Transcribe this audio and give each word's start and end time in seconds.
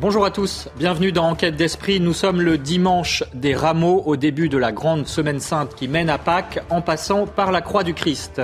Bonjour 0.00 0.24
à 0.24 0.30
tous, 0.30 0.70
bienvenue 0.78 1.12
dans 1.12 1.28
Enquête 1.28 1.56
d'Esprit. 1.56 2.00
Nous 2.00 2.14
sommes 2.14 2.40
le 2.40 2.56
dimanche 2.56 3.22
des 3.34 3.54
rameaux 3.54 4.02
au 4.06 4.16
début 4.16 4.48
de 4.48 4.56
la 4.56 4.72
grande 4.72 5.06
semaine 5.06 5.40
sainte 5.40 5.74
qui 5.74 5.88
mène 5.88 6.08
à 6.08 6.16
Pâques 6.16 6.58
en 6.70 6.80
passant 6.80 7.26
par 7.26 7.52
la 7.52 7.60
croix 7.60 7.84
du 7.84 7.92
Christ. 7.92 8.40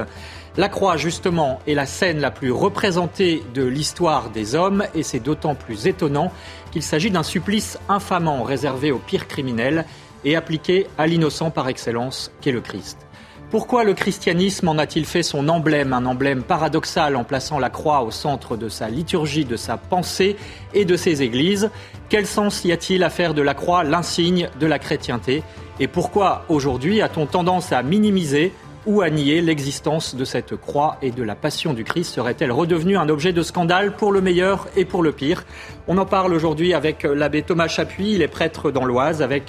La 0.59 0.69
croix, 0.69 0.98
justement, 0.98 1.61
est 1.66 1.73
la 1.73 1.87
scène 1.87 2.20
la 2.20 2.30
plus 2.30 2.52
représentée 2.52 3.42
de 3.55 3.64
l'histoire 3.64 4.29
des 4.29 4.55
hommes 4.55 4.84
et 4.95 5.02
c'est 5.02 5.19
d'autant 5.19 5.55
plus 5.55 5.87
étonnant 5.87 6.30
qu'il 6.73 6.82
s'agit 6.82 7.10
d'un 7.10 7.23
supplice 7.23 7.79
infamant 7.88 8.43
réservé 8.43 8.93
aux 8.93 8.98
pires 8.98 9.27
criminels 9.27 9.87
et 10.27 10.37
appliqué 10.37 10.87
à 10.98 11.07
l'innocent 11.07 11.51
par 11.51 11.68
excellence 11.68 12.30
qu'est 12.43 12.52
le 12.52 12.60
Christ. 12.60 13.05
Pourquoi 13.48 13.84
le 13.84 13.95
christianisme 13.95 14.68
en 14.68 14.77
a-t-il 14.77 15.06
fait 15.06 15.23
son 15.23 15.48
emblème, 15.48 15.92
un 15.92 16.04
emblème 16.04 16.42
paradoxal 16.42 17.14
en 17.14 17.23
plaçant 17.23 17.60
la 17.60 17.70
croix 17.70 18.02
au 18.02 18.10
centre 18.10 18.56
de 18.56 18.68
sa 18.68 18.88
liturgie, 18.88 19.45
de 19.45 19.56
sa 19.56 19.77
pensée 19.77 20.37
et 20.74 20.84
de 20.84 20.96
ses 20.96 21.23
églises? 21.23 21.70
Quel 22.09 22.27
sens 22.27 22.64
y 22.64 22.73
a-t-il 22.73 23.04
à 23.04 23.09
faire 23.09 23.34
de 23.34 23.42
la 23.42 23.54
croix 23.54 23.84
l'insigne 23.84 24.48
de 24.59 24.66
la 24.66 24.80
chrétienté? 24.80 25.45
Et 25.78 25.87
pourquoi 25.87 26.45
aujourd'hui 26.48 27.01
a-t-on 27.01 27.27
tendance 27.27 27.70
à 27.70 27.84
minimiser 27.84 28.52
ou 28.84 29.01
à 29.01 29.10
nier 29.10 29.40
l'existence 29.40 30.16
de 30.16 30.24
cette 30.24 30.56
croix 30.56 30.96
et 31.01 31.12
de 31.12 31.23
la 31.23 31.37
passion 31.37 31.73
du 31.73 31.84
Christ? 31.84 32.15
Serait-elle 32.15 32.51
redevenue 32.51 32.96
un 32.96 33.09
objet 33.09 33.32
de 33.32 33.42
scandale 33.42 33.95
pour 33.95 34.10
le 34.10 34.20
meilleur 34.20 34.66
et 34.76 34.84
pour 34.84 35.04
le 35.04 35.12
pire? 35.12 35.45
On 35.87 35.98
en 35.98 36.06
parle 36.06 36.34
aujourd'hui 36.34 36.74
avec 36.74 37.04
l'abbé 37.04 37.42
Thomas 37.42 37.68
Chapuis, 37.68 38.15
il 38.15 38.23
est 38.23 38.28
prêtre 38.28 38.73
dans 38.73 38.84
l'Oise, 38.84 39.23
avec 39.23 39.45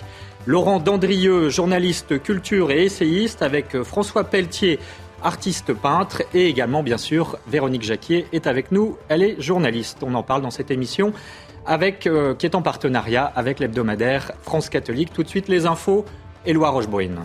Laurent 0.47 0.79
Dandrieux, 0.79 1.49
journaliste 1.49 2.23
culture 2.23 2.71
et 2.71 2.85
essayiste, 2.85 3.41
avec 3.41 3.83
François 3.83 4.23
Pelletier, 4.23 4.79
artiste 5.21 5.73
peintre, 5.73 6.23
et 6.33 6.47
également, 6.47 6.83
bien 6.83 6.97
sûr, 6.97 7.37
Véronique 7.47 7.83
Jacquier 7.83 8.27
est 8.31 8.47
avec 8.47 8.71
nous. 8.71 8.95
Elle 9.09 9.23
est 9.23 9.41
journaliste. 9.41 9.97
On 10.03 10.13
en 10.13 10.23
parle 10.23 10.41
dans 10.41 10.49
cette 10.49 10.71
émission, 10.71 11.11
euh, 11.69 12.33
qui 12.35 12.45
est 12.45 12.55
en 12.55 12.61
partenariat 12.61 13.25
avec 13.35 13.59
l'hebdomadaire 13.59 14.31
France 14.41 14.69
Catholique. 14.69 15.11
Tout 15.11 15.23
de 15.23 15.27
suite, 15.27 15.49
les 15.49 15.65
infos, 15.65 16.05
Éloi 16.45 16.69
Rochebrune. 16.69 17.19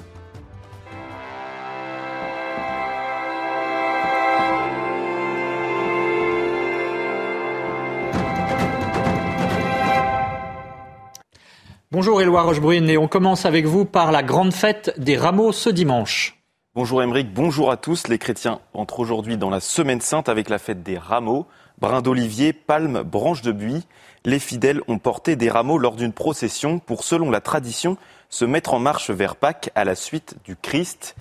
Bonjour 12.03 12.21
Éloi 12.21 12.43
Rochebrune 12.43 12.91
et 12.91 12.99
on 12.99 13.07
commence 13.07 13.47
avec 13.47 13.65
vous 13.65 13.85
par 13.85 14.11
la 14.11 14.25
grande 14.25 14.53
fête 14.53 14.93
des 14.99 15.17
rameaux 15.17 15.53
ce 15.53 15.71
dimanche. 15.71 16.37
Bonjour 16.75 17.01
Émeric, 17.01 17.33
bonjour 17.33 17.71
à 17.71 17.77
tous. 17.77 18.09
Les 18.09 18.19
chrétiens 18.19 18.59
entrent 18.75 18.99
aujourd'hui 18.99 19.37
dans 19.37 19.51
la 19.51 19.61
semaine 19.61 20.01
sainte 20.01 20.29
avec 20.29 20.51
la 20.51 20.59
fête 20.59 20.83
des 20.83 20.99
rameaux. 20.99 21.47
Brins 21.79 22.03
d'olivier, 22.03 22.53
palmes, 22.53 23.05
branches 23.05 23.43
de 23.43 23.53
buis. 23.53 23.87
Les 24.25 24.41
fidèles 24.41 24.81
ont 24.89 24.99
porté 24.99 25.37
des 25.37 25.49
rameaux 25.49 25.79
lors 25.79 25.95
d'une 25.95 26.13
procession 26.13 26.81
pour, 26.81 27.05
selon 27.05 27.31
la 27.31 27.41
tradition, 27.41 27.97
se 28.31 28.45
mettre 28.45 28.75
en 28.75 28.81
marche 28.81 29.11
vers 29.11 29.37
Pâques 29.37 29.71
à 29.77 29.85
la 29.85 29.95
suite 29.95 30.35
du 30.45 30.57
Christ. 30.57 31.15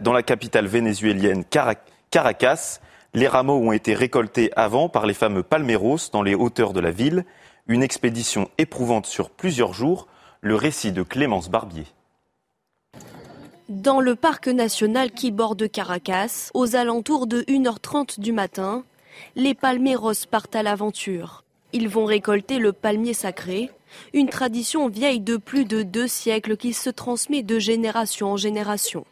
Dans 0.00 0.12
la 0.12 0.24
capitale 0.24 0.66
vénézuélienne 0.66 1.44
Caracas, 2.10 2.80
les 3.14 3.28
rameaux 3.28 3.60
ont 3.60 3.70
été 3.70 3.94
récoltés 3.94 4.50
avant 4.56 4.88
par 4.88 5.06
les 5.06 5.14
fameux 5.14 5.44
palmeros 5.44 5.98
dans 6.12 6.22
les 6.22 6.34
hauteurs 6.34 6.72
de 6.72 6.80
la 6.80 6.90
ville. 6.90 7.24
Une 7.68 7.84
expédition 7.84 8.50
éprouvante 8.58 9.06
sur 9.06 9.30
plusieurs 9.30 9.72
jours, 9.72 10.08
le 10.40 10.54
récit 10.54 10.92
de 10.92 11.02
Clémence 11.02 11.50
Barbier. 11.50 11.86
Dans 13.68 14.00
le 14.00 14.14
parc 14.14 14.46
national 14.46 15.10
qui 15.10 15.32
borde 15.32 15.68
Caracas, 15.68 16.50
aux 16.54 16.76
alentours 16.76 17.26
de 17.26 17.42
1h30 17.42 18.20
du 18.20 18.32
matin, 18.32 18.84
les 19.34 19.54
palmeros 19.54 20.12
partent 20.30 20.54
à 20.54 20.62
l'aventure. 20.62 21.42
Ils 21.72 21.88
vont 21.88 22.04
récolter 22.04 22.58
le 22.58 22.72
palmier 22.72 23.12
sacré, 23.12 23.70
une 24.12 24.28
tradition 24.28 24.88
vieille 24.88 25.20
de 25.20 25.36
plus 25.36 25.64
de 25.64 25.82
deux 25.82 26.06
siècles 26.06 26.56
qui 26.56 26.72
se 26.72 26.90
transmet 26.90 27.42
de 27.42 27.58
génération 27.58 28.32
en 28.32 28.36
génération. 28.36 29.04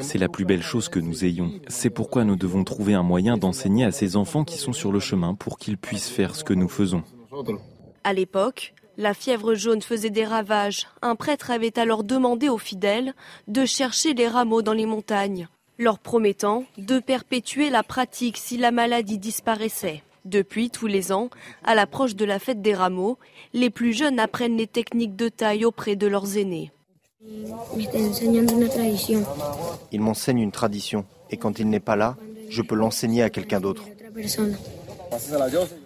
C'est 0.00 0.18
la 0.18 0.28
plus 0.28 0.44
belle 0.44 0.62
chose 0.62 0.88
que 0.88 0.98
nous 0.98 1.24
ayons. 1.24 1.52
C'est 1.68 1.90
pourquoi 1.90 2.24
nous 2.24 2.36
devons 2.36 2.64
trouver 2.64 2.94
un 2.94 3.02
moyen 3.02 3.36
d'enseigner 3.36 3.84
à 3.84 3.92
ces 3.92 4.16
enfants 4.16 4.44
qui 4.44 4.58
sont 4.58 4.72
sur 4.72 4.90
le 4.90 5.00
chemin 5.00 5.34
pour 5.34 5.58
qu'ils 5.58 5.78
puissent 5.78 6.08
faire 6.08 6.34
ce 6.34 6.42
que 6.44 6.54
nous 6.54 6.68
faisons. 6.68 7.04
À 8.02 8.12
l'époque, 8.12 8.74
la 8.96 9.14
fièvre 9.14 9.54
jaune 9.54 9.82
faisait 9.82 10.10
des 10.10 10.24
ravages. 10.24 10.86
Un 11.02 11.16
prêtre 11.16 11.50
avait 11.50 11.78
alors 11.78 12.04
demandé 12.04 12.48
aux 12.48 12.58
fidèles 12.58 13.14
de 13.48 13.64
chercher 13.64 14.14
les 14.14 14.28
rameaux 14.28 14.62
dans 14.62 14.72
les 14.72 14.86
montagnes, 14.86 15.48
leur 15.78 15.98
promettant 15.98 16.64
de 16.78 16.98
perpétuer 16.98 17.70
la 17.70 17.82
pratique 17.82 18.36
si 18.36 18.56
la 18.56 18.70
maladie 18.70 19.18
disparaissait. 19.18 20.02
Depuis, 20.24 20.70
tous 20.70 20.88
les 20.88 21.12
ans, 21.12 21.30
à 21.64 21.74
l'approche 21.76 22.16
de 22.16 22.24
la 22.24 22.40
fête 22.40 22.60
des 22.60 22.74
rameaux, 22.74 23.16
les 23.52 23.70
plus 23.70 23.92
jeunes 23.92 24.18
apprennent 24.18 24.56
les 24.56 24.66
techniques 24.66 25.14
de 25.14 25.28
taille 25.28 25.64
auprès 25.64 25.94
de 25.94 26.08
leurs 26.08 26.36
aînés. 26.36 26.72
Il 29.92 30.00
m'enseigne 30.00 30.40
une 30.40 30.52
tradition, 30.52 31.04
et 31.30 31.36
quand 31.36 31.58
il 31.60 31.68
n'est 31.68 31.80
pas 31.80 31.96
là, 31.96 32.16
je 32.48 32.62
peux 32.62 32.74
l'enseigner 32.74 33.22
à 33.22 33.30
quelqu'un 33.30 33.60
d'autre. 33.60 33.84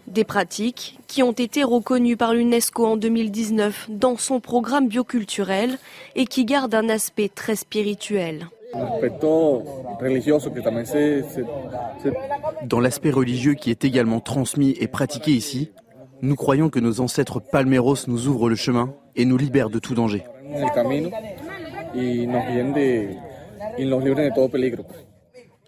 Des 0.06 0.25
pratiques 0.25 0.98
qui 1.06 1.22
ont 1.22 1.32
été 1.32 1.62
reconnues 1.64 2.16
par 2.16 2.34
l'UNESCO 2.34 2.86
en 2.86 2.97
2019 2.97 3.88
dans 3.91 4.16
son 4.16 4.41
programme 4.41 4.88
bioculturel 4.88 5.78
et 6.16 6.26
qui 6.26 6.44
gardent 6.44 6.75
un 6.75 6.88
aspect 6.88 7.28
très 7.28 7.56
spirituel. 7.56 8.48
Dans 12.64 12.80
l'aspect 12.80 13.10
religieux 13.10 13.54
qui 13.54 13.70
est 13.70 13.84
également 13.84 14.20
transmis 14.20 14.76
et 14.80 14.86
pratiqué 14.86 15.32
ici, 15.32 15.70
nous 16.22 16.36
croyons 16.36 16.69
que 16.69 16.80
nos 16.80 17.00
ancêtres 17.00 17.41
palmeros 17.41 18.06
nous 18.06 18.28
ouvrent 18.28 18.48
le 18.48 18.56
chemin 18.56 18.94
et 19.16 19.25
nous 19.25 19.36
libèrent 19.36 19.70
de 19.70 19.78
tout 19.78 19.94
danger. 19.94 20.25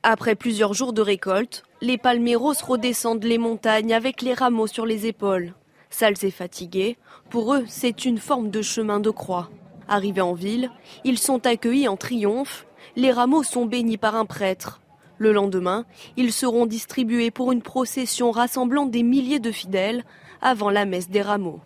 Après 0.04 0.34
plusieurs 0.34 0.74
jours 0.74 0.92
de 0.92 1.00
récolte, 1.00 1.62
les 1.80 1.96
palmeros 1.96 2.54
redescendent 2.66 3.22
les 3.22 3.38
montagnes 3.38 3.94
avec 3.94 4.20
les 4.20 4.34
rameaux 4.34 4.66
sur 4.66 4.84
les 4.84 5.06
épaules. 5.06 5.54
Sales 5.90 6.24
et 6.24 6.32
fatigués, 6.32 6.96
pour 7.30 7.54
eux, 7.54 7.64
c'est 7.68 8.04
une 8.04 8.18
forme 8.18 8.50
de 8.50 8.62
chemin 8.62 8.98
de 8.98 9.10
croix. 9.10 9.48
Arrivés 9.86 10.20
en 10.20 10.34
ville, 10.34 10.72
ils 11.04 11.18
sont 11.18 11.46
accueillis 11.46 11.86
en 11.86 11.96
triomphe. 11.96 12.66
Les 12.96 13.12
rameaux 13.12 13.44
sont 13.44 13.64
bénis 13.64 13.96
par 13.96 14.16
un 14.16 14.24
prêtre. 14.24 14.80
Le 15.18 15.32
lendemain, 15.32 15.84
ils 16.16 16.32
seront 16.32 16.66
distribués 16.66 17.30
pour 17.30 17.52
une 17.52 17.62
procession 17.62 18.32
rassemblant 18.32 18.86
des 18.86 19.04
milliers 19.04 19.38
de 19.38 19.52
fidèles 19.52 20.04
avant 20.40 20.70
la 20.70 20.84
messe 20.84 21.10
des 21.10 21.22
rameaux. 21.22 21.60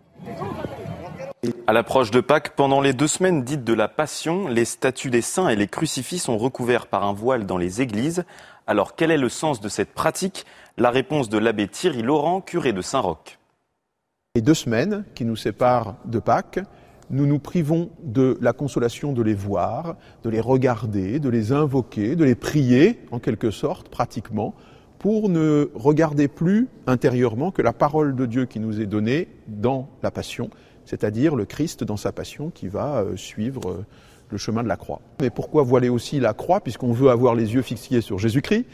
À 1.66 1.72
l'approche 1.72 2.10
de 2.10 2.20
Pâques, 2.20 2.56
pendant 2.56 2.80
les 2.80 2.92
deux 2.92 3.06
semaines 3.06 3.44
dites 3.44 3.62
de 3.62 3.74
la 3.74 3.88
Passion, 3.88 4.48
les 4.48 4.64
statues 4.64 5.10
des 5.10 5.20
saints 5.20 5.48
et 5.48 5.56
les 5.56 5.68
crucifix 5.68 6.18
sont 6.18 6.38
recouverts 6.38 6.86
par 6.86 7.04
un 7.04 7.12
voile 7.12 7.44
dans 7.44 7.58
les 7.58 7.82
églises. 7.82 8.24
Alors 8.66 8.96
quel 8.96 9.10
est 9.10 9.18
le 9.18 9.28
sens 9.28 9.60
de 9.60 9.68
cette 9.68 9.92
pratique? 9.92 10.46
La 10.78 10.90
réponse 10.90 11.28
de 11.28 11.38
l'abbé 11.38 11.68
Thierry 11.68 12.02
Laurent, 12.02 12.40
curé 12.40 12.72
de 12.72 12.80
Saint-Roch. 12.80 13.38
Les 14.34 14.42
deux 14.42 14.54
semaines 14.54 15.04
qui 15.14 15.24
nous 15.24 15.36
séparent 15.36 15.96
de 16.06 16.18
Pâques, 16.18 16.60
nous 17.10 17.26
nous 17.26 17.38
privons 17.38 17.90
de 18.02 18.38
la 18.40 18.52
consolation 18.52 19.12
de 19.12 19.22
les 19.22 19.34
voir, 19.34 19.96
de 20.24 20.30
les 20.30 20.40
regarder, 20.40 21.20
de 21.20 21.28
les 21.28 21.52
invoquer, 21.52 22.16
de 22.16 22.24
les 22.24 22.34
prier, 22.34 23.00
en 23.12 23.18
quelque 23.18 23.50
sorte, 23.50 23.88
pratiquement, 23.88 24.54
pour 24.98 25.28
ne 25.28 25.70
regarder 25.74 26.28
plus 26.28 26.68
intérieurement 26.86 27.50
que 27.50 27.62
la 27.62 27.72
parole 27.72 28.16
de 28.16 28.26
Dieu 28.26 28.46
qui 28.46 28.58
nous 28.58 28.80
est 28.80 28.86
donnée 28.86 29.28
dans 29.46 29.88
la 30.02 30.10
Passion, 30.10 30.50
c'est-à-dire 30.86 31.36
le 31.36 31.44
Christ 31.44 31.84
dans 31.84 31.98
sa 31.98 32.12
passion 32.12 32.50
qui 32.50 32.68
va 32.68 33.00
euh, 33.00 33.16
suivre 33.16 33.68
euh, 33.68 33.84
le 34.30 34.38
chemin 34.38 34.62
de 34.62 34.68
la 34.68 34.76
croix. 34.76 35.00
Mais 35.20 35.28
pourquoi 35.28 35.62
voiler 35.62 35.90
aussi 35.90 36.18
la 36.18 36.32
croix, 36.32 36.60
puisqu'on 36.60 36.92
veut 36.92 37.10
avoir 37.10 37.34
les 37.34 37.52
yeux 37.52 37.62
fixés 37.62 38.00
sur 38.00 38.18
Jésus-Christ? 38.18 38.64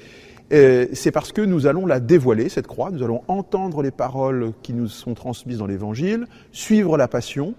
Euh, 0.52 0.86
C'est 0.92 1.10
parce 1.10 1.32
que 1.32 1.40
nous 1.40 1.66
allons 1.66 1.86
la 1.86 1.98
dévoiler, 1.98 2.48
cette 2.48 2.68
croix, 2.68 2.90
nous 2.90 3.02
allons 3.02 3.22
entendre 3.26 3.82
les 3.82 3.90
paroles 3.90 4.52
qui 4.62 4.74
nous 4.74 4.86
sont 4.86 5.14
transmises 5.14 5.58
dans 5.58 5.66
l'Évangile, 5.66 6.26
suivre 6.52 6.96
la 6.96 7.08
passion, 7.08 7.54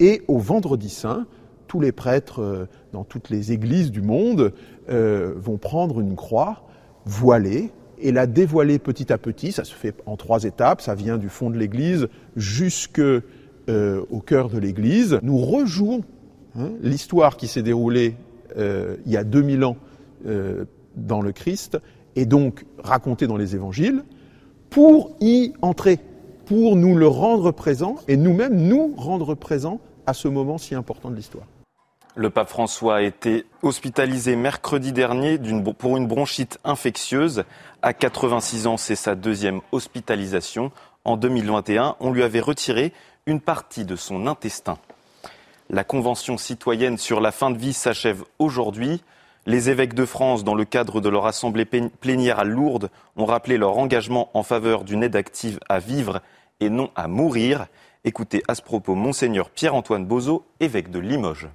et 0.00 0.22
au 0.28 0.38
vendredi 0.38 0.88
saint, 0.88 1.26
tous 1.66 1.80
les 1.80 1.92
prêtres 1.92 2.68
dans 2.92 3.02
toutes 3.02 3.28
les 3.28 3.50
églises 3.50 3.90
du 3.90 4.02
monde 4.02 4.52
vont 4.88 5.56
prendre 5.56 6.00
une 6.00 6.14
croix 6.14 6.62
voilée, 7.06 7.72
et 7.98 8.12
la 8.12 8.26
dévoiler 8.26 8.78
petit 8.78 9.12
à 9.12 9.18
petit. 9.18 9.52
Ça 9.52 9.64
se 9.64 9.74
fait 9.74 9.94
en 10.06 10.16
trois 10.16 10.44
étapes. 10.44 10.80
Ça 10.80 10.94
vient 10.94 11.16
du 11.16 11.28
fond 11.28 11.50
de 11.50 11.56
l'église 11.56 12.08
jusque 12.36 13.00
euh, 13.68 14.04
au 14.10 14.20
cœur 14.20 14.48
de 14.48 14.58
l'Église. 14.58 15.18
Nous 15.22 15.38
rejouons 15.38 16.02
hein, 16.58 16.70
l'histoire 16.82 17.36
qui 17.36 17.48
s'est 17.48 17.62
déroulée 17.62 18.14
euh, 18.56 18.96
il 19.06 19.12
y 19.12 19.16
a 19.16 19.24
2000 19.24 19.64
ans 19.64 19.76
euh, 20.26 20.64
dans 20.94 21.20
le 21.20 21.32
Christ 21.32 21.78
et 22.14 22.26
donc 22.26 22.64
racontée 22.78 23.26
dans 23.26 23.36
les 23.36 23.54
évangiles 23.54 24.04
pour 24.70 25.16
y 25.20 25.52
entrer, 25.62 25.98
pour 26.46 26.76
nous 26.76 26.96
le 26.96 27.08
rendre 27.08 27.50
présent 27.50 27.96
et 28.08 28.16
nous-mêmes 28.16 28.56
nous 28.56 28.94
rendre 28.96 29.34
présents 29.34 29.80
à 30.06 30.14
ce 30.14 30.28
moment 30.28 30.58
si 30.58 30.74
important 30.74 31.10
de 31.10 31.16
l'histoire. 31.16 31.46
Le 32.14 32.30
pape 32.30 32.48
François 32.48 32.96
a 32.96 33.02
été 33.02 33.44
hospitalisé 33.62 34.36
mercredi 34.36 34.92
dernier 34.92 35.38
pour 35.78 35.98
une 35.98 36.06
bronchite 36.06 36.58
infectieuse. 36.64 37.44
À 37.82 37.92
86 37.92 38.66
ans, 38.66 38.78
c'est 38.78 38.94
sa 38.94 39.14
deuxième 39.14 39.60
hospitalisation. 39.70 40.72
En 41.04 41.18
2021, 41.18 41.96
on 42.00 42.10
lui 42.12 42.22
avait 42.22 42.40
retiré 42.40 42.94
une 43.26 43.40
partie 43.40 43.84
de 43.84 43.96
son 43.96 44.28
intestin. 44.28 44.78
La 45.68 45.82
Convention 45.82 46.38
citoyenne 46.38 46.96
sur 46.96 47.20
la 47.20 47.32
fin 47.32 47.50
de 47.50 47.58
vie 47.58 47.72
s'achève 47.72 48.22
aujourd'hui. 48.38 49.02
Les 49.46 49.68
évêques 49.68 49.94
de 49.94 50.04
France, 50.04 50.44
dans 50.44 50.54
le 50.54 50.64
cadre 50.64 51.00
de 51.00 51.08
leur 51.08 51.26
assemblée 51.26 51.64
plénière 51.64 52.38
à 52.38 52.44
Lourdes, 52.44 52.88
ont 53.16 53.24
rappelé 53.24 53.58
leur 53.58 53.78
engagement 53.78 54.30
en 54.34 54.44
faveur 54.44 54.84
d'une 54.84 55.02
aide 55.02 55.16
active 55.16 55.58
à 55.68 55.80
vivre 55.80 56.20
et 56.60 56.70
non 56.70 56.90
à 56.94 57.08
mourir. 57.08 57.66
Écoutez 58.04 58.44
à 58.46 58.54
ce 58.54 58.62
propos 58.62 58.94
Monseigneur 58.94 59.50
Pierre-Antoine 59.50 60.06
Bozo, 60.06 60.44
évêque 60.60 60.92
de 60.92 61.00
Limoges. 61.00 61.48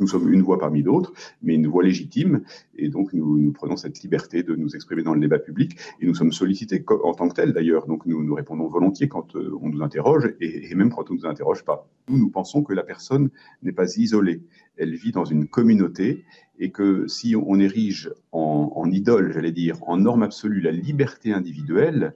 Nous 0.00 0.08
sommes 0.08 0.32
une 0.32 0.42
voix 0.42 0.58
parmi 0.58 0.82
d'autres, 0.82 1.12
mais 1.42 1.54
une 1.54 1.66
voix 1.66 1.82
légitime, 1.82 2.42
et 2.76 2.88
donc 2.88 3.12
nous, 3.12 3.52
prenons 3.52 3.76
cette 3.76 4.00
liberté 4.00 4.42
de 4.42 4.54
nous 4.56 4.74
exprimer 4.74 5.02
dans 5.02 5.14
le 5.14 5.20
débat 5.20 5.38
public, 5.38 5.76
et 6.00 6.06
nous 6.06 6.14
sommes 6.14 6.32
sollicités 6.32 6.84
en 6.88 7.14
tant 7.14 7.28
que 7.28 7.34
tels 7.34 7.52
d'ailleurs, 7.52 7.86
donc 7.86 8.06
nous, 8.06 8.24
nous 8.24 8.34
répondons 8.34 8.66
volontiers 8.66 9.08
quand 9.08 9.36
euh, 9.36 9.56
on 9.60 9.68
nous 9.68 9.82
interroge, 9.82 10.34
et, 10.40 10.74
même 10.74 10.90
quand 10.90 11.10
on 11.10 11.14
ne 11.14 11.18
nous 11.20 11.26
interroge 11.26 11.64
pas. 11.64 11.88
Nous, 12.08 12.18
nous 12.18 12.30
pensons 12.30 12.62
que 12.62 12.72
la 12.72 12.82
personne 12.82 13.30
n'est 13.62 13.72
pas 13.72 13.96
isolée, 13.96 14.42
elle 14.76 14.94
vit 14.94 15.12
dans 15.12 15.24
une 15.24 15.46
communauté, 15.46 16.24
et 16.58 16.70
que 16.70 17.06
si 17.06 17.36
on 17.36 17.60
érige 17.60 18.12
en, 18.32 18.72
en 18.74 18.90
idole, 18.90 19.32
j'allais 19.32 19.52
dire, 19.52 19.76
en 19.82 19.98
norme 19.98 20.22
absolue 20.22 20.60
la 20.60 20.72
liberté 20.72 21.32
individuelle, 21.32 22.14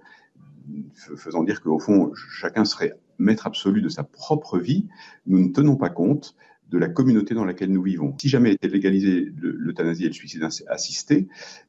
faisant 0.94 1.44
dire 1.44 1.60
qu'au 1.60 1.78
fond, 1.78 2.12
chacun 2.14 2.64
serait 2.64 2.94
maître 3.18 3.46
absolu 3.46 3.80
de 3.80 3.88
sa 3.88 4.02
propre 4.02 4.58
vie, 4.58 4.86
nous 5.26 5.38
ne 5.38 5.52
tenons 5.52 5.76
pas 5.76 5.90
compte 5.90 6.36
de 6.70 6.78
la 6.78 6.88
communauté 6.88 7.34
dans 7.34 7.44
laquelle 7.44 7.70
nous 7.70 7.82
vivons. 7.82 8.14
Si 8.20 8.28
jamais 8.28 8.52
était 8.52 8.68
légalisé 8.68 9.32
l'euthanasie 9.36 10.04
et 10.04 10.08
le 10.08 10.12
suicide 10.12 10.46
assisté, 10.68 11.28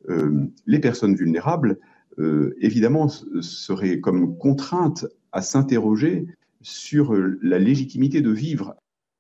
euh, 0.10 0.48
les 0.66 0.80
personnes 0.80 1.16
vulnérables, 1.16 1.78
euh, 2.20 2.56
évidemment, 2.60 3.08
seraient 3.08 4.00
comme 4.00 4.38
contraintes 4.38 5.06
à 5.32 5.42
s'interroger 5.42 6.26
sur 6.62 7.14
la 7.42 7.60
légitimité 7.60 8.22
de 8.22 8.32
vivre. 8.32 8.76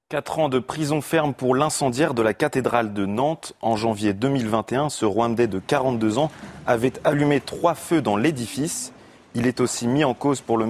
Quatre 0.09 0.39
ans 0.39 0.50
de 0.50 0.59
prison 0.59 1.01
ferme 1.01 1.33
pour 1.33 1.53
l'incendiaire 1.53 2.13
de 2.13 2.21
la 2.21 2.33
cathédrale 2.33 2.94
de 2.94 3.06
Nantes. 3.06 3.53
En 3.62 3.75
janvier 3.75 4.13
2021, 4.13 4.89
ce 4.89 5.06
Rwandais 5.06 5.47
de 5.47 5.59
42 5.59 6.18
ans 6.18 6.31
avait 6.65 6.94
allumé 7.03 7.41
trois 7.41 7.75
feux 7.75 8.01
dans 8.01 8.15
l'édifice. 8.15 8.94
Il 9.35 9.45
est 9.45 9.59
aussi 9.59 9.85
mis 9.85 10.06
en 10.06 10.13
cause 10.13 10.39
pour 10.41 10.57
le, 10.57 10.65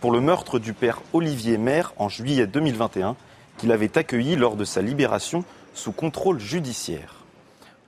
pour 0.00 0.10
le 0.10 0.20
meurtre 0.20 0.58
du 0.58 0.72
père 0.72 1.00
Olivier 1.12 1.56
Maire 1.56 1.94
en 1.96 2.08
juillet 2.08 2.46
2021 2.46 3.16
qu'il 3.60 3.72
avait 3.72 3.98
accueilli 3.98 4.36
lors 4.36 4.56
de 4.56 4.64
sa 4.64 4.80
libération 4.80 5.44
sous 5.74 5.92
contrôle 5.92 6.40
judiciaire. 6.40 7.16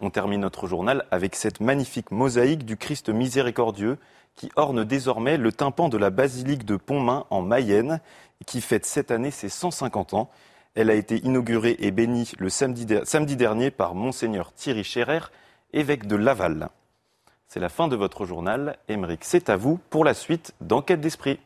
On 0.02 0.10
termine 0.10 0.42
notre 0.42 0.66
journal 0.66 1.06
avec 1.10 1.34
cette 1.34 1.60
magnifique 1.60 2.10
mosaïque 2.10 2.66
du 2.66 2.76
Christ 2.76 3.08
miséricordieux 3.08 3.96
qui 4.36 4.50
orne 4.56 4.84
désormais 4.84 5.38
le 5.38 5.50
tympan 5.50 5.88
de 5.88 5.96
la 5.96 6.10
basilique 6.10 6.66
de 6.66 6.76
Pontmain 6.76 7.24
en 7.30 7.40
Mayenne 7.40 8.00
qui 8.44 8.60
fête 8.60 8.84
cette 8.84 9.10
année 9.10 9.30
ses 9.30 9.48
150 9.48 10.12
ans. 10.12 10.30
Elle 10.74 10.90
a 10.90 10.94
été 10.94 11.16
inaugurée 11.24 11.76
et 11.78 11.90
bénie 11.90 12.30
le 12.38 12.50
samedi, 12.50 13.36
dernier 13.36 13.70
par 13.70 13.94
Monseigneur 13.94 14.52
Thierry 14.52 14.84
Scherer, 14.84 15.20
évêque 15.72 16.06
de 16.06 16.16
Laval. 16.16 16.68
C'est 17.48 17.60
la 17.60 17.70
fin 17.70 17.88
de 17.88 17.96
votre 17.96 18.26
journal. 18.26 18.76
Émeric, 18.88 19.24
c'est 19.24 19.48
à 19.48 19.56
vous 19.56 19.80
pour 19.88 20.04
la 20.04 20.12
suite 20.12 20.52
d'Enquête 20.60 21.00
d'Esprit. 21.00 21.40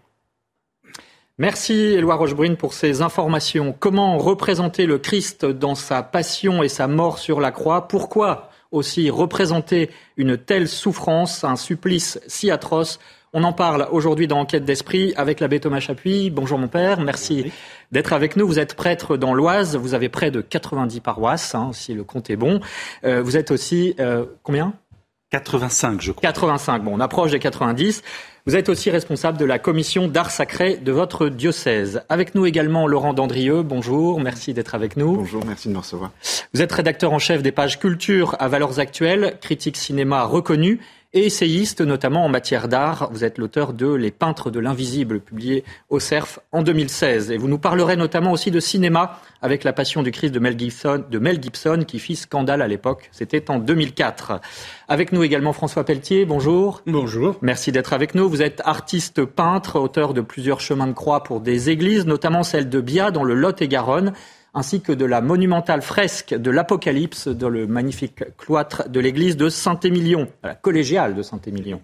Merci 1.39 1.75
Éloi 1.75 2.15
Rochebrune 2.15 2.57
pour 2.57 2.73
ces 2.73 3.03
informations. 3.03 3.77
Comment 3.79 4.17
représenter 4.17 4.87
le 4.87 4.97
Christ 4.97 5.45
dans 5.45 5.75
sa 5.75 6.03
passion 6.03 6.63
et 6.63 6.69
sa 6.71 6.89
mort 6.89 7.19
sur 7.19 7.41
la 7.41 7.51
croix? 7.51 7.89
Pourquoi 7.89 8.49
aussi 8.71 9.11
représenter 9.11 9.91
une 10.17 10.39
telle 10.39 10.67
souffrance, 10.67 11.45
un 11.45 11.57
supplice 11.57 12.19
si 12.27 12.51
atroce? 12.51 12.99
On 13.35 13.45
en 13.45 13.53
parle 13.53 13.87
aujourd'hui 13.91 14.27
dans 14.27 14.39
Enquête 14.39 14.65
d'Esprit 14.65 15.13
avec 15.19 15.41
l'abbé 15.41 15.61
Thomas 15.61 15.81
Chapuis. 15.81 16.31
Bonjour 16.31 16.59
mon 16.59 16.69
père, 16.69 17.03
merci 17.03 17.53
d'être 17.93 18.15
avec 18.15 18.37
nous. 18.37 18.47
Vous 18.47 18.59
êtes 18.59 18.75
prêtre 18.75 19.19
dans 19.19 19.35
l'Oise, 19.35 19.77
vous 19.77 19.93
avez 19.93 20.09
près 20.09 20.31
de 20.31 20.41
90 20.41 21.01
paroisses, 21.01 21.55
hein, 21.55 21.69
si 21.75 21.93
le 21.93 22.03
compte 22.03 22.31
est 22.31 22.37
bon. 22.37 22.61
Euh, 23.05 23.21
vous 23.21 23.37
êtes 23.37 23.51
aussi, 23.51 23.95
euh, 24.01 24.25
combien? 24.43 24.73
85, 25.33 26.01
je 26.01 26.13
crois. 26.13 26.23
85, 26.23 26.83
bon, 26.83 26.95
on 26.95 27.01
approche 27.01 27.33
des 27.33 27.39
90. 27.39 28.03
Vous 28.49 28.55
êtes 28.55 28.69
aussi 28.69 28.91
responsable 28.91 29.39
de 29.39 29.45
la 29.45 29.59
commission 29.59 30.07
d'art 30.07 30.31
sacré 30.31 30.77
de 30.77 30.93
votre 30.93 31.29
diocèse. 31.29 32.03
Avec 32.09 32.37
nous 32.37 32.47
également 32.47 32.87
Laurent 32.87 33.13
Dandrieux. 33.13 33.63
Bonjour, 33.63 34.21
merci 34.21 34.55
d'être 34.55 34.77
avec 34.77 34.97
nous. 34.97 35.17
Bonjour, 35.17 35.45
merci 35.45 35.67
de 35.67 35.73
me 35.73 35.79
recevoir. 35.79 36.13
Vous 36.55 36.63
êtes 36.63 36.71
rédacteur 36.71 37.13
en 37.13 37.19
chef 37.19 37.43
des 37.43 37.51
pages 37.51 37.81
culture 37.81 38.37
à 38.39 38.47
valeurs 38.47 38.79
actuelles, 38.79 39.37
critique 39.41 39.77
cinéma 39.77 40.23
reconnu 40.23 40.79
et 41.13 41.27
essayiste, 41.27 41.81
notamment 41.81 42.25
en 42.25 42.29
matière 42.29 42.69
d'art. 42.69 43.09
Vous 43.13 43.25
êtes 43.25 43.39
l'auteur 43.39 43.73
de 43.73 43.93
Les 43.93 44.11
peintres 44.11 44.51
de 44.51 44.61
l'invisible, 44.61 45.21
publié 45.21 45.65
au 45.89 46.01
CERF 46.01 46.39
en 46.53 46.63
2016. 46.63 47.31
Et 47.31 47.37
vous 47.37 47.49
nous 47.49 47.59
parlerez 47.59 47.97
notamment 47.97 48.33
aussi 48.33 48.51
de 48.51 48.61
cinéma 48.61 49.21
avec 49.43 49.65
La 49.65 49.73
Passion 49.73 50.03
du 50.03 50.11
Christ 50.11 50.33
de 50.33 50.39
Mel 50.39 50.59
Gibson, 50.59 51.05
de 51.11 51.19
Mel 51.19 51.43
Gibson 51.43 51.85
qui 51.87 51.99
fit 51.99 52.17
scandale 52.17 52.63
à 52.63 52.69
l'époque. 52.69 53.09
C'était 53.13 53.51
en 53.51 53.59
2004. 53.59 54.41
Avec 54.89 55.13
nous 55.13 55.23
également 55.23 55.53
François 55.53 55.85
Pelletier. 55.85 56.25
Bonjour. 56.25 56.83
Bonjour. 56.87 57.37
Merci 57.43 57.73
d'être 57.73 57.93
avec 57.93 58.15
nous. 58.15 58.29
Vous 58.29 58.43
êtes 58.43 58.61
artiste 58.65 59.25
peintre, 59.25 59.79
auteur 59.79 60.15
de 60.15 60.21
plusieurs 60.21 60.61
chemins 60.61 60.87
de 60.87 60.93
croix 60.93 61.23
pour 61.23 61.41
des 61.41 61.71
églises, 61.71 62.07
notamment 62.07 62.43
celle 62.43 62.69
de 62.69 62.81
Bia 62.81 63.11
dans 63.11 63.25
le 63.25 63.35
Lot-et-Garonne 63.35 64.13
ainsi 64.57 64.81
que 64.81 64.91
de 64.91 65.05
la 65.05 65.21
monumentale 65.21 65.83
fresque 65.83 66.35
de 66.35 66.51
l'Apocalypse 66.51 67.29
dans 67.29 67.51
le 67.51 67.67
magnifique 67.67 68.25
cloître 68.39 68.89
de 68.89 68.99
l'église 68.99 69.37
de 69.37 69.51
Saint-Émilion, 69.51 70.29
la 70.43 70.55
collégiale 70.55 71.15
de 71.15 71.21
Saint-Émilion. 71.23 71.83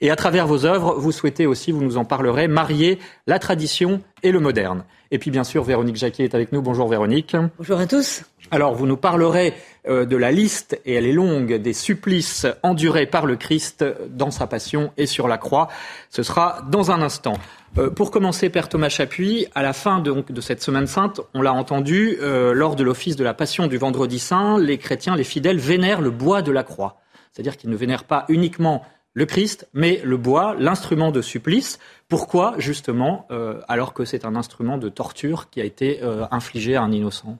Et 0.00 0.10
à 0.10 0.16
travers 0.16 0.46
vos 0.46 0.64
œuvres, 0.64 0.94
vous 0.98 1.12
souhaitez 1.12 1.44
aussi, 1.44 1.72
vous 1.72 1.82
nous 1.82 1.98
en 1.98 2.06
parlerez, 2.06 2.48
marier 2.48 2.98
la 3.26 3.38
tradition 3.38 4.00
et 4.22 4.32
le 4.32 4.40
moderne. 4.40 4.84
Et 5.10 5.18
puis 5.18 5.30
bien 5.30 5.44
sûr, 5.44 5.62
Véronique 5.62 5.96
Jacquet 5.96 6.24
est 6.24 6.34
avec 6.34 6.52
nous. 6.52 6.62
Bonjour 6.62 6.88
Véronique. 6.88 7.36
Bonjour 7.58 7.78
à 7.78 7.86
tous. 7.86 8.24
Alors, 8.50 8.74
vous 8.74 8.86
nous 8.86 8.96
parlerez 8.96 9.54
euh, 9.88 10.04
de 10.04 10.16
la 10.16 10.30
liste, 10.30 10.80
et 10.84 10.94
elle 10.94 11.06
est 11.06 11.12
longue, 11.12 11.54
des 11.54 11.72
supplices 11.72 12.46
endurés 12.62 13.06
par 13.06 13.26
le 13.26 13.36
Christ 13.36 13.84
dans 14.08 14.30
sa 14.30 14.46
passion 14.46 14.92
et 14.96 15.06
sur 15.06 15.26
la 15.26 15.36
croix. 15.36 15.68
Ce 16.10 16.22
sera 16.22 16.62
dans 16.70 16.92
un 16.92 17.02
instant. 17.02 17.34
Euh, 17.78 17.90
pour 17.90 18.10
commencer, 18.10 18.48
Père 18.48 18.70
Thomas 18.70 18.88
Chapuis, 18.88 19.46
à 19.54 19.62
la 19.62 19.74
fin 19.74 20.00
de, 20.00 20.40
cette 20.40 20.62
semaine 20.62 20.86
sainte, 20.86 21.20
on 21.34 21.42
l'a 21.42 21.52
entendu, 21.52 22.16
euh, 22.22 22.54
lors 22.54 22.74
de 22.74 22.82
l'office 22.82 23.16
de 23.16 23.24
la 23.24 23.34
Passion 23.34 23.66
du 23.66 23.76
Vendredi 23.76 24.18
Saint, 24.18 24.58
les 24.58 24.78
chrétiens, 24.78 25.14
les 25.14 25.24
fidèles 25.24 25.58
vénèrent 25.58 26.00
le 26.00 26.10
bois 26.10 26.40
de 26.40 26.52
la 26.52 26.62
croix. 26.62 26.96
C'est-à-dire 27.32 27.58
qu'ils 27.58 27.68
ne 27.68 27.76
vénèrent 27.76 28.04
pas 28.04 28.24
uniquement 28.28 28.82
le 29.12 29.26
Christ, 29.26 29.68
mais 29.74 30.00
le 30.04 30.16
bois, 30.16 30.54
l'instrument 30.58 31.10
de 31.10 31.20
supplice. 31.20 31.78
Pourquoi, 32.08 32.54
justement, 32.56 33.26
euh, 33.30 33.60
alors 33.68 33.92
que 33.92 34.06
c'est 34.06 34.24
un 34.24 34.36
instrument 34.36 34.78
de 34.78 34.88
torture 34.88 35.50
qui 35.50 35.60
a 35.60 35.64
été 35.64 36.00
infligé 36.30 36.76
à 36.76 36.82
un 36.82 36.92
innocent? 36.92 37.38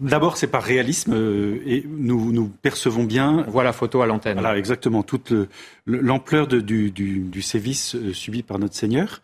D'abord, 0.00 0.36
c'est 0.36 0.46
par 0.46 0.62
réalisme 0.62 1.12
et 1.66 1.84
nous, 1.86 2.32
nous 2.32 2.48
percevons 2.48 3.04
bien. 3.04 3.44
Voilà 3.48 3.70
la 3.70 3.72
photo 3.72 4.02
à 4.02 4.06
l'antenne. 4.06 4.38
Voilà, 4.38 4.58
exactement 4.58 5.02
toute 5.02 5.32
l'ampleur 5.86 6.46
du, 6.46 6.90
du, 6.90 7.20
du, 7.20 7.42
sévice 7.42 7.96
subi 8.12 8.42
par 8.42 8.58
notre 8.58 8.74
Seigneur. 8.74 9.22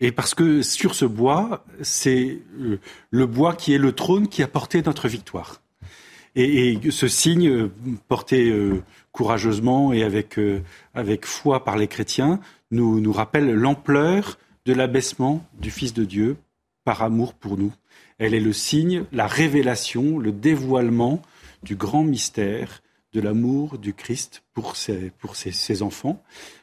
Et 0.00 0.10
parce 0.10 0.34
que 0.34 0.62
sur 0.62 0.94
ce 0.94 1.04
bois, 1.04 1.64
c'est 1.82 2.38
le 3.10 3.26
bois 3.26 3.54
qui 3.54 3.74
est 3.74 3.78
le 3.78 3.92
trône 3.92 4.28
qui 4.28 4.42
a 4.42 4.48
porté 4.48 4.82
notre 4.82 5.08
victoire. 5.08 5.60
Et, 6.34 6.70
et 6.72 6.90
ce 6.90 7.08
signe 7.08 7.68
porté 8.08 8.52
courageusement 9.12 9.92
et 9.92 10.02
avec, 10.02 10.40
avec 10.94 11.26
foi 11.26 11.64
par 11.64 11.76
les 11.76 11.86
chrétiens 11.86 12.40
nous, 12.72 13.00
nous 13.00 13.12
rappelle 13.12 13.52
l'ampleur 13.54 14.38
de 14.64 14.72
l'abaissement 14.72 15.44
du 15.60 15.70
Fils 15.70 15.92
de 15.92 16.04
Dieu 16.04 16.36
par 16.84 17.02
amour 17.02 17.34
pour 17.34 17.56
nous. 17.56 17.72
Elle 18.22 18.34
est 18.34 18.40
le 18.40 18.52
signe, 18.52 19.02
la 19.10 19.26
révélation, 19.26 20.16
le 20.16 20.30
dévoilement 20.30 21.20
du 21.64 21.74
grand 21.74 22.04
mystère 22.04 22.80
de 23.12 23.20
l'amour 23.20 23.78
du 23.78 23.94
Christ 23.94 24.44
pour 24.54 24.76
ses, 24.76 25.10
pour 25.18 25.34
ses, 25.34 25.82
enfants, 25.82 26.22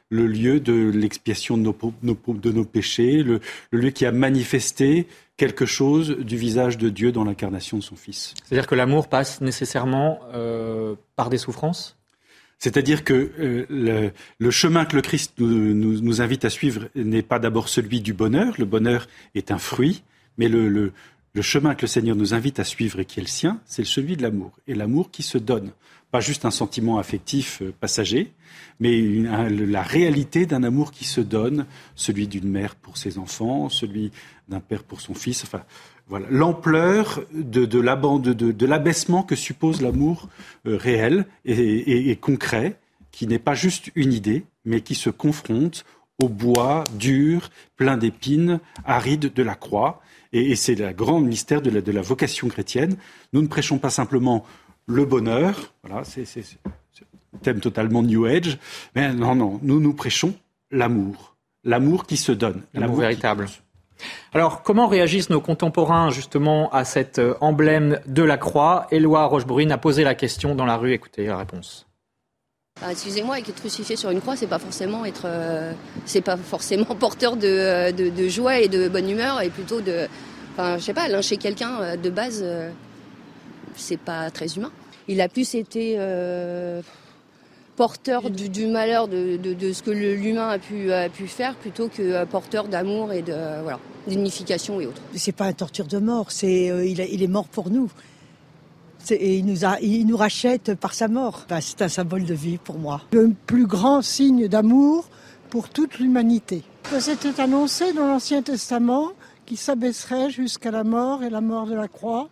le 0.10 0.25
lieu 0.25 0.62
de 0.62 0.89
l'expiation 0.89 1.58
de 1.58 1.63
nos, 1.63 1.75
de 2.01 2.51
nos 2.54 2.63
péchés, 2.63 3.24
le, 3.24 3.42
lieu 3.74 3.89
qui 3.89 4.06
a 4.06 4.13
manifesté 4.13 5.06
quelque 5.36 5.66
chose 5.66 6.12
du 6.20 6.38
visage 6.38 6.78
de 6.78 6.88
Dieu 6.88 7.12
dans 7.12 7.25
l'incarnation 7.25 7.78
de 7.78 7.84
son 7.84 7.98
Fils. 7.98 8.36
C'est-à-dire 8.46 8.66
que 8.66 8.75
l'amour 8.75 9.10
passe 9.10 9.42
nécessairement 9.42 10.22
euh, 10.34 10.96
par 11.18 11.30
des 11.30 11.38
souffrances? 11.38 11.98
C'est-à-dire 12.58 13.04
que 13.04 13.32
euh, 13.38 14.12
le, 14.38 14.51
chemin 14.51 14.86
que 14.86 14.96
le 14.96 15.01
Christ 15.01 15.34
nous, 15.39 15.74
nous 15.75 16.22
invite 16.22 16.46
à 16.46 16.50
suivre 16.50 16.88
n'est 16.96 17.22
pas 17.22 17.39
d'abord 17.39 17.68
celui 17.68 18.00
du 18.00 18.13
bonheur. 18.13 18.54
Le 18.58 18.66
bonheur 18.66 19.08
est 19.36 19.51
un 19.51 19.58
fruit, 19.58 20.04
mais 20.38 20.48
le, 20.48 20.70
le 20.70 20.94
chemin 21.41 21.75
que 21.75 21.83
le 21.83 21.88
Seigneur 21.88 22.15
nous 22.15 22.33
invite 22.33 22.59
à 22.59 22.63
suivre 22.63 23.00
et 23.00 23.05
qui 23.05 23.19
est 23.19 23.24
le 23.24 23.27
sien, 23.27 23.59
c'est 23.65 23.86
celui 23.86 24.17
de 24.17 24.24
l'amour. 24.24 24.51
Et 24.67 24.75
l'amour 24.75 25.12
qui 25.12 25.24
se 25.24 25.38
donne. 25.38 25.71
pas 26.12 26.21
juste 26.21 26.45
un 26.45 26.51
sentiment 26.51 26.98
affectif 26.98 27.62
euh, 27.62 27.71
passager, 27.79 28.33
mais 28.79 29.00
la 29.00 29.83
réalité 29.83 30.45
d'un 30.45 30.63
amour 30.63 30.91
qui 30.91 31.05
se 31.05 31.21
donne, 31.21 31.65
celui 31.95 32.27
d'une 32.27 32.50
mère 32.50 32.75
pour 32.75 32.98
ses 32.98 33.17
enfants, 33.17 33.69
celui 33.69 34.12
d'un 34.48 34.59
père 34.59 34.83
pour 34.83 35.01
son 35.01 35.13
fils. 35.13 35.43
Enfin, 35.43 35.63
voilà, 36.09 36.25
l'ampleur 36.31 37.21
de, 37.33 37.65
de 37.65 38.65
l'abaissement 38.65 39.21
que 39.21 39.36
suppose 39.36 39.81
l'amour 39.81 40.27
euh, 40.65 40.75
réel 40.75 41.27
et, 41.45 42.15
concret, 42.15 42.79
qui 43.12 43.27
n'est 43.27 43.39
pas 43.39 43.53
juste 43.53 43.91
une 43.95 44.12
idée, 44.12 44.43
mais 44.65 44.81
qui 44.81 44.95
se 44.95 45.12
confronte 45.12 45.86
au 46.22 46.30
bois 46.30 46.84
dur, 46.98 47.50
plein 47.76 47.98
d'épines, 47.98 48.60
aride 48.86 49.34
de 49.34 49.44
la 49.44 49.56
croix. 49.56 50.02
Et, 50.32 50.56
c'est 50.56 50.76
le 50.76 50.92
grand 50.94 51.20
mystère 51.20 51.62
de 51.62 51.70
la, 51.70 51.82
de 51.82 51.92
la 51.92 52.02
vocation 52.02 52.48
chrétienne. 52.48 52.98
Nous 53.34 53.42
ne 53.42 53.48
prêchons 53.48 53.78
pas 53.78 53.90
simplement 53.90 54.46
le 54.86 55.06
bonheur, 55.06 55.74
voilà, 55.84 56.04
c'est 56.04 56.26
thème 57.44 57.60
totalement 57.60 58.02
New 58.02 58.26
Age. 58.26 58.58
Mais 58.96 59.14
non, 59.14 59.36
non, 59.36 59.60
nous 59.62 59.80
nous 59.80 59.94
prêchons 59.94 60.34
l'amour. 60.72 61.36
L'amour 61.64 62.06
qui 62.06 62.18
se 62.18 62.32
donne. 62.32 62.64
L'amour 62.74 62.98
véritable. 62.98 63.48
Alors, 64.34 64.64
comment 64.64 64.88
réagissent 64.88 65.30
nos 65.30 65.42
contemporains 65.42 66.10
justement 66.10 66.70
à 66.72 66.86
cet 66.86 67.20
euh, 67.20 67.36
emblème 67.42 68.00
de 68.08 68.24
la 68.24 68.38
croix? 68.38 68.88
Éloi 68.92 69.26
Rochebrune 69.26 69.72
a 69.72 69.78
posé 69.78 70.04
la 70.04 70.16
question 70.16 70.56
dans 70.56 70.66
la 70.66 70.78
rue. 70.78 70.94
Écoutez 70.94 71.26
la 71.26 71.38
réponse. 71.38 71.88
Bah, 72.82 72.88
excusez-moi, 72.92 73.40
être 73.40 73.54
crucifié 73.56 73.98
sur 73.98 74.10
une 74.10 74.22
croix, 74.22 74.38
c'est 74.38 74.48
pas 74.48 74.60
forcément 74.60 75.04
euh, 75.26 75.74
pas 76.24 76.38
forcément 76.38 76.86
porteur 77.00 77.36
euh, 77.44 77.92
de, 77.92 78.28
joie 78.30 78.60
et 78.60 78.70
de 78.70 78.88
bonne 78.88 79.10
humeur, 79.10 79.42
et 79.42 79.50
plutôt 79.50 79.82
de, 79.82 80.08
enfin, 80.54 80.78
je 80.78 80.84
sais 80.84 80.94
pas, 80.94 81.10
lyncher 81.10 81.36
quelqu'un 81.36 81.98
de 81.98 82.10
base, 82.10 82.46
c'est 83.76 84.00
pas 84.00 84.32
très 84.32 84.56
humain. 84.56 84.72
Il 85.10 85.20
a 85.20 85.28
plus 85.28 85.56
été 85.56 85.98
porteur 87.80 88.30
du, 88.30 88.68
malheur 88.68 89.08
de, 89.08 89.40
ce 89.72 89.82
que 89.82 89.92
l'humain 89.92 90.50
a 90.50 90.60
pu, 90.60 91.28
faire 91.28 91.56
plutôt 91.56 91.88
que 91.88 92.02
euh, 92.02 92.26
porteur 92.26 92.68
d'amour 92.68 93.14
et 93.14 93.22
de 93.22 93.34
voilà 93.64 93.80
d'unification 94.06 94.82
et 94.82 94.86
autres. 94.86 95.02
C'est 95.16 95.32
pas 95.32 95.46
un 95.46 95.54
torture 95.54 95.86
de 95.86 95.98
mort, 95.98 96.30
c'est 96.30 96.70
euh, 96.70 96.86
il, 96.86 97.24
est 97.24 97.28
mort 97.28 97.48
pour 97.48 97.70
nous. 97.70 97.90
Et 99.12 99.38
il 99.38 99.46
nous, 99.46 99.66
a, 99.66 99.80
il 99.82 100.06
nous 100.06 100.18
rachète 100.18 100.75
par 100.75 100.94
sa 100.94 101.08
mort. 101.08 101.46
c'est 101.62 101.82
un 101.82 101.89
symbole 101.89 102.25
de 102.25 102.34
vie 102.34 102.58
pour 102.58 102.78
moi. 102.78 103.01
Le 103.12 103.32
plus 103.46 103.66
grand 103.66 104.01
signe 104.01 104.48
d'amour 104.48 105.08
pour 105.50 105.70
toute 105.70 106.00
l'humanité. 106.00 106.63
C'était 107.00 107.39
annoncé 107.39 107.94
dans 107.94 108.08
l'Ancien 108.08 108.42
Testament 108.42 109.10
qu'il 109.46 109.58
s'abaisserait 109.58 110.30
jusqu'à 110.30 110.72
la 110.72 110.84
mort 110.84 111.24
et 111.24 111.30
la 111.30 111.42
mort 111.42 111.66
de 111.66 111.74
la 111.74 111.88
croix. 111.88 112.30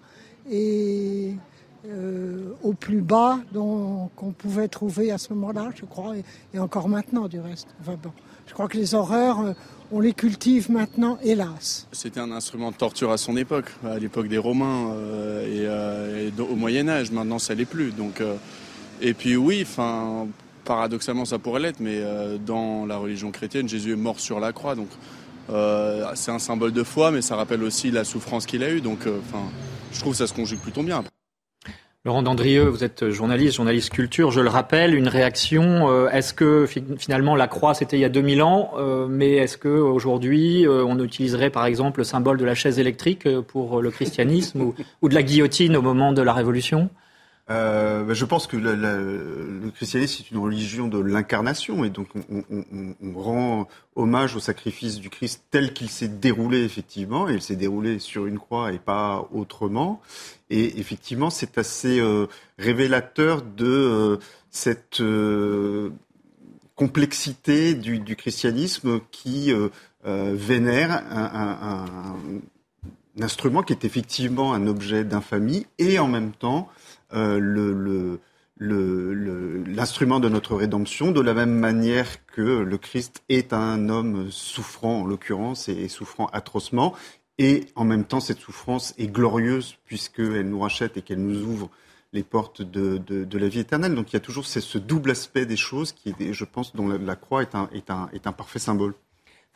Et 0.49 1.33
euh, 1.87 2.53
au 2.63 2.73
plus 2.73 3.01
bas 3.01 3.39
qu'on 3.53 4.31
pouvait 4.37 4.67
trouver 4.67 5.11
à 5.11 5.17
ce 5.17 5.33
moment-là, 5.33 5.69
je 5.75 5.85
crois, 5.85 6.15
et, 6.53 6.59
encore 6.59 6.89
maintenant 6.89 7.27
du 7.27 7.39
reste. 7.39 7.67
bon, 7.85 8.11
je 8.45 8.53
crois 8.53 8.67
que 8.67 8.77
les 8.77 8.93
horreurs, 8.93 9.39
euh, 9.39 9.53
on 9.91 9.99
les 9.99 10.13
cultive 10.13 10.71
maintenant, 10.71 11.17
hélas. 11.23 11.87
C'était 11.91 12.19
un 12.19 12.31
instrument 12.31 12.71
de 12.71 12.75
torture 12.75 13.11
à 13.11 13.17
son 13.17 13.37
époque, 13.37 13.71
à 13.85 13.97
l'époque 13.99 14.27
des 14.27 14.37
Romains 14.37 14.91
euh, 14.93 16.29
et, 16.29 16.41
au 16.41 16.55
Moyen 16.55 16.87
Âge. 16.87 17.11
Maintenant, 17.11 17.39
ça 17.39 17.53
l'est 17.55 17.65
plus. 17.65 17.91
Donc, 17.91 18.21
et 19.01 19.13
puis 19.13 19.35
oui, 19.35 19.59
enfin, 19.61 20.27
paradoxalement, 20.65 21.25
ça 21.25 21.39
pourrait 21.39 21.61
l'être, 21.61 21.79
mais 21.79 22.01
dans 22.45 22.85
la 22.85 22.97
religion 22.97 23.31
chrétienne, 23.31 23.67
Jésus 23.69 23.93
est 23.93 23.97
mort 23.97 24.19
sur 24.19 24.39
la 24.39 24.53
croix, 24.53 24.75
donc. 24.75 24.89
c'est 26.15 26.31
un 26.31 26.39
symbole 26.39 26.73
de 26.73 26.83
foi, 26.83 27.11
mais 27.11 27.21
ça 27.21 27.35
rappelle 27.35 27.63
aussi 27.63 27.91
la 27.91 28.03
souffrance 28.03 28.45
qu'il 28.45 28.63
a 28.63 28.71
eue. 28.71 28.81
Donc, 28.81 28.99
enfin, 29.01 29.43
je 29.93 29.99
trouve 29.99 30.13
que 30.13 30.17
ça 30.17 30.27
se 30.27 30.33
conjugue 30.33 30.59
plutôt 30.59 30.83
bien. 30.83 31.03
Laurent 32.07 32.23
Dandrieux, 32.23 32.69
vous 32.69 32.85
êtes 32.85 33.09
journaliste, 33.09 33.57
journaliste 33.57 33.89
culture, 33.89 34.31
je 34.31 34.39
le 34.39 34.47
rappelle, 34.47 34.95
une 34.95 35.09
réaction, 35.09 35.89
euh, 35.89 36.07
est-ce 36.07 36.33
que 36.33 36.65
finalement 36.65 37.35
la 37.35 37.49
croix 37.49 37.73
c'était 37.73 37.97
il 37.97 37.99
y 37.99 38.05
a 38.05 38.09
2000 38.09 38.41
ans, 38.43 38.71
euh, 38.77 39.07
mais 39.09 39.33
est-ce 39.33 39.57
qu'aujourd'hui 39.57 40.65
euh, 40.65 40.85
on 40.85 40.97
utiliserait 41.03 41.49
par 41.49 41.65
exemple 41.65 41.99
le 41.99 42.03
symbole 42.05 42.37
de 42.37 42.45
la 42.45 42.55
chaise 42.55 42.79
électrique 42.79 43.27
pour 43.49 43.81
le 43.81 43.91
christianisme 43.91 44.71
ou, 45.01 45.09
de 45.09 45.13
la 45.13 45.21
guillotine 45.21 45.75
au 45.75 45.81
moment 45.81 46.13
de 46.13 46.21
la 46.21 46.31
Révolution? 46.31 46.89
Euh, 47.49 48.03
bah, 48.03 48.13
je 48.13 48.25
pense 48.25 48.47
que 48.47 48.55
le 48.55 49.69
christianisme 49.71 50.23
est 50.23 50.31
une 50.31 50.41
religion 50.41 50.87
de 50.87 50.99
l'incarnation 50.99 51.83
et 51.83 51.89
donc 51.89 52.07
on, 52.29 52.43
on, 52.49 52.63
on, 53.01 53.19
rend 53.19 53.67
hommage 53.95 54.35
au 54.35 54.39
sacrifice 54.39 54.99
du 54.99 55.09
Christ 55.09 55.45
tel 55.49 55.73
qu'il 55.73 55.89
s'est 55.89 56.09
déroulé 56.09 56.63
effectivement. 56.63 57.29
Et 57.29 57.35
il 57.35 57.41
s'est 57.41 57.55
déroulé 57.55 57.99
sur 57.99 58.25
une 58.25 58.37
croix 58.37 58.73
et 58.73 58.79
pas 58.79 59.27
autrement 59.33 60.01
et 60.49 60.79
effectivement 60.79 61.29
c'est 61.29 61.57
assez 61.57 61.99
euh, 61.99 62.27
révélateur 62.57 63.41
de 63.41 63.65
euh, 63.65 64.17
cette 64.49 65.01
euh, 65.01 65.91
complexité 66.75 67.73
du, 67.73 68.15
christianisme 68.15 68.99
qui 69.11 69.51
vénère 70.03 70.91
un, 70.91 71.85
instrument 73.19 73.63
qui 73.63 73.73
est 73.73 73.83
effectivement 73.83 74.53
un 74.53 74.67
objet 74.67 75.03
d'infamie 75.03 75.65
et 75.79 75.97
en 75.97 76.07
même 76.07 76.33
temps 76.33 76.69
l'instrument 78.59 80.19
de 80.19 80.29
notre 80.29 80.55
rédemption, 80.55 81.11
de 81.11 81.21
la 81.21 81.33
même 81.33 81.55
manière 81.55 82.25
que 82.27 82.41
le 82.41 82.77
Christ 82.77 83.23
est 83.27 83.53
un 83.53 83.89
homme 83.89 84.29
souffrant, 84.29 85.01
en 85.01 85.05
l'occurrence, 85.05 85.69
et 85.69 85.87
souffrant 85.87 86.27
atrocement. 86.27 86.93
Et 87.39 87.67
en 87.75 87.85
même 87.85 88.05
temps, 88.05 88.19
cette 88.19 88.39
souffrance 88.39 88.93
est 88.97 89.07
glorieuse 89.07 89.77
puisqu'elle 89.85 90.49
nous 90.49 90.59
rachète 90.59 90.97
et 90.97 91.01
qu'elle 91.01 91.21
nous 91.21 91.43
ouvre 91.43 91.69
les 92.13 92.23
portes 92.23 92.61
de, 92.61 92.97
de, 92.97 93.37
la 93.37 93.47
vie 93.47 93.59
éternelle. 93.59 93.93
Donc 93.93 94.11
il 94.11 94.15
y 94.15 94.17
a 94.17 94.21
toujours 94.21 94.45
ce, 94.45 94.77
double 94.77 95.11
aspect 95.11 95.45
des 95.45 95.57
choses 95.57 95.91
qui, 95.91 96.15
je 96.31 96.45
pense, 96.45 96.75
dont 96.75 96.87
la, 96.87 97.15
croix 97.15 97.41
est 97.41 97.53
un, 97.53 97.69
est, 97.73 97.91
un, 97.91 98.09
est 98.13 98.25
un 98.27 98.31
parfait 98.31 98.59
symbole. 98.59 98.93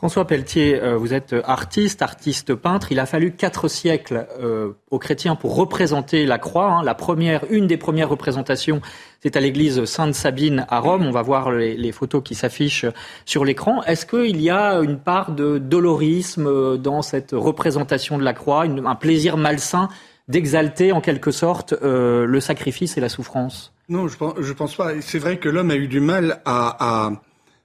François 0.02 0.26
Pelletier, 0.26 0.82
euh, 0.82 0.98
vous 0.98 1.14
êtes 1.14 1.36
artiste, 1.44 2.02
artiste 2.02 2.56
peintre. 2.56 2.92
Il 2.92 3.00
a 3.00 3.06
fallu 3.06 3.34
quatre 3.34 3.68
siècles 3.68 4.26
euh, 4.40 4.72
aux 4.90 4.98
chrétiens 4.98 5.36
pour 5.36 5.56
représenter 5.56 6.26
la 6.26 6.40
croix. 6.40 6.72
Hein. 6.72 6.84
La 6.84 6.96
première, 6.96 7.46
une 7.52 7.68
des 7.68 7.78
premières 7.78 8.10
représentations, 8.10 8.82
c'est 9.22 9.36
à 9.36 9.40
l'église 9.40 9.86
Sainte-Sabine 9.86 10.66
à 10.70 10.80
Rome. 10.80 11.06
On 11.06 11.12
va 11.12 11.22
voir 11.22 11.52
les, 11.52 11.92
photos 11.92 12.24
qui 12.24 12.34
s'affichent 12.34 12.88
sur 13.26 13.46
l'écran. 13.46 13.84
Est-ce 13.84 14.08
qu'il 14.08 14.42
y 14.42 14.50
a 14.50 14.80
une 14.80 14.98
part 14.98 15.34
de 15.34 15.60
dolorisme 15.60 16.48
euh, 16.48 16.78
dans 16.78 17.04
cette 17.04 17.34
représentation 17.34 18.18
de 18.18 18.24
la 18.24 18.34
croix, 18.34 18.64
un 18.64 18.96
plaisir 18.96 19.38
malsain 19.38 19.88
d'exalter 20.28 20.94
en 20.94 21.02
quelque 21.02 21.30
sorte 21.30 21.76
le 21.84 22.40
sacrifice 22.40 22.98
et 22.98 23.02
la 23.02 23.10
souffrance? 23.10 23.72
Non, 23.88 24.08
je 24.08 24.18
pense, 24.18 24.34
pense 24.58 24.76
pas. 24.76 25.00
C'est 25.02 25.20
vrai 25.20 25.38
que 25.38 25.50
l'homme 25.50 25.70
a 25.70 25.76
eu 25.76 25.88
du 25.88 26.00
mal 26.00 26.42
à 26.46 27.12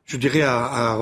je 0.07 0.17
dirais, 0.17 0.43
à, 0.43 0.99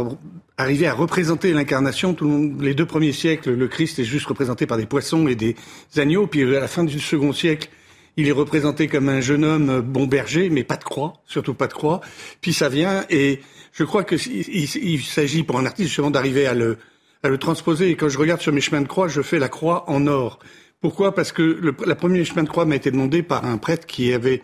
arriver 0.56 0.86
à 0.86 0.94
représenter 0.94 1.52
l'incarnation. 1.52 2.14
Tout 2.14 2.24
le 2.24 2.30
monde, 2.30 2.62
les 2.62 2.74
deux 2.74 2.86
premiers 2.86 3.12
siècles, 3.12 3.52
le 3.52 3.68
Christ 3.68 3.98
est 3.98 4.04
juste 4.04 4.26
représenté 4.26 4.66
par 4.66 4.78
des 4.78 4.86
poissons 4.86 5.28
et 5.28 5.34
des 5.34 5.56
agneaux. 5.96 6.26
Puis 6.26 6.42
à 6.56 6.60
la 6.60 6.68
fin 6.68 6.84
du 6.84 6.98
second 6.98 7.32
siècle, 7.32 7.68
il 8.16 8.28
est 8.28 8.32
représenté 8.32 8.86
comme 8.88 9.08
un 9.08 9.20
jeune 9.20 9.44
homme 9.44 9.80
bon 9.80 10.06
berger, 10.06 10.48
mais 10.48 10.64
pas 10.64 10.76
de 10.76 10.84
croix, 10.84 11.14
surtout 11.26 11.54
pas 11.54 11.66
de 11.66 11.72
croix. 11.72 12.00
Puis 12.40 12.52
ça 12.52 12.68
vient, 12.68 13.04
et 13.10 13.40
je 13.72 13.84
crois 13.84 14.04
que 14.04 14.14
il, 14.14 15.02
s'agit 15.02 15.42
pour 15.42 15.58
un 15.58 15.66
artiste 15.66 15.88
justement 15.88 16.10
d'arriver 16.10 16.46
à 16.46 16.54
le, 16.54 16.78
à 17.22 17.28
le 17.28 17.38
transposer. 17.38 17.90
Et 17.90 17.96
quand 17.96 18.08
je 18.08 18.18
regarde 18.18 18.40
sur 18.40 18.52
mes 18.52 18.60
chemins 18.60 18.82
de 18.82 18.88
croix, 18.88 19.08
je 19.08 19.20
fais 19.20 19.38
la 19.38 19.48
croix 19.48 19.90
en 19.90 20.06
or. 20.06 20.38
Pourquoi? 20.80 21.14
Parce 21.14 21.32
que 21.32 21.42
le 21.42 21.74
la 21.86 21.94
première 21.94 22.24
chemin 22.24 22.44
de 22.44 22.48
croix 22.48 22.66
m'a 22.66 22.76
été 22.76 22.90
demandé 22.90 23.22
par 23.22 23.44
un 23.44 23.58
prêtre 23.58 23.86
qui 23.86 24.12
avait 24.12 24.42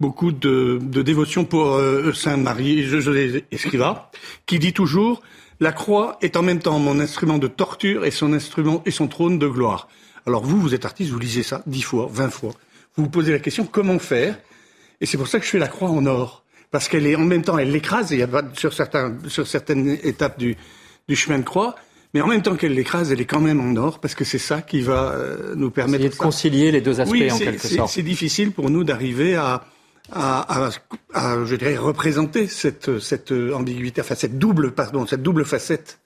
beaucoup 0.00 0.32
de, 0.32 0.78
de 0.80 1.02
dévotion 1.02 1.44
pour 1.44 1.74
euh, 1.74 2.12
Saint 2.12 2.36
Marie 2.36 2.84
José 2.84 3.44
Escriva, 3.50 4.10
qui 4.46 4.58
dit 4.58 4.72
toujours 4.72 5.20
la 5.60 5.72
croix 5.72 6.18
est 6.22 6.36
en 6.36 6.42
même 6.42 6.60
temps 6.60 6.78
mon 6.78 7.00
instrument 7.00 7.38
de 7.38 7.48
torture 7.48 8.04
et 8.04 8.12
son 8.12 8.32
instrument 8.32 8.82
et 8.86 8.92
son 8.92 9.08
trône 9.08 9.38
de 9.38 9.48
gloire. 9.48 9.88
Alors 10.24 10.44
vous, 10.44 10.60
vous 10.60 10.74
êtes 10.74 10.84
artiste, 10.84 11.10
vous 11.10 11.18
lisez 11.18 11.42
ça 11.42 11.62
dix 11.66 11.82
fois, 11.82 12.08
vingt 12.12 12.30
fois. 12.30 12.52
Vous 12.96 13.04
vous 13.04 13.10
posez 13.10 13.32
la 13.32 13.40
question 13.40 13.66
comment 13.66 13.98
faire? 13.98 14.38
Et 15.00 15.06
c'est 15.06 15.16
pour 15.16 15.26
ça 15.26 15.38
que 15.40 15.44
je 15.44 15.50
fais 15.50 15.58
la 15.58 15.68
croix 15.68 15.88
en 15.90 16.06
or, 16.06 16.44
parce 16.70 16.88
qu'elle 16.88 17.06
est 17.06 17.16
en 17.16 17.24
même 17.24 17.42
temps, 17.42 17.58
elle 17.58 17.72
l'écrase. 17.72 18.10
Il 18.12 18.18
y 18.18 18.22
a 18.22 18.28
sur 18.54 18.72
certains, 18.72 19.16
sur 19.26 19.46
certaines 19.46 19.98
étapes 20.02 20.38
du, 20.38 20.56
du 21.08 21.16
chemin 21.16 21.38
de 21.38 21.44
croix. 21.44 21.74
Mais 22.14 22.20
en 22.20 22.26
même 22.26 22.42
temps 22.42 22.56
qu'elle 22.56 22.74
l'écrase, 22.74 23.12
elle 23.12 23.20
est 23.20 23.26
quand 23.26 23.40
même 23.40 23.60
en 23.60 23.76
or, 23.76 23.98
parce 23.98 24.14
que 24.14 24.24
c'est 24.24 24.38
ça 24.38 24.62
qui 24.62 24.80
va 24.80 25.12
euh, 25.12 25.54
nous 25.56 25.70
permettre 25.70 26.04
de 26.04 26.14
concilier 26.14 26.72
les 26.72 26.80
deux 26.80 27.00
aspects 27.00 27.16
en 27.30 27.38
quelque 27.38 27.66
sorte. 27.66 27.92
C'est 27.92 28.02
difficile 28.02 28.52
pour 28.52 28.70
nous 28.70 28.82
d'arriver 28.82 29.34
à, 29.34 29.64
à, 30.12 30.70
à, 31.14 31.44
je 31.44 31.54
dirais, 31.56 31.76
représenter 31.76 32.46
cette, 32.46 32.98
cette 32.98 33.32
ambiguïté, 33.32 34.00
enfin 34.00 34.14
cette 34.14 34.38
double, 34.38 34.72
pardon, 34.72 35.06
cette 35.06 35.22
double 35.22 35.44
facette 35.44 36.00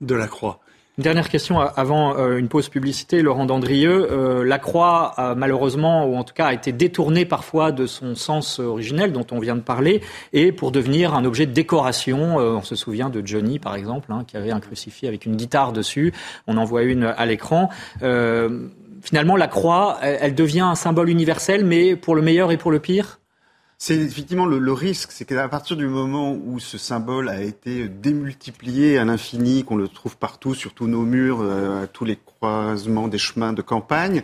de 0.00 0.14
la 0.14 0.26
croix. 0.26 0.60
Une 0.98 1.04
dernière 1.04 1.28
question 1.28 1.60
avant 1.60 2.16
euh, 2.16 2.38
une 2.38 2.48
pause 2.48 2.70
publicité, 2.70 3.20
Laurent 3.20 3.44
Dandrieux. 3.44 4.08
Euh, 4.10 4.44
la 4.44 4.58
croix, 4.58 5.14
malheureusement, 5.36 6.06
ou 6.06 6.16
en 6.16 6.24
tout 6.24 6.32
cas, 6.32 6.46
a 6.46 6.54
été 6.54 6.72
détournée 6.72 7.26
parfois 7.26 7.70
de 7.70 7.84
son 7.84 8.14
sens 8.14 8.60
originel 8.60 9.12
dont 9.12 9.26
on 9.30 9.38
vient 9.38 9.56
de 9.56 9.60
parler, 9.60 10.00
et 10.32 10.52
pour 10.52 10.72
devenir 10.72 11.14
un 11.14 11.26
objet 11.26 11.44
de 11.44 11.52
décoration. 11.52 12.40
Euh, 12.40 12.54
on 12.54 12.62
se 12.62 12.76
souvient 12.76 13.10
de 13.10 13.20
Johnny, 13.26 13.58
par 13.58 13.76
exemple, 13.76 14.10
hein, 14.10 14.24
qui 14.26 14.38
avait 14.38 14.52
un 14.52 14.60
crucifix 14.60 15.06
avec 15.06 15.26
une 15.26 15.36
guitare 15.36 15.74
dessus. 15.74 16.14
On 16.46 16.56
en 16.56 16.64
voit 16.64 16.82
une 16.82 17.04
à 17.04 17.26
l'écran. 17.26 17.68
finalement, 19.02 19.36
la 19.36 19.48
croix, 19.48 19.98
elle 20.00 20.34
devient 20.34 20.60
un 20.60 20.74
symbole 20.74 21.10
universel, 21.10 21.64
mais 21.66 21.94
pour 21.94 22.14
le 22.14 22.22
meilleur 22.22 22.52
et 22.52 22.56
pour 22.56 22.70
le 22.70 22.80
pire? 22.80 23.20
C'est 23.78 23.96
effectivement 23.96 24.46
le, 24.46 24.72
risque, 24.72 25.12
c'est 25.12 25.26
qu'à 25.26 25.48
partir 25.48 25.76
du 25.76 25.86
moment 25.86 26.32
où 26.32 26.58
ce 26.58 26.78
symbole 26.78 27.28
a 27.28 27.42
été 27.42 27.88
démultiplié 27.88 28.96
à 28.96 29.04
l'infini, 29.04 29.64
qu'on 29.64 29.76
le 29.76 29.88
trouve 29.88 30.16
partout, 30.16 30.54
sur 30.54 30.72
tous 30.72 30.86
nos 30.86 31.02
murs, 31.02 31.40
euh, 31.42 31.82
à 31.82 31.86
tous 31.86 32.06
les 32.06 32.16
croisements 32.16 33.06
des 33.06 33.18
chemins 33.18 33.52
de 33.52 33.60
campagne, 33.60 34.22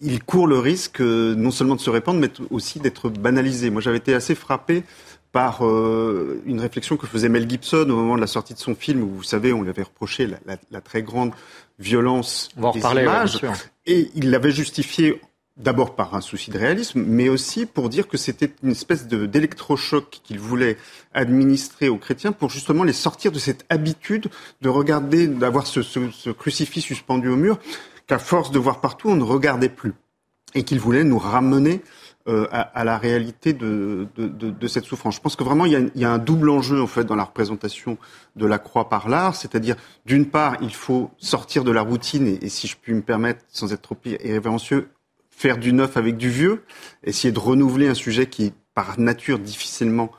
il 0.00 0.24
court 0.24 0.48
le 0.48 0.58
risque 0.58 1.00
euh, 1.00 1.36
non 1.36 1.52
seulement 1.52 1.76
de 1.76 1.80
se 1.80 1.90
répandre, 1.90 2.18
mais 2.18 2.30
aussi 2.50 2.80
d'être 2.80 3.10
banalisé. 3.10 3.70
Moi, 3.70 3.80
j'avais 3.80 3.98
été 3.98 4.12
assez 4.12 4.34
frappé 4.34 4.82
par 5.30 5.64
euh, 5.64 6.42
une 6.44 6.60
réflexion 6.60 6.96
que 6.96 7.06
faisait 7.06 7.28
Mel 7.28 7.48
Gibson 7.48 7.86
au 7.88 7.94
moment 7.94 8.16
de 8.16 8.20
la 8.20 8.26
sortie 8.26 8.54
de 8.54 8.58
son 8.58 8.74
film, 8.74 9.04
où 9.04 9.08
vous 9.08 9.22
savez, 9.22 9.52
on 9.52 9.62
lui 9.62 9.70
avait 9.70 9.84
reproché 9.84 10.28
la, 10.46 10.80
très 10.80 11.04
grande 11.04 11.30
violence 11.78 12.48
des 12.56 12.80
images, 12.80 13.40
et 13.86 14.10
il 14.16 14.30
l'avait 14.30 14.50
justifié 14.50 15.20
d'abord 15.60 15.94
par 15.94 16.14
un 16.14 16.20
souci 16.20 16.50
de 16.50 16.58
réalisme, 16.58 17.04
mais 17.06 17.28
aussi 17.28 17.66
pour 17.66 17.88
dire 17.88 18.08
que 18.08 18.16
c'était 18.16 18.50
une 18.62 18.70
espèce 18.70 19.06
d'électrochoc 19.06 20.20
qu'il 20.22 20.38
voulait 20.38 20.76
administrer 21.12 21.88
aux 21.88 21.98
chrétiens 21.98 22.32
pour 22.32 22.50
justement 22.50 22.82
les 22.82 22.92
sortir 22.92 23.30
de 23.30 23.38
cette 23.38 23.64
habitude 23.68 24.28
de 24.62 24.68
regarder, 24.68 25.26
d'avoir 25.26 25.66
ce, 25.66 25.82
ce, 25.82 26.30
crucifix 26.30 26.80
suspendu 26.80 27.28
au 27.28 27.36
mur, 27.36 27.58
qu'à 28.06 28.18
force 28.18 28.50
de 28.50 28.58
voir 28.58 28.80
partout, 28.80 29.10
on 29.10 29.16
ne 29.16 29.22
regardait 29.22 29.68
plus. 29.68 29.92
Et 30.54 30.64
qu'il 30.64 30.80
voulait 30.80 31.04
nous 31.04 31.18
ramener 31.18 31.80
euh, 32.26 32.46
à, 32.50 32.84
la 32.84 32.98
réalité 32.98 33.52
de, 33.52 34.08
de, 34.16 34.68
cette 34.68 34.84
souffrance. 34.84 35.16
Je 35.16 35.20
pense 35.20 35.36
que 35.36 35.44
vraiment 35.44 35.64
il 35.64 35.72
y, 35.72 35.76
a, 35.76 35.78
il 35.78 36.00
y, 36.00 36.04
a, 36.04 36.10
un 36.10 36.18
double 36.18 36.50
enjeu 36.50 36.82
en 36.82 36.86
fait 36.86 37.04
dans 37.04 37.14
la 37.14 37.24
représentation 37.24 37.96
de 38.36 38.46
la 38.46 38.58
croix 38.58 38.88
par 38.88 39.08
l'art, 39.08 39.34
c'est-à-dire 39.34 39.76
d'une 40.06 40.26
part 40.26 40.56
il 40.60 40.74
faut 40.74 41.10
sortir 41.18 41.64
de 41.64 41.70
la 41.70 41.82
routine 41.82 42.26
et, 42.26 42.38
et, 42.42 42.48
si 42.48 42.66
je 42.66 42.76
puis 42.76 42.92
me 42.92 43.00
permettre, 43.00 43.44
sans 43.48 43.72
être 43.72 43.80
trop 43.80 43.96
irrévérencieux, 44.04 44.88
faire 45.40 45.56
du 45.56 45.72
neuf 45.72 45.96
avec 45.96 46.18
du 46.18 46.28
vieux, 46.28 46.64
essayer 47.02 47.32
de 47.32 47.38
renouveler 47.38 47.88
un 47.88 47.94
sujet 47.94 48.26
qui 48.26 48.44
est 48.44 48.52
par 48.74 49.00
nature 49.00 49.38
difficilement 49.38 50.10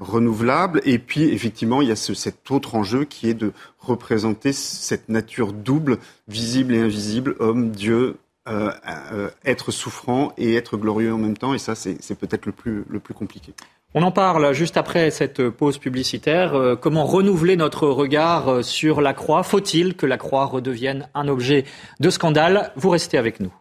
renouvelable. 0.00 0.82
Et 0.84 0.98
puis, 0.98 1.22
effectivement, 1.32 1.80
il 1.80 1.88
y 1.88 1.92
a 1.92 1.96
ce, 1.96 2.12
cet 2.12 2.50
autre 2.50 2.74
enjeu 2.74 3.04
qui 3.04 3.30
est 3.30 3.34
de 3.34 3.52
représenter 3.78 4.52
cette 4.52 5.08
nature 5.08 5.54
double, 5.54 5.96
visible 6.28 6.74
et 6.74 6.80
invisible, 6.80 7.36
homme, 7.38 7.70
Dieu, 7.70 8.16
euh, 8.48 8.70
euh, 9.12 9.30
être 9.46 9.70
souffrant 9.70 10.32
et 10.36 10.56
être 10.56 10.76
glorieux 10.76 11.14
en 11.14 11.18
même 11.18 11.38
temps. 11.38 11.54
Et 11.54 11.58
ça, 11.58 11.74
c'est 11.74 12.18
peut-être 12.18 12.44
le 12.44 12.52
plus, 12.52 12.84
le 12.86 13.00
plus 13.00 13.14
compliqué. 13.14 13.54
On 13.94 14.02
en 14.02 14.12
parle 14.12 14.52
juste 14.52 14.76
après 14.76 15.10
cette 15.10 15.48
pause 15.48 15.78
publicitaire. 15.78 16.54
Euh, 16.54 16.76
comment 16.76 17.06
renouveler 17.06 17.56
notre 17.56 17.88
regard 17.88 18.62
sur 18.62 19.00
la 19.00 19.14
croix? 19.14 19.42
Faut-il 19.42 19.96
que 19.96 20.04
la 20.04 20.18
croix 20.18 20.44
redevienne 20.44 21.08
un 21.14 21.28
objet 21.28 21.64
de 21.98 22.10
scandale? 22.10 22.72
Vous 22.76 22.90
restez 22.90 23.16
avec 23.16 23.40
nous. 23.40 23.52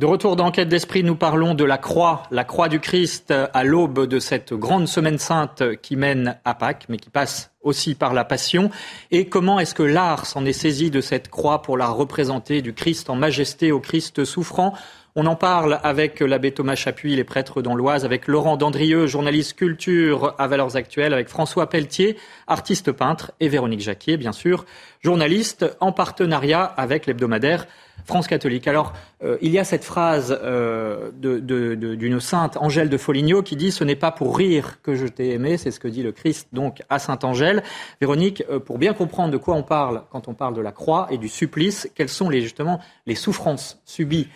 De 0.00 0.06
retour 0.06 0.34
d'enquête 0.34 0.70
d'esprit, 0.70 1.04
nous 1.04 1.14
parlons 1.14 1.52
de 1.52 1.62
la 1.62 1.76
croix, 1.76 2.22
la 2.30 2.44
croix 2.44 2.70
du 2.70 2.80
Christ 2.80 3.34
à 3.52 3.64
l'aube 3.64 4.06
de 4.06 4.18
cette 4.18 4.54
grande 4.54 4.88
semaine 4.88 5.18
sainte 5.18 5.62
qui 5.82 5.94
mène 5.94 6.38
à 6.46 6.54
Pâques, 6.54 6.86
mais 6.88 6.96
qui 6.96 7.10
passe 7.10 7.50
aussi 7.60 7.94
par 7.94 8.14
la 8.14 8.24
Passion. 8.24 8.70
Et 9.10 9.26
comment 9.26 9.60
est-ce 9.60 9.74
que 9.74 9.82
l'art 9.82 10.24
s'en 10.24 10.46
est 10.46 10.54
saisi 10.54 10.90
de 10.90 11.02
cette 11.02 11.28
croix 11.28 11.60
pour 11.60 11.76
la 11.76 11.88
représenter 11.88 12.62
du 12.62 12.72
Christ 12.72 13.10
en 13.10 13.14
majesté 13.14 13.72
au 13.72 13.80
Christ 13.80 14.24
souffrant? 14.24 14.72
On 15.16 15.26
en 15.26 15.36
parle 15.36 15.78
avec 15.82 16.20
l'abbé 16.20 16.52
Thomas 16.52 16.76
Chapuis, 16.76 17.14
les 17.14 17.24
prêtres 17.24 17.60
dans 17.60 17.74
l'Oise, 17.74 18.06
avec 18.06 18.26
Laurent 18.26 18.56
Dandrieux, 18.56 19.06
journaliste 19.06 19.54
culture 19.54 20.34
à 20.38 20.46
Valeurs 20.46 20.76
Actuelles, 20.76 21.12
avec 21.12 21.28
François 21.28 21.68
Pelletier, 21.68 22.16
artiste 22.46 22.90
peintre, 22.92 23.32
et 23.38 23.48
Véronique 23.48 23.80
Jacquier, 23.80 24.16
bien 24.16 24.32
sûr, 24.32 24.64
journaliste 25.02 25.76
en 25.80 25.92
partenariat 25.92 26.62
avec 26.62 27.04
l'hebdomadaire 27.04 27.66
France 28.10 28.26
catholique. 28.26 28.66
Alors, 28.66 28.92
euh, 29.22 29.38
il 29.40 29.52
y 29.52 29.60
a 29.60 29.62
cette 29.62 29.84
phrase 29.84 30.36
euh, 30.42 31.12
d'une 31.12 32.18
sainte, 32.18 32.56
Angèle 32.56 32.88
de 32.88 32.96
Foligno, 32.96 33.40
qui 33.40 33.54
dit 33.54 33.70
«Ce 33.72 33.84
n'est 33.84 33.94
pas 33.94 34.10
pour 34.10 34.36
rire 34.36 34.82
que 34.82 34.96
je 34.96 35.06
t'ai 35.06 35.30
aimé», 35.30 35.56
c'est 35.58 35.70
ce 35.70 35.78
que 35.78 35.86
dit 35.86 36.02
le 36.02 36.10
Christ 36.10 36.48
donc 36.52 36.82
à 36.88 36.98
Sainte 36.98 37.22
Angèle. 37.22 37.62
Véronique, 38.00 38.42
euh, 38.50 38.58
pour 38.58 38.78
bien 38.78 38.94
comprendre 38.94 39.30
de 39.30 39.36
quoi 39.36 39.54
on 39.54 39.62
parle 39.62 40.02
quand 40.10 40.26
on 40.26 40.34
parle 40.34 40.54
de 40.54 40.60
la 40.60 40.72
croix 40.72 41.06
et 41.12 41.18
du 41.18 41.28
supplice, 41.28 41.88
quelles 41.94 42.08
sont 42.08 42.32
justement 42.32 42.80
les 43.06 43.14
souffrances 43.14 43.80
subies 43.84 44.26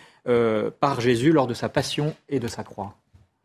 par 0.79 1.01
Jésus 1.01 1.33
lors 1.33 1.49
de 1.49 1.55
sa 1.55 1.69
passion 1.69 2.15
et 2.29 2.39
de 2.39 2.47
sa 2.47 2.63
croix? 2.63 2.95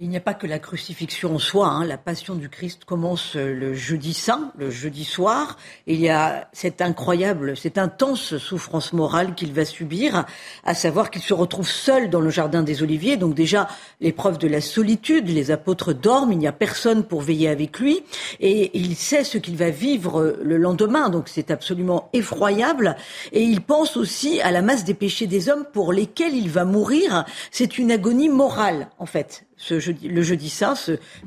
Il 0.02 0.08
n'y 0.08 0.16
a 0.16 0.22
pas 0.22 0.34
que 0.34 0.48
la 0.48 0.60
crucifixion 0.60 1.36
en 1.36 1.40
soi. 1.40 1.68
Hein. 1.68 1.84
La 1.84 1.98
passion 1.98 2.36
du 2.36 2.48
Christ 2.48 2.86
commence 2.86 3.36
le 3.36 3.74
jeudi 3.74 4.14
saint, 4.14 4.54
le 4.58 4.70
jeudi 4.70 5.04
soir. 5.04 5.58
il 5.88 6.00
y 6.00 6.08
a 6.08 6.48
cette 6.54 6.82
incroyable, 6.82 7.58
cette 7.58 7.78
intense 7.78 8.38
souffrance 8.38 8.94
morale 8.94 9.36
qu'il 9.36 9.52
va 9.52 9.66
subir, 9.66 10.26
à 10.64 10.74
savoir 10.74 11.12
qu'il 11.12 11.22
se 11.22 11.34
retrouve 11.34 11.68
seul 11.68 12.10
dans 12.10 12.22
le 12.22 12.30
jardin 12.30 12.64
des 12.64 12.82
Oliviers. 12.82 13.18
Donc 13.18 13.36
déjà, 13.36 13.68
l'épreuve 14.00 14.38
de 14.38 14.48
la 14.48 14.62
solitude. 14.62 15.28
Les 15.28 15.52
apôtres 15.52 15.94
dorment, 15.94 16.32
il 16.32 16.38
n'y 16.38 16.48
a 16.48 16.54
personne 16.54 17.04
pour 17.04 17.22
veiller 17.22 17.50
avec 17.50 17.78
lui. 17.78 18.02
Et 18.40 18.72
il 18.80 18.96
sait 18.96 19.26
ce 19.26 19.38
qu'il 19.38 19.58
va 19.58 19.70
vivre 19.70 20.38
le 20.42 20.56
lendemain. 20.56 21.10
Donc 21.10 21.28
c'est 21.28 21.52
absolument 21.52 22.10
effroyable. 22.14 22.96
Et 23.34 23.44
il 23.44 23.60
pense 23.60 23.98
aussi 23.98 24.40
à 24.40 24.52
la 24.52 24.62
masse 24.62 24.86
des 24.86 24.94
péchés 24.94 25.28
des 25.28 25.50
hommes 25.50 25.66
pour 25.74 25.92
lesquels 25.92 26.36
il 26.36 26.50
va 26.50 26.64
mourir. 26.64 27.26
C'est 27.52 27.78
une 27.78 27.92
agonie 27.92 28.30
morale, 28.30 28.88
en 28.98 29.06
fait 29.06 29.49
le 29.70 30.22
jeudi 30.22 30.50
saint, 30.50 30.74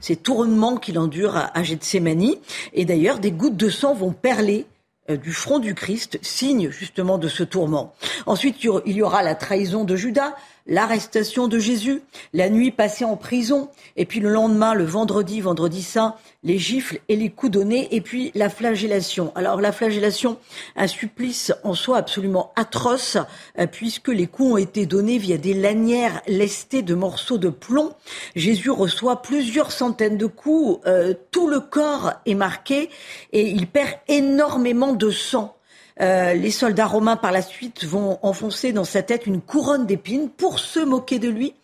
ces 0.00 0.16
tournements 0.16 0.76
qu'il 0.76 0.98
endure 0.98 1.36
à, 1.36 1.56
à 1.56 1.62
Gethsemane. 1.62 2.34
Et 2.72 2.84
d'ailleurs, 2.84 3.18
des 3.18 3.32
gouttes 3.32 3.56
de 3.56 3.68
sang 3.68 3.94
vont 3.94 4.12
perler 4.12 4.66
euh, 5.10 5.16
du 5.16 5.32
front 5.32 5.58
du 5.58 5.74
Christ, 5.74 6.18
signe 6.22 6.70
justement 6.70 7.18
de 7.18 7.28
ce 7.28 7.42
tourment. 7.42 7.92
Ensuite, 8.26 8.62
il 8.62 8.96
y 8.96 9.02
aura 9.02 9.24
la 9.24 9.34
trahison 9.34 9.84
de 9.84 9.96
Judas, 9.96 10.34
l'arrestation 10.66 11.48
de 11.48 11.58
Jésus, 11.58 12.02
la 12.32 12.50
nuit 12.50 12.70
passée 12.70 13.04
en 13.04 13.16
prison, 13.16 13.68
et 13.96 14.06
puis 14.06 14.20
le 14.20 14.30
lendemain, 14.30 14.74
le 14.74 14.84
vendredi, 14.84 15.40
vendredi 15.40 15.82
saint, 15.82 16.14
les 16.42 16.58
gifles 16.58 17.00
et 17.08 17.16
les 17.16 17.30
coups 17.30 17.52
donnés, 17.52 17.88
et 17.90 18.00
puis 18.00 18.32
la 18.34 18.48
flagellation. 18.48 19.32
Alors 19.34 19.60
la 19.60 19.72
flagellation, 19.72 20.38
un 20.76 20.86
supplice 20.86 21.52
en 21.64 21.74
soi 21.74 21.98
absolument 21.98 22.52
atroce, 22.56 23.16
euh, 23.58 23.66
puisque 23.66 24.08
les 24.08 24.26
coups 24.26 24.52
ont 24.52 24.56
été 24.56 24.86
donnés 24.86 25.18
via 25.18 25.36
des 25.36 25.54
lanières 25.54 26.22
lestées 26.26 26.82
de 26.82 26.94
morceaux 26.94 27.38
de 27.38 27.48
plomb. 27.48 27.92
Jésus 28.34 28.70
reçoit 28.70 29.22
plusieurs 29.22 29.72
centaines 29.72 30.18
de 30.18 30.26
coups, 30.26 30.80
euh, 30.86 31.14
tout 31.30 31.48
le 31.48 31.60
corps 31.60 32.12
est 32.26 32.34
marqué, 32.34 32.90
et 33.32 33.48
il 33.48 33.66
perd 33.66 33.92
énormément 34.08 34.92
de 34.92 35.10
sang. 35.10 35.56
Euh, 36.00 36.34
les 36.34 36.50
soldats 36.50 36.86
romains 36.86 37.16
par 37.16 37.32
la 37.32 37.42
suite 37.42 37.84
vont 37.84 38.18
enfoncer 38.22 38.72
dans 38.72 38.84
sa 38.84 39.02
tête 39.02 39.26
une 39.26 39.40
couronne 39.40 39.86
d'épines 39.86 40.30
pour 40.30 40.58
se 40.58 40.80
moquer 40.80 41.18
de 41.18 41.28
lui 41.28 41.54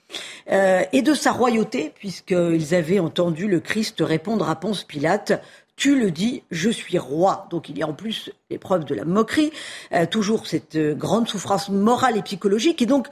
euh, 0.51 0.83
et 0.93 1.03
de 1.03 1.14
sa 1.14 1.33
royauté, 1.33 1.93
puisqu'ils 1.95 2.75
avaient 2.75 2.99
entendu 2.99 3.49
le 3.49 3.61
Christ 3.61 3.97
répondre 4.01 4.49
à 4.49 4.57
Ponce 4.57 4.85
Pilate 4.85 5.41
tu 5.77 5.97
le 5.97 6.11
dis, 6.11 6.43
je 6.51 6.71
suis 6.71 6.99
roi. 6.99 7.47
Donc 7.51 7.69
il 7.69 7.79
y 7.79 7.85
a 7.85 7.87
en 7.87 7.93
plus 7.93 8.33
l'épreuve 8.51 8.85
de 8.85 8.97
la 8.97 9.05
moquerie, 9.05 9.53
euh, 9.93 10.07
toujours 10.07 10.49
cette 10.49 10.77
grande 10.77 11.29
souffrance 11.29 11.69
morale 11.69 12.17
et 12.17 12.23
psychologique. 12.23 12.83
Et 12.83 12.87
donc 12.87 13.07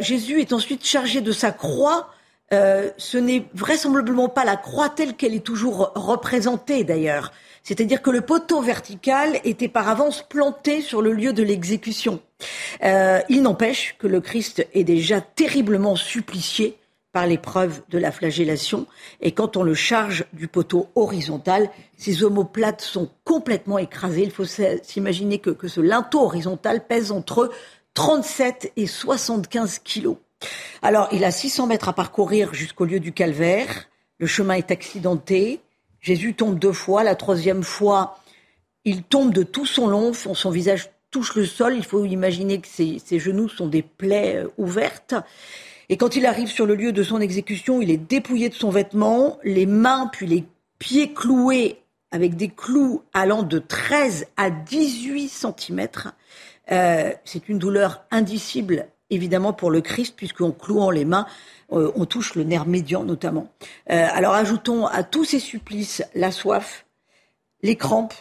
Jésus 0.00 0.40
est 0.40 0.54
ensuite 0.54 0.86
chargé 0.86 1.20
de 1.20 1.32
sa 1.32 1.52
croix. 1.52 2.08
ce 2.50 3.18
n'est 3.18 3.44
vraisemblablement 3.52 4.30
pas 4.30 4.46
la 4.46 4.56
croix 4.56 4.88
telle 4.88 5.16
qu'elle 5.16 5.34
est 5.34 5.44
toujours 5.44 5.92
représentée 5.94 6.82
d'ailleurs. 6.82 7.30
C'est-à-dire 7.62 8.02
que 8.02 8.10
le 8.10 8.22
poteau 8.22 8.60
vertical 8.60 9.40
était 9.44 9.68
par 9.68 9.88
avance 9.88 10.22
planté 10.22 10.80
sur 10.80 11.02
le 11.02 11.12
lieu 11.12 11.32
de 11.32 11.42
l'exécution. 11.42 12.20
Euh, 12.84 13.20
il 13.28 13.42
n'empêche 13.42 13.96
que 13.98 14.06
le 14.06 14.20
Christ 14.20 14.66
est 14.74 14.84
déjà 14.84 15.20
terriblement 15.20 15.96
supplicié 15.96 16.76
par 17.12 17.26
l'épreuve 17.26 17.82
de 17.90 17.98
la 17.98 18.10
flagellation. 18.10 18.86
Et 19.20 19.32
quand 19.32 19.56
on 19.56 19.62
le 19.62 19.74
charge 19.74 20.24
du 20.32 20.48
poteau 20.48 20.88
horizontal, 20.94 21.70
ses 21.96 22.24
omoplates 22.24 22.80
sont 22.80 23.10
complètement 23.24 23.78
écrasées. 23.78 24.22
Il 24.22 24.30
faut 24.30 24.46
s'imaginer 24.46 25.38
que, 25.38 25.50
que 25.50 25.68
ce 25.68 25.80
linteau 25.80 26.22
horizontal 26.22 26.86
pèse 26.86 27.12
entre 27.12 27.50
37 27.94 28.72
et 28.76 28.86
75 28.86 29.80
kilos. 29.80 30.16
Alors, 30.80 31.08
il 31.12 31.24
a 31.24 31.30
600 31.30 31.66
mètres 31.66 31.88
à 31.88 31.92
parcourir 31.92 32.54
jusqu'au 32.54 32.86
lieu 32.86 32.98
du 32.98 33.12
calvaire. 33.12 33.88
Le 34.18 34.26
chemin 34.26 34.54
est 34.54 34.70
accidenté. 34.70 35.60
Jésus 36.02 36.34
tombe 36.34 36.58
deux 36.58 36.72
fois. 36.72 37.04
La 37.04 37.14
troisième 37.14 37.62
fois, 37.62 38.18
il 38.84 39.04
tombe 39.04 39.32
de 39.32 39.44
tout 39.44 39.66
son 39.66 39.86
long, 39.86 40.12
son 40.12 40.50
visage 40.50 40.90
touche 41.10 41.34
le 41.36 41.46
sol. 41.46 41.74
Il 41.76 41.84
faut 41.84 42.04
imaginer 42.04 42.60
que 42.60 42.68
ses, 42.68 43.00
genoux 43.18 43.48
sont 43.48 43.68
des 43.68 43.82
plaies 43.82 44.44
euh, 44.44 44.48
ouvertes. 44.58 45.14
Et 45.88 45.96
quand 45.96 46.16
il 46.16 46.26
arrive 46.26 46.48
sur 46.48 46.66
le 46.66 46.74
lieu 46.74 46.92
de 46.92 47.02
son 47.02 47.20
exécution, 47.20 47.80
il 47.80 47.90
est 47.90 47.96
dépouillé 47.96 48.48
de 48.48 48.54
son 48.54 48.70
vêtement, 48.70 49.38
les 49.44 49.66
mains 49.66 50.08
puis 50.12 50.26
les 50.26 50.44
pieds 50.78 51.12
cloués 51.12 51.78
avec 52.10 52.36
des 52.36 52.48
clous 52.48 53.02
allant 53.14 53.42
de 53.42 53.58
13 53.58 54.26
à 54.36 54.50
18 54.50 55.28
cm. 55.28 55.88
Euh, 56.70 57.12
c'est 57.24 57.48
une 57.48 57.58
douleur 57.58 58.04
indicible, 58.10 58.86
évidemment, 59.10 59.52
pour 59.52 59.70
le 59.70 59.80
Christ, 59.80 60.14
puisqu'en 60.16 60.50
clouant 60.50 60.90
les 60.90 61.04
mains, 61.04 61.26
euh, 61.78 61.92
on 61.96 62.04
touche 62.04 62.34
le 62.34 62.44
nerf 62.44 62.66
médian 62.66 63.04
notamment. 63.04 63.48
Euh, 63.90 64.06
alors 64.12 64.34
ajoutons 64.34 64.86
à 64.86 65.02
tous 65.02 65.24
ces 65.24 65.38
supplices 65.38 66.02
la 66.14 66.30
soif, 66.30 66.86
les 67.62 67.76
crampes, 67.76 68.14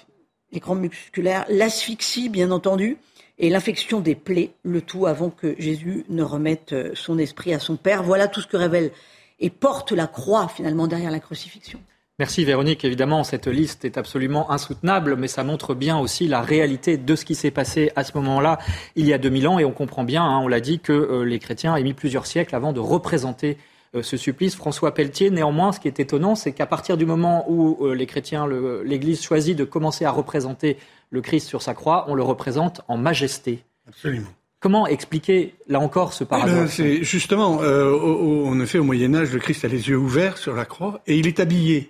les 0.51 0.59
crampes 0.59 0.79
musculaires, 0.79 1.45
l'asphyxie 1.49 2.29
bien 2.29 2.51
entendu, 2.51 2.97
et 3.37 3.49
l'infection 3.49 4.01
des 4.01 4.15
plaies, 4.15 4.51
le 4.63 4.81
tout 4.81 5.07
avant 5.07 5.31
que 5.31 5.55
Jésus 5.57 6.05
ne 6.09 6.23
remette 6.23 6.73
euh, 6.73 6.91
son 6.93 7.17
esprit 7.17 7.53
à 7.53 7.59
son 7.59 7.75
Père. 7.75 8.03
Voilà 8.03 8.27
tout 8.27 8.41
ce 8.41 8.47
que 8.47 8.57
révèle 8.57 8.91
et 9.39 9.49
porte 9.49 9.91
la 9.91 10.07
croix 10.07 10.47
finalement 10.47 10.87
derrière 10.87 11.11
la 11.11 11.19
crucifixion. 11.19 11.81
Merci 12.21 12.45
Véronique. 12.45 12.85
Évidemment, 12.85 13.23
cette 13.23 13.47
liste 13.47 13.83
est 13.83 13.97
absolument 13.97 14.51
insoutenable, 14.51 15.15
mais 15.15 15.27
ça 15.27 15.43
montre 15.43 15.73
bien 15.73 15.97
aussi 15.97 16.27
la 16.27 16.41
réalité 16.41 16.95
de 16.95 17.15
ce 17.15 17.25
qui 17.25 17.33
s'est 17.33 17.49
passé 17.49 17.91
à 17.95 18.03
ce 18.03 18.15
moment-là, 18.17 18.59
il 18.95 19.07
y 19.07 19.13
a 19.13 19.17
2000 19.17 19.47
ans. 19.47 19.57
Et 19.57 19.65
on 19.65 19.71
comprend 19.71 20.03
bien, 20.03 20.23
hein, 20.23 20.37
on 20.37 20.47
l'a 20.47 20.59
dit, 20.59 20.77
que 20.77 20.93
euh, 20.93 21.23
les 21.23 21.39
chrétiens 21.39 21.73
ont 21.73 21.81
mis 21.81 21.95
plusieurs 21.95 22.27
siècles 22.27 22.55
avant 22.55 22.73
de 22.73 22.79
représenter 22.79 23.57
euh, 23.95 24.03
ce 24.03 24.17
supplice. 24.17 24.53
François 24.53 24.93
Pelletier, 24.93 25.31
néanmoins, 25.31 25.71
ce 25.71 25.79
qui 25.79 25.87
est 25.87 25.99
étonnant, 25.99 26.35
c'est 26.35 26.51
qu'à 26.51 26.67
partir 26.67 26.95
du 26.95 27.07
moment 27.07 27.43
où 27.49 27.87
euh, 27.87 27.95
les 27.95 28.05
chrétiens, 28.05 28.45
l'Église 28.85 29.23
choisit 29.23 29.57
de 29.57 29.63
commencer 29.63 30.05
à 30.05 30.11
représenter 30.11 30.77
le 31.09 31.21
Christ 31.21 31.47
sur 31.47 31.63
sa 31.63 31.73
croix, 31.73 32.05
on 32.07 32.13
le 32.13 32.21
représente 32.21 32.81
en 32.87 32.97
majesté. 32.97 33.63
Absolument. 33.87 34.29
Comment 34.59 34.85
expliquer, 34.85 35.55
là 35.67 35.79
encore, 35.79 36.13
ce 36.13 36.23
paradoxe 36.23 36.73
C'est 36.75 37.03
justement, 37.03 37.57
en 37.57 38.59
effet, 38.59 38.77
au 38.77 38.83
Moyen 38.83 39.15
Âge, 39.15 39.33
le 39.33 39.39
Christ 39.39 39.65
a 39.65 39.67
les 39.67 39.89
yeux 39.89 39.97
ouverts 39.97 40.37
sur 40.37 40.53
la 40.53 40.65
croix 40.65 41.01
et 41.07 41.17
il 41.17 41.25
est 41.25 41.39
habillé 41.39 41.89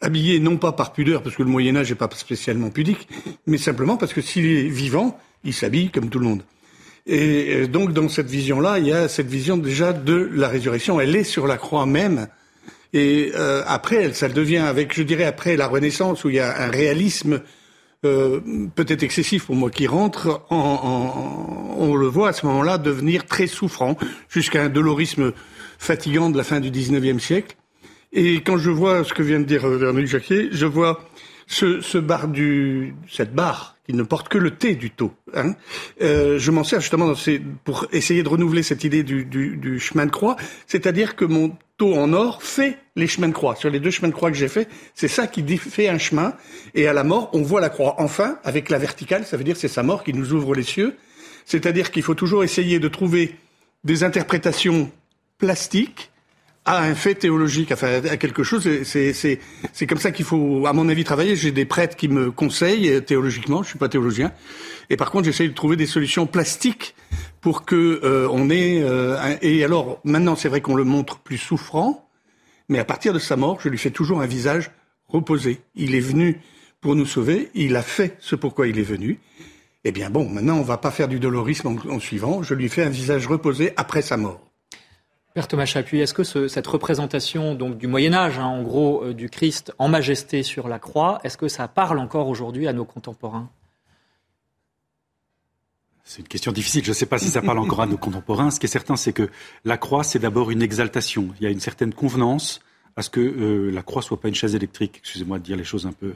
habillé 0.00 0.38
non 0.38 0.56
pas 0.56 0.72
par 0.72 0.92
pudeur, 0.92 1.22
parce 1.22 1.36
que 1.36 1.42
le 1.42 1.48
Moyen 1.48 1.76
Âge 1.76 1.90
n'est 1.90 1.96
pas 1.96 2.08
spécialement 2.14 2.70
pudique, 2.70 3.08
mais 3.46 3.58
simplement 3.58 3.96
parce 3.96 4.12
que 4.12 4.20
s'il 4.20 4.46
est 4.46 4.68
vivant, 4.68 5.18
il 5.44 5.54
s'habille 5.54 5.90
comme 5.90 6.10
tout 6.10 6.18
le 6.18 6.26
monde. 6.26 6.42
Et 7.06 7.54
euh, 7.54 7.66
donc 7.66 7.92
dans 7.92 8.08
cette 8.08 8.28
vision-là, 8.28 8.78
il 8.78 8.86
y 8.86 8.92
a 8.92 9.08
cette 9.08 9.26
vision 9.26 9.56
déjà 9.56 9.92
de 9.92 10.30
la 10.32 10.48
résurrection. 10.48 11.00
Elle 11.00 11.14
est 11.16 11.24
sur 11.24 11.46
la 11.46 11.56
croix 11.56 11.86
même. 11.86 12.28
Et 12.92 13.32
euh, 13.34 13.62
après, 13.66 13.96
elle, 13.96 14.14
ça 14.14 14.28
devient 14.28 14.58
avec, 14.58 14.94
je 14.94 15.02
dirais, 15.02 15.24
après 15.24 15.56
la 15.56 15.66
Renaissance, 15.66 16.24
où 16.24 16.30
il 16.30 16.36
y 16.36 16.40
a 16.40 16.62
un 16.62 16.70
réalisme 16.70 17.40
euh, 18.04 18.40
peut-être 18.74 19.02
excessif 19.02 19.46
pour 19.46 19.56
moi 19.56 19.70
qui 19.70 19.86
rentre, 19.86 20.42
on 20.50 21.96
le 21.96 22.06
voit 22.06 22.28
à 22.28 22.32
ce 22.32 22.46
moment-là 22.46 22.78
devenir 22.78 23.26
très 23.26 23.46
souffrant, 23.46 23.96
jusqu'à 24.28 24.62
un 24.62 24.68
dolorisme 24.68 25.32
fatigant 25.78 26.30
de 26.30 26.36
la 26.36 26.44
fin 26.44 26.60
du 26.60 26.70
XIXe 26.70 27.22
siècle. 27.22 27.56
Et 28.16 28.42
quand 28.42 28.58
je 28.58 28.70
vois 28.70 29.02
ce 29.02 29.12
que 29.12 29.24
vient 29.24 29.40
de 29.40 29.44
dire 29.44 29.66
euh, 29.66 29.76
Véronique 29.76 30.06
Jacquet, 30.06 30.48
je 30.52 30.66
vois 30.66 31.04
ce, 31.48 31.80
ce 31.80 31.98
bar 31.98 32.28
du, 32.28 32.94
cette 33.10 33.34
barre 33.34 33.76
qui 33.84 33.92
ne 33.92 34.04
porte 34.04 34.28
que 34.28 34.38
le 34.38 34.52
T 34.52 34.76
du 34.76 34.92
taux. 34.92 35.12
Hein. 35.34 35.54
Euh, 36.00 36.38
je 36.38 36.50
m'en 36.52 36.62
sers 36.62 36.80
justement 36.80 37.06
dans 37.06 37.16
ces, 37.16 37.42
pour 37.64 37.86
essayer 37.92 38.22
de 38.22 38.28
renouveler 38.28 38.62
cette 38.62 38.84
idée 38.84 39.02
du, 39.02 39.24
du, 39.24 39.56
du 39.56 39.80
chemin 39.80 40.06
de 40.06 40.12
croix, 40.12 40.36
c'est-à-dire 40.68 41.16
que 41.16 41.24
mon 41.24 41.56
taux 41.76 41.94
en 41.94 42.12
or 42.12 42.40
fait 42.40 42.78
les 42.94 43.08
chemins 43.08 43.28
de 43.28 43.32
croix. 43.32 43.56
Sur 43.56 43.68
les 43.68 43.80
deux 43.80 43.90
chemins 43.90 44.08
de 44.08 44.14
croix 44.14 44.30
que 44.30 44.36
j'ai 44.36 44.48
fait, 44.48 44.68
c'est 44.94 45.08
ça 45.08 45.26
qui 45.26 45.44
fait 45.58 45.88
un 45.88 45.98
chemin. 45.98 46.34
Et 46.74 46.86
à 46.86 46.92
la 46.92 47.02
mort, 47.02 47.30
on 47.32 47.42
voit 47.42 47.60
la 47.60 47.68
croix. 47.68 47.96
Enfin, 47.98 48.38
avec 48.44 48.70
la 48.70 48.78
verticale, 48.78 49.26
ça 49.26 49.36
veut 49.36 49.44
dire 49.44 49.56
c'est 49.56 49.66
sa 49.66 49.82
mort 49.82 50.04
qui 50.04 50.14
nous 50.14 50.32
ouvre 50.32 50.54
les 50.54 50.62
cieux. 50.62 50.94
C'est-à-dire 51.46 51.90
qu'il 51.90 52.04
faut 52.04 52.14
toujours 52.14 52.44
essayer 52.44 52.78
de 52.78 52.88
trouver 52.88 53.34
des 53.82 54.04
interprétations 54.04 54.90
plastiques 55.36 56.12
à 56.64 56.82
un 56.82 56.94
fait 56.94 57.14
théologique, 57.14 57.72
enfin 57.72 58.02
à 58.04 58.16
quelque 58.16 58.42
chose. 58.42 58.68
C'est 58.84 59.86
comme 59.86 59.98
ça 59.98 60.12
qu'il 60.12 60.24
faut, 60.24 60.66
à 60.66 60.72
mon 60.72 60.88
avis, 60.88 61.04
travailler. 61.04 61.36
J'ai 61.36 61.52
des 61.52 61.66
prêtres 61.66 61.96
qui 61.96 62.08
me 62.08 62.30
conseillent 62.30 63.02
théologiquement. 63.04 63.62
Je 63.62 63.68
suis 63.68 63.78
pas 63.78 63.88
théologien, 63.88 64.32
et 64.90 64.96
par 64.96 65.10
contre, 65.10 65.26
j'essaye 65.26 65.48
de 65.48 65.54
trouver 65.54 65.76
des 65.76 65.86
solutions 65.86 66.26
plastiques 66.26 66.94
pour 67.40 67.64
que 67.64 68.00
euh, 68.04 68.28
on 68.30 68.50
ait. 68.50 68.82
Euh, 68.82 69.36
et 69.42 69.64
alors, 69.64 70.00
maintenant, 70.04 70.36
c'est 70.36 70.48
vrai 70.48 70.60
qu'on 70.60 70.74
le 70.74 70.84
montre 70.84 71.18
plus 71.18 71.38
souffrant, 71.38 72.08
mais 72.68 72.78
à 72.78 72.84
partir 72.84 73.12
de 73.12 73.18
sa 73.18 73.36
mort, 73.36 73.60
je 73.60 73.68
lui 73.68 73.78
fais 73.78 73.90
toujours 73.90 74.20
un 74.20 74.26
visage 74.26 74.70
reposé. 75.08 75.60
Il 75.74 75.94
est 75.94 76.00
venu 76.00 76.40
pour 76.80 76.96
nous 76.96 77.06
sauver. 77.06 77.50
Il 77.54 77.76
a 77.76 77.82
fait 77.82 78.16
ce 78.20 78.36
pourquoi 78.36 78.66
il 78.68 78.78
est 78.78 78.82
venu. 78.82 79.18
Eh 79.84 79.92
bien 79.92 80.08
bon, 80.08 80.28
maintenant, 80.28 80.56
on 80.56 80.62
va 80.62 80.78
pas 80.78 80.90
faire 80.90 81.08
du 81.08 81.20
dolorisme 81.20 81.76
en 81.88 82.00
suivant. 82.00 82.42
Je 82.42 82.54
lui 82.54 82.70
fais 82.70 82.82
un 82.82 82.90
visage 82.90 83.26
reposé 83.26 83.72
après 83.76 84.00
sa 84.00 84.16
mort. 84.16 84.40
Père 85.34 85.48
Thomas 85.48 85.64
Chapuis, 85.64 85.98
est-ce 85.98 86.14
que 86.14 86.22
cette 86.46 86.66
représentation 86.68 87.56
donc 87.56 87.76
du 87.76 87.88
Moyen 87.88 88.14
Âge, 88.14 88.38
hein, 88.38 88.46
en 88.46 88.62
gros, 88.62 89.02
euh, 89.02 89.14
du 89.14 89.28
Christ 89.28 89.72
en 89.80 89.88
majesté 89.88 90.44
sur 90.44 90.68
la 90.68 90.78
croix, 90.78 91.18
est-ce 91.24 91.36
que 91.36 91.48
ça 91.48 91.66
parle 91.66 91.98
encore 91.98 92.28
aujourd'hui 92.28 92.68
à 92.68 92.72
nos 92.72 92.84
contemporains? 92.84 93.50
C'est 96.04 96.20
une 96.20 96.28
question 96.28 96.52
difficile. 96.52 96.84
Je 96.84 96.90
ne 96.90 96.94
sais 96.94 97.06
pas 97.06 97.18
si 97.18 97.30
ça 97.30 97.42
parle 97.42 97.58
encore 97.58 97.80
à 97.80 97.86
nos 97.86 97.96
contemporains. 97.96 98.52
Ce 98.52 98.60
qui 98.60 98.66
est 98.66 98.68
certain, 98.68 98.94
c'est 98.94 99.12
que 99.12 99.28
la 99.64 99.76
croix, 99.76 100.04
c'est 100.04 100.20
d'abord 100.20 100.52
une 100.52 100.62
exaltation. 100.62 101.30
Il 101.40 101.44
y 101.44 101.46
a 101.48 101.50
une 101.50 101.58
certaine 101.58 101.92
convenance 101.92 102.60
à 102.94 103.02
ce 103.02 103.10
que 103.10 103.18
euh, 103.18 103.72
la 103.72 103.82
croix 103.82 104.02
soit 104.02 104.20
pas 104.20 104.28
une 104.28 104.36
chaise 104.36 104.54
électrique. 104.54 104.98
Excusez-moi 104.98 105.40
de 105.40 105.42
dire 105.42 105.56
les 105.56 105.64
choses 105.64 105.84
un 105.84 105.92
peu, 105.92 106.14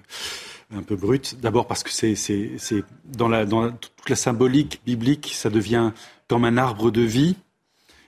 un 0.72 0.82
peu 0.84 0.94
brutes. 0.94 1.40
D'abord 1.40 1.66
parce 1.66 1.82
que 1.82 1.90
c'est, 1.90 2.14
c'est, 2.14 2.84
dans, 3.04 3.26
la, 3.26 3.46
dans 3.46 3.72
toute 3.72 4.08
la 4.08 4.14
symbolique 4.14 4.80
biblique, 4.86 5.32
ça 5.34 5.50
devient 5.50 5.90
comme 6.28 6.44
un 6.44 6.56
arbre 6.56 6.92
de 6.92 7.00
vie 7.00 7.34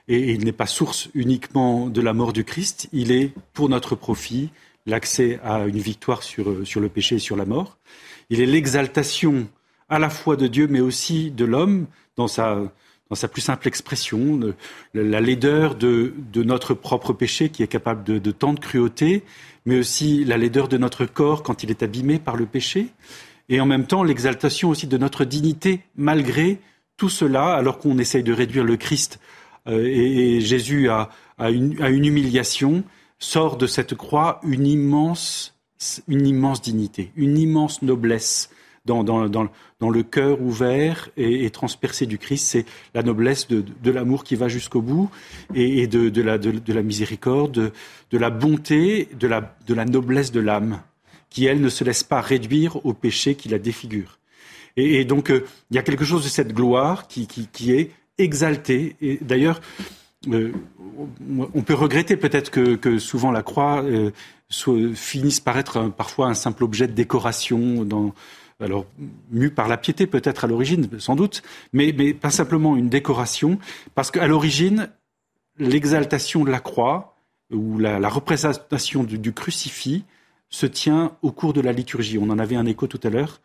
et 0.07 0.31
il 0.31 0.43
n'est 0.43 0.51
pas 0.51 0.65
source 0.65 1.09
uniquement 1.13 1.87
de 1.87 2.01
la 2.01 2.13
mort 2.13 2.33
du 2.33 2.43
Christ, 2.43 2.89
il 2.91 3.11
est 3.11 3.33
pour 3.53 3.69
notre 3.69 3.95
profit 3.95 4.49
l'accès 4.85 5.39
à 5.43 5.65
une 5.67 5.77
victoire 5.77 6.23
sur, 6.23 6.65
sur 6.65 6.79
le 6.79 6.89
péché 6.89 7.15
et 7.15 7.19
sur 7.19 7.35
la 7.35 7.45
mort. 7.45 7.77
Il 8.29 8.41
est 8.41 8.45
l'exaltation 8.45 9.47
à 9.89 9.99
la 9.99 10.09
fois 10.09 10.35
de 10.35 10.47
Dieu 10.47 10.67
mais 10.67 10.79
aussi 10.79 11.31
de 11.31 11.45
l'homme 11.45 11.85
dans 12.17 12.27
sa, 12.27 12.71
dans 13.09 13.15
sa 13.15 13.27
plus 13.27 13.41
simple 13.41 13.67
expression, 13.67 14.39
la 14.93 15.21
laideur 15.21 15.75
de, 15.75 16.13
de, 16.31 16.43
notre 16.43 16.73
propre 16.73 17.13
péché 17.13 17.49
qui 17.49 17.61
est 17.61 17.67
capable 17.67 18.03
de, 18.03 18.17
de 18.17 18.31
tant 18.31 18.53
de 18.53 18.59
cruauté, 18.59 19.23
mais 19.65 19.77
aussi 19.77 20.23
la 20.25 20.37
laideur 20.37 20.67
de 20.67 20.77
notre 20.77 21.05
corps 21.05 21.43
quand 21.43 21.63
il 21.63 21.69
est 21.69 21.83
abîmé 21.83 22.19
par 22.19 22.35
le 22.35 22.45
péché, 22.45 22.87
et 23.49 23.59
en 23.59 23.65
même 23.65 23.85
temps 23.85 24.03
l'exaltation 24.03 24.69
aussi 24.69 24.87
de 24.87 24.97
notre 24.97 25.25
dignité 25.25 25.81
malgré 25.95 26.59
tout 26.97 27.09
cela, 27.09 27.53
alors 27.53 27.79
qu'on 27.79 27.97
essaye 27.97 28.23
de 28.23 28.33
réduire 28.33 28.63
le 28.63 28.77
Christ 28.77 29.19
euh, 29.67 29.85
et, 29.85 30.41
Jésus 30.41 30.89
a, 30.89 31.09
une, 31.39 32.05
humiliation, 32.05 32.83
sort 33.19 33.57
de 33.57 33.67
cette 33.67 33.95
croix 33.95 34.39
une 34.43 34.65
immense, 34.65 35.55
une 36.07 36.25
immense 36.25 36.61
dignité, 36.61 37.11
une 37.15 37.37
immense 37.37 37.81
noblesse 37.81 38.49
dans, 38.85 39.03
le 39.03 40.01
cœur 40.03 40.41
ouvert 40.41 41.09
et, 41.17 41.49
transpercé 41.51 42.07
du 42.07 42.17
Christ. 42.17 42.47
C'est 42.47 42.65
la 42.95 43.03
noblesse 43.03 43.47
de, 43.47 43.91
l'amour 43.91 44.23
qui 44.23 44.35
va 44.35 44.47
jusqu'au 44.47 44.81
bout 44.81 45.09
et, 45.53 45.87
de, 45.87 46.21
la, 46.21 46.81
miséricorde, 46.81 47.71
de, 48.11 48.17
la 48.17 48.29
bonté, 48.31 49.07
de 49.19 49.27
la, 49.27 49.85
noblesse 49.85 50.31
de 50.31 50.39
l'âme, 50.39 50.81
qui, 51.29 51.45
elle, 51.45 51.61
ne 51.61 51.69
se 51.69 51.83
laisse 51.83 52.03
pas 52.03 52.21
réduire 52.21 52.83
au 52.85 52.93
péché 52.93 53.35
qui 53.35 53.49
la 53.49 53.59
défigure. 53.59 54.17
Et, 54.77 55.03
donc, 55.05 55.29
euh, 55.29 55.45
il 55.69 55.75
y 55.75 55.79
a 55.79 55.83
quelque 55.83 56.05
chose 56.05 56.23
de 56.23 56.29
cette 56.29 56.53
gloire 56.53 57.07
qui 57.07 57.27
est 57.67 57.91
exalté. 58.23 58.95
Et 59.01 59.17
d'ailleurs, 59.21 59.61
euh, 60.27 60.51
on 61.55 61.61
peut 61.63 61.73
regretter 61.73 62.15
peut-être 62.15 62.51
que, 62.51 62.99
souvent 62.99 63.31
la 63.31 63.41
croix 63.43 63.83
euh, 63.83 64.11
finisse 64.93 65.39
par 65.39 65.57
être 65.57 65.89
parfois 65.89 66.27
un 66.27 66.33
simple 66.33 66.63
objet 66.63 66.87
de 66.87 66.93
décoration, 66.93 67.87
alors 68.59 68.85
mu 69.31 69.49
par 69.49 69.67
la 69.67 69.77
piété 69.77 70.05
peut-être 70.05 70.45
à 70.45 70.47
l'origine, 70.47 70.87
sans 70.99 71.15
doute, 71.15 71.41
mais, 71.73 71.91
pas 72.13 72.29
simplement 72.29 72.75
une 72.75 72.89
décoration, 72.89 73.57
parce 73.95 74.11
qu'à 74.11 74.27
l'origine, 74.27 74.89
l'exaltation 75.57 76.43
de 76.43 76.51
la 76.51 76.59
croix 76.59 77.15
ou 77.51 77.79
la, 77.79 78.07
représentation 78.09 79.03
du, 79.03 79.33
crucifix 79.33 80.03
se 80.49 80.65
tient 80.65 81.13
au 81.21 81.31
cours 81.31 81.53
de 81.53 81.61
la 81.61 81.71
liturgie. 81.71 82.17
On 82.19 82.29
en 82.29 82.39
avait 82.39 82.55
un 82.55 82.65
écho 82.65 82.87
tout 82.87 82.99
à 83.03 83.09
l'heure 83.09 83.41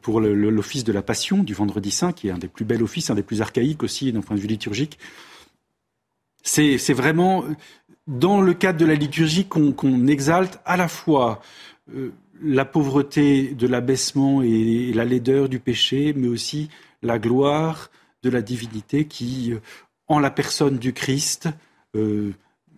pour 0.00 0.20
l'office 0.20 0.84
de 0.84 0.92
la 0.92 1.02
Passion 1.02 1.42
du 1.42 1.54
Vendredi 1.54 1.90
Saint, 1.90 2.12
qui 2.12 2.28
est 2.28 2.32
un 2.32 2.38
des 2.38 2.48
plus 2.48 2.64
bels 2.64 2.82
offices, 2.82 3.10
un 3.10 3.14
des 3.14 3.22
plus 3.22 3.40
archaïques 3.40 3.82
aussi 3.82 4.12
d'un 4.12 4.20
point 4.20 4.36
de 4.36 4.40
vue 4.40 4.48
liturgique. 4.48 4.98
C'est 6.42 6.92
vraiment 6.92 7.44
dans 8.06 8.40
le 8.40 8.54
cadre 8.54 8.78
de 8.78 8.86
la 8.86 8.94
liturgie 8.94 9.46
qu'on 9.46 10.06
exalte 10.06 10.60
à 10.64 10.76
la 10.76 10.88
fois 10.88 11.40
euh, 11.94 12.12
la 12.42 12.64
pauvreté 12.64 13.54
de 13.54 13.66
l'abaissement 13.66 14.42
et 14.42 14.92
la 14.92 15.04
laideur 15.04 15.48
du 15.48 15.58
péché, 15.58 16.12
mais 16.16 16.28
aussi 16.28 16.68
la 17.02 17.18
gloire 17.18 17.90
de 18.22 18.30
la 18.30 18.42
divinité 18.42 19.06
qui, 19.06 19.52
euh, 19.52 19.60
en 20.06 20.20
la 20.20 20.30
personne 20.30 20.78
du 20.78 20.92
Christ, 20.92 21.48
euh, 21.96 22.32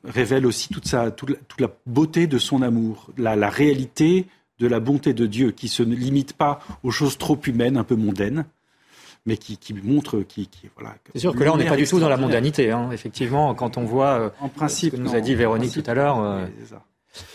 révèle 0.05 0.47
aussi 0.47 0.69
toute, 0.69 0.87
sa, 0.87 1.11
toute, 1.11 1.37
la, 1.59 1.71
beauté 1.87 2.27
de 2.27 2.39
son 2.39 2.63
amour, 2.63 3.11
la 3.19 3.51
réalité 3.51 4.27
de 4.59 4.67
la 4.67 4.81
bonté 4.81 5.15
de 5.15 5.27
Dieu 5.27 5.51
qui 5.51 5.69
se 5.69 5.83
limite 5.83 6.33
pas 6.33 6.61
aux 6.83 6.91
choses 6.91 7.19
trop 7.19 7.39
humaines, 7.47 7.77
un 7.77 7.85
peu 7.85 7.97
mondaines, 7.97 8.45
mais 9.27 9.37
qui, 9.37 9.57
qui 9.57 9.75
montre, 9.75 10.21
qui, 10.21 10.49
voilà. 10.77 10.97
C'est 11.13 11.21
sûr 11.21 11.35
que 11.35 11.45
là, 11.45 11.53
on 11.53 11.57
n'est 11.57 11.67
pas 11.67 11.77
du 11.77 11.87
tout 11.87 12.01
dans 12.01 12.09
la 12.09 12.17
mondanité, 12.17 12.71
hein. 12.71 12.91
effectivement, 12.93 13.55
quand 13.55 13.77
on 13.77 13.85
voit 13.85 14.21
euh, 14.21 14.31
en 14.41 14.49
principe, 14.49 14.93
ce 14.93 14.97
que 14.97 15.03
nous 15.03 15.15
a 15.15 15.21
dit 15.21 15.35
Véronique 15.35 15.73
tout 15.73 15.91
à 15.91 15.95
l'heure. 15.95 16.21
Euh, 16.21 16.47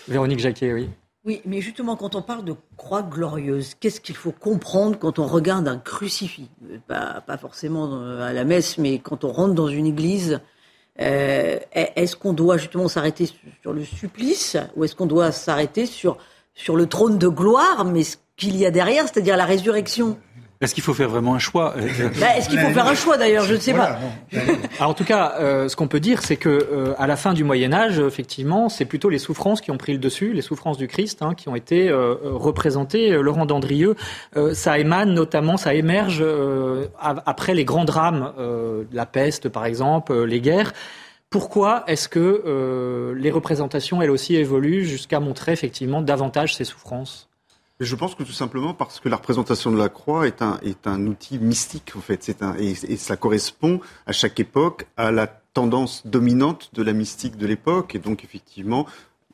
Véronique 0.08 0.40
Jacquet, 0.40 0.74
oui. 0.74 0.90
Oui, 1.26 1.42
mais 1.46 1.62
justement, 1.62 1.96
quand 1.96 2.16
on 2.16 2.22
parle 2.22 2.44
de 2.44 2.54
croix 2.76 3.02
glorieuse, 3.02 3.76
qu'est-ce 3.80 4.02
qu'il 4.02 4.16
faut 4.16 4.34
comprendre 4.34 5.00
quand 5.00 5.20
on 5.20 5.26
regarde 5.26 5.70
un 5.70 5.78
crucifix? 5.78 6.50
Pas, 6.88 7.22
pas, 7.22 7.38
forcément 7.38 8.02
à 8.20 8.34
la 8.34 8.44
messe, 8.44 8.78
mais 8.78 9.00
quand 9.00 9.24
on 9.24 9.32
rentre 9.32 9.54
dans 9.54 9.70
une 9.70 9.86
église, 9.86 10.42
euh, 11.00 11.58
est-ce 11.72 12.18
qu'on 12.18 12.34
doit 12.34 12.58
justement 12.58 12.88
s'arrêter 12.88 13.28
sur 13.62 13.72
le 13.74 13.84
supplice 13.84 14.58
ou 14.76 14.84
est-ce 14.84 14.96
qu'on 14.96 15.06
doit 15.06 15.32
s'arrêter 15.32 15.86
sur 15.86 16.18
sur 16.54 16.76
le 16.76 16.88
trône 16.88 17.18
de 17.18 17.28
gloire, 17.28 17.86
mais 17.86 18.04
ce 18.04 18.18
qu'il 18.38 18.58
y 18.58 18.66
a 18.66 18.72
derrière, 18.72 19.04
c'est-à-dire 19.04 19.38
la 19.38 19.46
résurrection. 19.46 20.18
Est-ce 20.64 20.74
qu'il 20.74 20.84
faut 20.84 20.94
faire 20.94 21.10
vraiment 21.10 21.36
un 21.36 21.40
choix? 21.40 21.74
Bah, 22.22 22.38
Est-ce 22.38 22.48
qu'il 22.48 22.58
faut 22.58 22.70
faire 22.70 22.88
un 22.88 22.96
choix 22.96 23.18
d'ailleurs? 23.18 23.44
Je 23.44 23.56
ne 23.56 23.60
sais 23.60 23.74
pas. 23.74 24.00
Alors, 24.80 24.92
en 24.92 24.94
tout 24.94 25.04
cas, 25.04 25.34
euh, 25.40 25.68
ce 25.68 25.76
qu'on 25.76 25.90
peut 25.90 26.00
dire, 26.00 26.22
c'est 26.24 26.38
que 26.38 26.50
euh, 26.50 26.94
à 26.98 27.06
la 27.06 27.18
fin 27.18 27.34
du 27.34 27.44
Moyen 27.44 27.74
Âge, 27.74 28.00
effectivement, 28.00 28.70
c'est 28.70 28.86
plutôt 28.86 29.10
les 29.10 29.20
souffrances 29.20 29.60
qui 29.60 29.72
ont 29.72 29.78
pris 29.78 29.92
le 29.92 30.00
dessus, 30.00 30.32
les 30.32 30.42
souffrances 30.42 30.78
du 30.78 30.88
Christ, 30.88 31.22
hein, 31.22 31.34
qui 31.36 31.50
ont 31.50 31.56
été 31.56 31.90
euh, 31.90 32.16
représentées. 32.24 33.10
Laurent 33.10 33.46
Dandrieux, 33.46 33.96
ça 34.54 34.80
émane 34.80 35.14
notamment, 35.14 35.58
ça 35.58 35.74
émerge 35.74 36.24
après 37.00 37.54
les 37.54 37.66
grands 37.66 37.86
drames, 37.86 38.32
la 38.92 39.06
peste 39.06 39.50
par 39.50 39.66
exemple, 39.66 40.24
les 40.24 40.40
guerres. 40.40 40.74
Pourquoi 41.34 41.84
est-ce 41.88 42.08
que 42.08 43.16
les 43.18 43.32
représentations, 43.32 44.04
elles 44.04 44.12
aussi, 44.12 44.36
évoluent 44.36 44.86
jusqu'à 44.86 45.20
montrer 45.20 45.52
effectivement 45.52 46.04
davantage 46.04 46.56
ces 46.56 46.64
souffrances? 46.64 47.28
Je 47.80 47.96
pense 47.96 48.14
que 48.14 48.22
tout 48.22 48.34
simplement 48.34 48.76
parce 48.76 49.00
que 49.00 49.10
la 49.10 49.16
représentation 49.16 49.72
de 49.72 49.78
la 49.80 49.90
croix 49.90 50.28
est 50.28 50.44
un, 50.44 51.08
outil 51.08 51.40
mystique, 51.40 51.94
en 51.98 52.02
fait. 52.02 52.30
Et, 52.60 52.70
et, 52.70 52.98
ça 52.98 53.18
correspond 53.18 53.82
à 54.06 54.12
chaque 54.12 54.40
époque 54.40 54.86
à 54.96 55.12
la 55.12 55.26
tendance 55.26 56.06
dominante 56.06 56.70
de 56.74 56.84
la 56.84 56.94
mystique 56.94 57.36
de 57.36 57.48
l'époque. 57.48 57.96
Et 57.96 58.00
donc, 58.00 58.24
effectivement, 58.24 58.86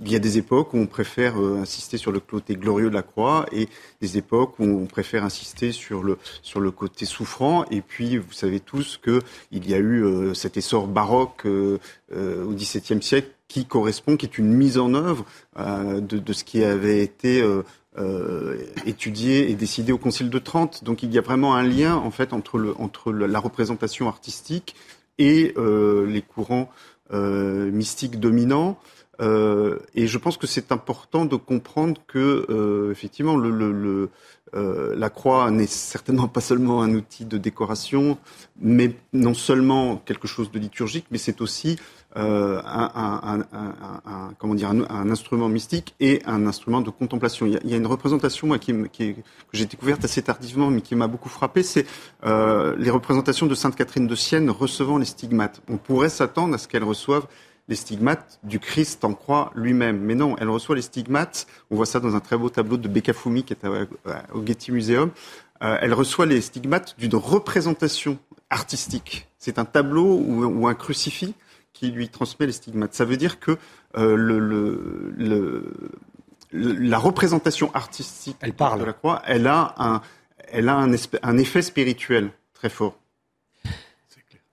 il 0.02 0.12
y 0.12 0.16
a 0.16 0.20
des 0.20 0.38
époques 0.38 0.74
où 0.74 0.78
on 0.78 0.88
préfère 0.88 1.42
euh, 1.42 1.60
insister 1.62 1.98
sur 1.98 2.12
le 2.12 2.20
côté 2.20 2.56
glorieux 2.56 2.90
de 2.90 2.96
la 2.96 3.02
croix 3.02 3.46
et 3.52 3.68
des 4.02 4.18
époques 4.18 4.60
où 4.60 4.64
on 4.64 4.86
préfère 4.86 5.24
insister 5.24 5.72
sur 5.72 6.04
le, 6.04 6.18
sur 6.42 6.60
le 6.60 6.72
côté 6.72 7.06
souffrant. 7.06 7.66
Et 7.72 7.82
puis, 7.82 8.18
vous 8.18 8.32
savez 8.32 8.60
tous 8.60 9.00
qu'il 9.04 9.70
y 9.70 9.74
a 9.74 9.78
eu 9.78 10.04
euh, 10.04 10.34
cet 10.34 10.58
essor 10.58 10.88
baroque 10.88 11.46
euh, 11.46 11.80
au 12.12 12.54
XVIIe 12.54 13.02
siècle 13.02 13.30
qui 13.48 13.66
correspond, 13.66 14.16
qui 14.16 14.26
est 14.28 14.38
une 14.38 14.54
mise 14.54 14.78
en 14.78 14.94
œuvre 14.94 15.26
de, 15.58 16.00
de, 16.00 16.34
ce 16.34 16.44
qui 16.44 16.64
avait 16.64 17.02
été 17.02 17.44
euh, 17.98 18.64
étudié 18.86 19.50
et 19.50 19.56
décidé 19.56 19.92
au 19.92 19.98
Concile 19.98 20.30
de 20.30 20.40
Trente. 20.40 20.84
Donc 20.84 21.02
il 21.02 21.12
y 21.12 21.18
a 21.18 21.22
vraiment 21.22 21.56
un 21.56 21.64
lien 21.64 21.96
en 21.96 22.12
fait 22.12 22.34
entre, 22.34 22.60
le, 22.60 22.80
entre 22.80 23.12
la 23.12 23.40
représentation 23.40 24.08
artistique 24.08 24.76
et 25.18 25.54
euh, 25.58 26.06
les 26.06 26.22
courants 26.22 26.70
euh, 27.12 27.72
mystiques 27.72 28.20
dominants. 28.20 28.80
Euh, 29.22 29.80
et 29.96 30.08
je 30.08 30.18
pense 30.18 30.38
que 30.38 30.48
c'est 30.48 30.72
important 30.72 31.26
de 31.26 31.36
comprendre 31.36 32.02
que 32.08 32.46
euh, 32.50 32.92
effectivement 32.92 33.38
euh, 33.38 34.96
la 34.96 35.10
croix 35.10 35.52
n'est 35.52 35.68
certainement 35.68 36.28
pas 36.28 36.42
seulement 36.42 36.82
un 36.82 36.94
outil 36.94 37.26
de 37.26 37.38
décoration, 37.38 38.18
mais 38.60 38.96
non 39.14 39.34
seulement 39.34 39.98
quelque 39.98 40.28
chose 40.28 40.52
de 40.52 40.60
liturgique, 40.60 41.06
mais 41.12 41.18
c'est 41.18 41.42
aussi 41.42 41.78
un, 42.16 43.44
comment 44.40 44.56
dire, 44.56 44.70
un, 44.72 45.12
instrument 45.12 45.48
mystique 45.48 45.94
et 46.00 46.24
un 46.26 46.48
instrument 46.48 46.82
de 46.82 46.90
contemplation. 46.90 47.46
Il 47.46 47.60
y 47.70 47.74
a, 47.74 47.78
une 47.78 47.86
représentation 47.86 48.50
que 48.50 49.14
j'ai 49.54 49.66
découverte 49.68 50.04
assez 50.04 50.24
tardivement, 50.24 50.72
mais 50.72 50.82
qui 50.82 50.96
m'a 50.96 51.06
beaucoup 51.06 51.30
frappé, 51.30 51.62
c'est 51.62 51.86
les 52.24 52.90
représentations 52.90 53.46
de 53.46 53.54
Sainte 53.54 53.76
Catherine 53.76 54.08
de 54.08 54.16
Sienne 54.16 54.50
recevant 54.50 54.98
les 54.98 55.06
stigmates. 55.06 55.62
On 55.70 55.78
pourrait 55.78 56.10
s'attendre 56.10 56.56
à 56.56 56.58
ce 56.58 56.68
qu'elle 56.68 56.84
reçoive 56.84 57.28
les 57.70 57.76
stigmates 57.76 58.40
du 58.44 58.60
Christ 58.60 59.06
en 59.06 59.14
croix 59.14 59.52
lui-même. 59.56 60.00
Mais 60.00 60.16
non, 60.16 60.36
elle 60.40 60.50
reçoit 60.50 60.76
les 60.76 60.82
stigmates. 60.82 61.48
On 61.70 61.76
voit 61.76 61.86
ça 61.86 62.00
dans 62.00 62.16
un 62.16 62.20
très 62.20 62.36
beau 62.38 62.50
tableau 62.50 62.76
de 62.78 62.88
Beccafumi 62.88 63.44
qui 63.44 63.54
est 63.54 63.66
au 64.34 64.46
Getty 64.46 64.72
Museum. 64.72 65.12
Euh, 65.62 65.78
elle 65.82 65.94
reçoit 65.94 66.26
les 66.26 66.42
stigmates 66.42 66.96
d'une 66.98 67.16
représentation 67.16 68.18
artistique. 68.50 69.28
C'est 69.38 69.60
un 69.60 69.66
tableau 69.66 70.18
ou 70.18 70.68
un 70.68 70.74
crucifix 70.74 71.36
qui 71.72 71.92
lui 71.92 72.10
transmet 72.10 72.48
les 72.48 72.52
stigmates. 72.52 72.94
Ça 72.96 73.06
veut 73.06 73.18
dire 73.18 73.40
que 73.40 73.58
euh, 73.98 74.16
le, 74.16 74.40
le, 74.40 75.14
le, 75.16 76.74
la 76.74 76.98
représentation 76.98 77.74
artistique 77.76 78.38
elle 78.42 78.54
parle. 78.54 78.80
de 78.80 78.86
la 78.86 78.94
croix, 78.94 79.22
elle 79.28 79.48
a 79.48 79.76
un, 79.78 80.02
elle 80.52 80.70
a 80.70 80.76
un, 80.76 80.92
un 81.22 81.38
effet 81.38 81.62
spirituel 81.62 82.32
très 82.54 82.70
fort. 82.70 82.98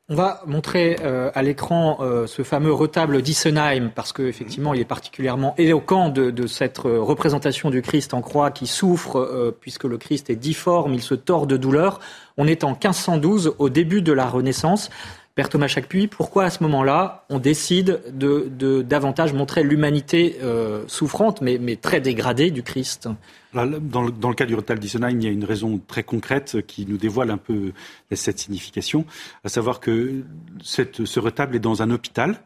On 0.08 0.14
va 0.14 0.40
montrer 0.46 0.98
euh, 1.02 1.32
à 1.34 1.42
l'écran 1.42 1.98
euh, 2.00 2.28
ce 2.28 2.42
fameux 2.44 2.72
retable 2.72 3.22
d'Issenheim 3.22 3.90
parce 3.92 4.12
qu'effectivement 4.12 4.72
il 4.72 4.80
est 4.80 4.84
particulièrement 4.84 5.56
éloquent 5.58 6.10
de, 6.10 6.46
cette 6.46 6.78
représentation 6.78 7.70
du 7.70 7.82
Christ 7.82 8.14
en 8.14 8.22
croix 8.22 8.52
qui 8.52 8.68
souffre 8.68 9.16
euh, 9.16 9.50
puisque 9.60 9.82
le 9.82 9.98
Christ 9.98 10.30
est 10.30 10.36
difforme, 10.36 10.94
il 10.94 11.02
se 11.02 11.14
tord 11.14 11.48
de 11.48 11.56
douleur. 11.56 11.98
On 12.36 12.46
est 12.46 12.62
en 12.62 12.70
1512 12.70 13.56
au 13.58 13.68
début 13.68 14.00
de 14.00 14.12
la 14.12 14.26
Renaissance. 14.26 14.90
Père 15.36 15.50
Thomas 15.50 15.68
Chacpuis, 15.68 16.06
pourquoi 16.06 16.44
à 16.44 16.50
ce 16.50 16.62
moment-là 16.62 17.26
on 17.28 17.38
décide 17.38 18.00
de, 18.10 18.80
davantage 18.80 19.34
montrer 19.34 19.62
l'humanité 19.62 20.38
euh, 20.42 20.82
souffrante 20.88 21.42
mais, 21.42 21.58
mais, 21.58 21.76
très 21.76 22.00
dégradée 22.00 22.50
du 22.50 22.62
Christ? 22.62 23.10
Dans, 23.52 23.64
le, 23.66 23.78
dans, 23.78 24.30
le, 24.30 24.34
cas 24.34 24.46
du 24.46 24.54
retable 24.54 24.80
d'Issenheim, 24.80 25.20
il 25.20 25.24
y 25.24 25.28
a 25.28 25.30
une 25.30 25.44
raison 25.44 25.78
très 25.86 26.04
concrète 26.04 26.64
qui 26.66 26.86
nous 26.86 26.96
dévoile 26.96 27.30
un 27.30 27.36
peu 27.36 27.72
cette 28.12 28.38
signification, 28.38 29.04
à 29.44 29.50
savoir 29.50 29.80
que 29.80 30.24
ce 30.62 31.20
retable 31.20 31.54
est 31.54 31.60
dans 31.60 31.82
un 31.82 31.90
hôpital 31.90 32.40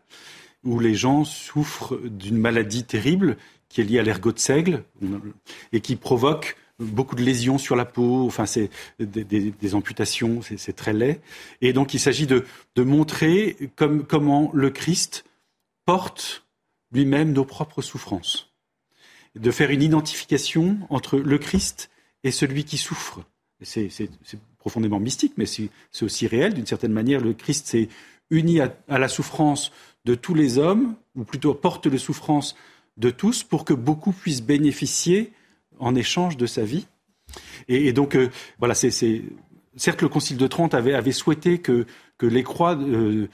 où 0.64 0.80
les 0.80 0.94
gens 0.94 1.24
souffrent 1.24 1.96
d'une 2.04 2.38
maladie 2.38 2.82
terrible 2.82 3.36
qui 3.68 3.82
est 3.82 3.84
liée 3.84 4.00
à 4.00 4.02
l'ergot 4.02 4.32
de 4.32 4.40
seigle 4.40 4.82
et 5.72 5.80
qui 5.80 5.94
provoque 5.94 6.56
beaucoup 6.80 7.14
de 7.14 7.22
lésions 7.22 7.58
sur 7.58 7.76
la 7.76 7.84
peau, 7.84 8.26
enfin 8.26 8.46
c'est 8.46 8.70
des, 8.98 9.74
amputations, 9.74 10.40
c'est 10.42 10.74
très 10.74 10.92
laid. 10.92 11.20
Et 11.60 11.72
donc 11.72 11.94
il 11.94 12.00
s'agit 12.00 12.26
de, 12.26 12.44
montrer 12.78 13.56
comment 13.76 14.50
le 14.54 14.70
Christ 14.70 15.24
porte 15.84 16.46
lui-même 16.92 17.32
nos 17.32 17.44
propres 17.44 17.82
souffrances, 17.82 18.52
de 19.34 19.50
faire 19.50 19.70
une 19.70 19.82
identification 19.82 20.78
entre 20.88 21.18
le 21.18 21.38
Christ 21.38 21.90
et 22.24 22.30
celui 22.30 22.64
qui 22.64 22.78
souffre. 22.78 23.20
C'est 23.62 23.90
profondément 24.58 24.98
mystique, 24.98 25.34
mais 25.36 25.46
c'est 25.46 25.70
aussi 26.02 26.26
réel 26.26 26.54
d'une 26.54 26.66
certaine 26.66 26.92
manière. 26.92 27.20
Le 27.20 27.34
Christ 27.34 27.66
s'est 27.66 27.88
uni 28.30 28.60
à, 28.60 28.72
la 28.88 29.08
souffrance 29.08 29.72
de 30.04 30.14
tous 30.14 30.34
les 30.34 30.58
hommes, 30.58 30.94
ou 31.14 31.24
plutôt 31.24 31.52
porte 31.54 31.86
les 31.86 31.98
souffrances 31.98 32.56
de 32.96 33.10
tous, 33.10 33.42
pour 33.42 33.64
que 33.64 33.74
beaucoup 33.74 34.12
puissent 34.12 34.42
bénéficier 34.42 35.32
en 35.80 35.94
échange 35.94 36.36
de 36.36 36.46
sa 36.46 36.62
vie. 36.62 36.86
Et, 37.68 37.92
donc, 37.92 38.14
euh, 38.14 38.28
voilà, 38.58 38.74
c'est 38.74 39.22
certes 39.76 40.02
le 40.02 40.08
Concile 40.08 40.36
de 40.36 40.46
Trente 40.46 40.74
avait, 40.74 41.12
souhaité 41.12 41.58
que, 41.58 41.86
que 42.18 42.26
les 42.26 42.42
croix, 42.42 42.76
euh, 42.76 43.28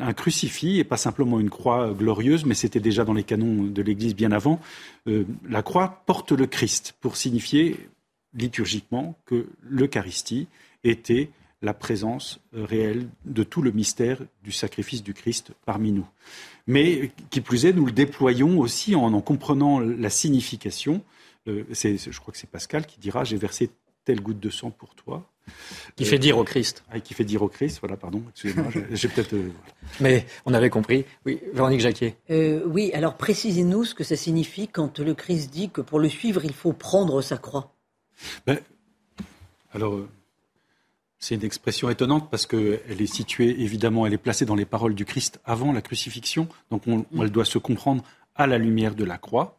un 0.00 0.12
crucifix 0.12 0.78
et 0.78 0.84
pas 0.84 0.96
simplement 0.96 1.40
une 1.40 1.50
croix 1.50 1.92
glorieuse, 1.92 2.44
mais 2.44 2.54
c'était 2.54 2.80
déjà 2.80 3.04
dans 3.04 3.12
les 3.12 3.24
canons 3.24 3.64
de 3.64 3.82
l'Église 3.82 4.14
bien 4.14 4.32
avant. 4.32 4.60
Euh, 5.08 5.24
la 5.48 5.62
croix 5.62 6.02
porte 6.06 6.32
le 6.32 6.46
Christ 6.46 6.94
pour 7.00 7.16
signifier 7.16 7.76
liturgiquement 8.34 9.16
que 9.26 9.46
l'Eucharistie 9.62 10.48
était 10.82 11.30
la 11.62 11.74
présence 11.74 12.40
réelle 12.52 13.08
de 13.24 13.42
tout 13.42 13.62
le 13.62 13.70
mystère 13.70 14.18
du 14.42 14.52
sacrifice 14.52 15.02
du 15.02 15.14
Christ 15.14 15.52
parmi 15.64 15.92
nous. 15.92 16.06
Mais 16.66 17.10
qui 17.30 17.40
plus 17.40 17.64
est, 17.64 17.72
nous 17.72 17.86
le 17.86 17.92
déployons 17.92 18.58
aussi 18.58 18.94
en 18.94 19.12
en 19.14 19.20
comprenant 19.20 19.80
la 19.80 20.10
signification 20.10 21.02
euh, 21.48 21.64
je 21.70 22.20
crois 22.20 22.32
que 22.32 22.38
c'est 22.38 22.50
Pascal 22.50 22.86
qui 22.86 22.98
dira 22.98 23.24
J'ai 23.24 23.36
versé 23.36 23.70
telle 24.04 24.20
goutte 24.20 24.40
de 24.40 24.50
sang 24.50 24.70
pour 24.70 24.94
toi. 24.94 25.28
Qui 25.96 26.06
fait 26.06 26.18
dire 26.18 26.38
au 26.38 26.44
Christ. 26.44 26.84
Ah, 26.90 27.00
qui 27.00 27.12
fait 27.12 27.24
dire 27.24 27.42
au 27.42 27.48
Christ, 27.48 27.78
voilà, 27.80 27.96
pardon, 27.96 28.22
excusez-moi, 28.30 28.70
j'ai 28.90 29.08
peut-être. 29.08 29.34
Euh, 29.34 29.50
Mais 30.00 30.26
on 30.46 30.54
avait 30.54 30.70
compris. 30.70 31.04
Oui, 31.26 31.40
Véronique 31.52 31.80
Jacquier. 31.80 32.16
Euh, 32.30 32.62
oui, 32.66 32.90
alors 32.94 33.16
précisez-nous 33.16 33.84
ce 33.84 33.94
que 33.94 34.04
ça 34.04 34.16
signifie 34.16 34.68
quand 34.68 34.98
le 35.00 35.14
Christ 35.14 35.50
dit 35.50 35.68
que 35.70 35.80
pour 35.80 35.98
le 35.98 36.08
suivre, 36.08 36.44
il 36.44 36.54
faut 36.54 36.72
prendre 36.72 37.20
sa 37.20 37.36
croix. 37.36 37.74
Ben, 38.46 38.58
alors, 39.72 40.00
c'est 41.18 41.34
une 41.34 41.44
expression 41.44 41.90
étonnante 41.90 42.30
parce 42.30 42.46
qu'elle 42.46 42.80
est 42.86 43.12
située, 43.12 43.62
évidemment, 43.62 44.06
elle 44.06 44.14
est 44.14 44.18
placée 44.18 44.44
dans 44.44 44.54
les 44.54 44.66
paroles 44.66 44.94
du 44.94 45.04
Christ 45.04 45.40
avant 45.44 45.72
la 45.72 45.82
crucifixion, 45.82 46.48
donc 46.70 46.82
on, 46.86 47.04
elle 47.20 47.30
doit 47.30 47.44
se 47.44 47.58
comprendre 47.58 48.02
à 48.34 48.46
la 48.46 48.58
lumière 48.58 48.94
de 48.94 49.04
la 49.04 49.18
croix. 49.18 49.58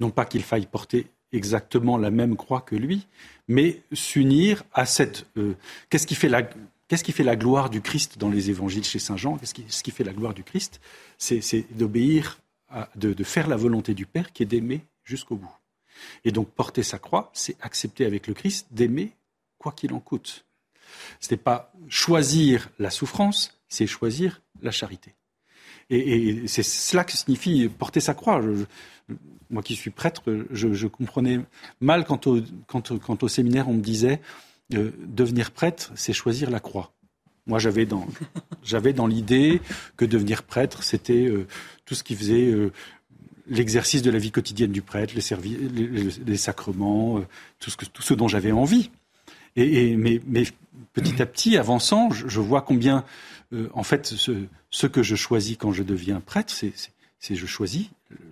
Non 0.00 0.10
pas 0.10 0.24
qu'il 0.24 0.42
faille 0.42 0.66
porter 0.66 1.06
exactement 1.34 1.98
la 1.98 2.10
même 2.10 2.36
croix 2.36 2.60
que 2.60 2.76
lui, 2.76 3.06
mais 3.48 3.82
s'unir 3.92 4.64
à 4.72 4.86
cette. 4.86 5.26
Euh, 5.36 5.54
qu'est-ce 5.90 6.06
qui 6.06 6.14
fait 6.14 6.28
la 6.28 6.48
Qu'est-ce 6.86 7.04
qui 7.04 7.12
fait 7.12 7.24
la 7.24 7.36
gloire 7.36 7.70
du 7.70 7.80
Christ 7.80 8.18
dans 8.18 8.28
les 8.28 8.50
évangiles 8.50 8.84
chez 8.84 8.98
Saint 8.98 9.16
Jean? 9.16 9.38
Qu'est-ce 9.38 9.54
qui, 9.54 9.64
ce 9.68 9.82
qui 9.82 9.90
fait 9.90 10.04
la 10.04 10.12
gloire 10.12 10.34
du 10.34 10.44
Christ? 10.44 10.82
C'est 11.16 11.64
d'obéir, 11.74 12.38
de, 12.94 13.14
de, 13.14 13.24
faire 13.24 13.48
la 13.48 13.56
volonté 13.56 13.94
du 13.94 14.04
Père 14.04 14.32
qui 14.32 14.42
est 14.42 14.46
d'aimer 14.46 14.82
jusqu'au 15.02 15.36
bout. 15.36 15.50
Et 16.24 16.30
donc 16.30 16.50
porter 16.50 16.82
sa 16.82 16.98
croix, 16.98 17.30
c'est 17.32 17.56
accepter 17.62 18.04
avec 18.04 18.26
le 18.26 18.34
Christ 18.34 18.66
d'aimer 18.70 19.12
quoi 19.56 19.72
qu'il 19.72 19.94
en 19.94 20.00
coûte. 20.00 20.44
Ce 21.20 21.30
n'est 21.30 21.38
pas 21.38 21.72
choisir 21.88 22.68
la 22.78 22.90
souffrance, 22.90 23.58
c'est 23.68 23.86
choisir 23.86 24.42
la 24.60 24.70
charité. 24.70 25.14
Et, 25.90 26.46
c'est 26.48 26.62
cela 26.62 27.04
que 27.04 27.16
signifie 27.16 27.68
porter 27.68 28.00
sa 28.00 28.14
croix. 28.14 28.40
Moi 29.50 29.62
qui 29.62 29.76
suis 29.76 29.90
prêtre, 29.90 30.22
je, 30.50 30.86
comprenais 30.86 31.40
mal 31.80 32.04
quand 32.04 32.26
au, 32.26 32.40
quand, 32.66 33.22
au, 33.22 33.28
séminaire 33.28 33.68
on 33.68 33.74
me 33.74 33.82
disait 33.82 34.20
euh, 34.74 34.90
devenir 35.06 35.50
prêtre, 35.50 35.92
c'est 35.94 36.12
choisir 36.12 36.50
la 36.50 36.60
croix. 36.60 36.92
Moi, 37.46 37.58
j'avais 37.58 37.84
dans, 37.84 38.06
j'avais 38.62 38.92
dans 38.92 39.06
l'idée 39.06 39.60
que 39.96 40.04
devenir 40.04 40.42
prêtre, 40.42 40.82
c'était 40.82 41.26
euh, 41.26 41.46
tout 41.84 41.94
ce 41.94 42.02
qui 42.02 42.16
faisait 42.16 42.50
euh, 42.50 42.72
l'exercice 43.46 44.00
de 44.00 44.10
la 44.10 44.18
vie 44.18 44.30
quotidienne 44.30 44.72
du 44.72 44.80
prêtre, 44.80 45.14
les, 45.14 45.68
les, 45.68 46.08
les 46.26 46.36
sacrements, 46.36 47.20
tout, 47.60 47.70
ce 47.70 47.76
que, 47.76 47.84
tout 47.84 48.02
ce 48.02 48.14
dont 48.14 48.28
j'avais 48.28 48.52
envie. 48.52 48.90
Et, 49.56 49.96
mais, 49.96 50.18
petit 50.94 51.20
à 51.20 51.26
petit, 51.26 51.58
avançant, 51.58 52.10
je, 52.10 52.40
vois 52.40 52.62
combien, 52.62 53.04
en 53.74 53.82
fait, 53.84 54.06
ce, 54.06 54.86
que 54.86 55.02
je 55.02 55.14
choisis 55.14 55.56
quand 55.58 55.72
je 55.72 55.82
deviens 55.82 56.20
prêtre, 56.20 56.52
c'est 56.52 56.72
je 57.32 57.46
choisis 57.46 57.88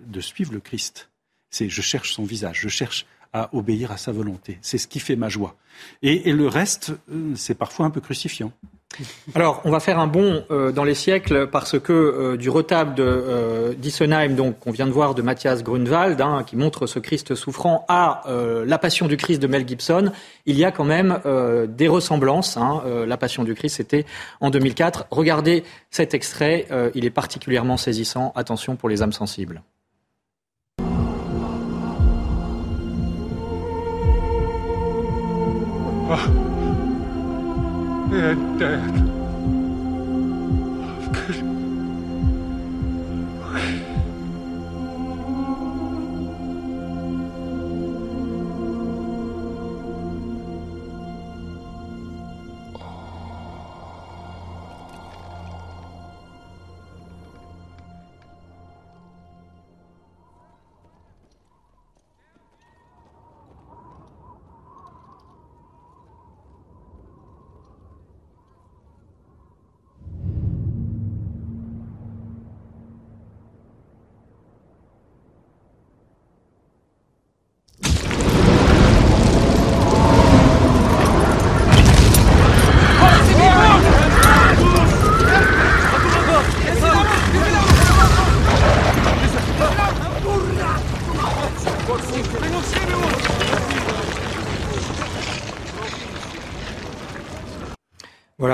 de 0.07 0.21
suivre 0.21 0.53
le 0.53 0.59
Christ. 0.59 1.09
C'est 1.49 1.69
je 1.69 1.81
cherche 1.81 2.13
son 2.13 2.23
visage, 2.23 2.59
je 2.61 2.69
cherche 2.69 3.05
à 3.33 3.49
obéir 3.55 3.91
à 3.91 3.97
sa 3.97 4.11
volonté. 4.11 4.59
C'est 4.61 4.77
ce 4.77 4.87
qui 4.87 4.99
fait 4.99 5.15
ma 5.15 5.29
joie. 5.29 5.55
Et, 6.03 6.29
et 6.29 6.33
le 6.33 6.47
reste, 6.47 6.93
euh, 7.09 7.33
c'est 7.35 7.55
parfois 7.55 7.87
un 7.87 7.89
peu 7.89 8.01
crucifiant. 8.01 8.51
Alors, 9.35 9.61
on 9.65 9.71
va 9.71 9.79
faire 9.79 9.99
un 9.99 10.07
bond 10.07 10.43
euh, 10.51 10.71
dans 10.71 10.83
les 10.83 10.93
siècles 10.93 11.47
parce 11.47 11.79
que 11.79 11.93
euh, 11.93 12.37
du 12.37 12.49
retable 12.49 12.93
de 12.95 13.03
euh, 13.03 13.73
d'Issenheim, 13.73 14.35
donc 14.35 14.59
qu'on 14.59 14.71
vient 14.71 14.85
de 14.85 14.91
voir 14.91 15.15
de 15.15 15.21
Matthias 15.21 15.63
Grunwald, 15.63 16.21
hein, 16.21 16.43
qui 16.45 16.55
montre 16.55 16.85
ce 16.85 16.99
Christ 16.99 17.35
souffrant, 17.35 17.85
à 17.87 18.23
La 18.65 18.77
Passion 18.77 19.07
du 19.07 19.17
Christ 19.17 19.41
de 19.41 19.47
Mel 19.47 19.67
Gibson, 19.67 20.11
il 20.45 20.57
y 20.57 20.65
a 20.65 20.71
quand 20.71 20.83
même 20.83 21.19
des 21.67 21.87
ressemblances. 21.87 22.57
Hein. 22.57 22.83
La 23.07 23.17
Passion 23.17 23.43
du 23.43 23.55
Christ, 23.55 23.77
c'était 23.77 24.05
en 24.41 24.49
2004. 24.49 25.07
Regardez 25.11 25.63
cet 25.89 26.13
extrait, 26.13 26.67
il 26.93 27.05
est 27.05 27.09
particulièrement 27.09 27.77
saisissant. 27.77 28.31
Attention 28.35 28.75
pour 28.75 28.89
les 28.89 29.01
âmes 29.01 29.11
sensibles. 29.11 29.61
Ah. 36.09 36.62
They're 38.13 38.35
dead. 38.59 39.12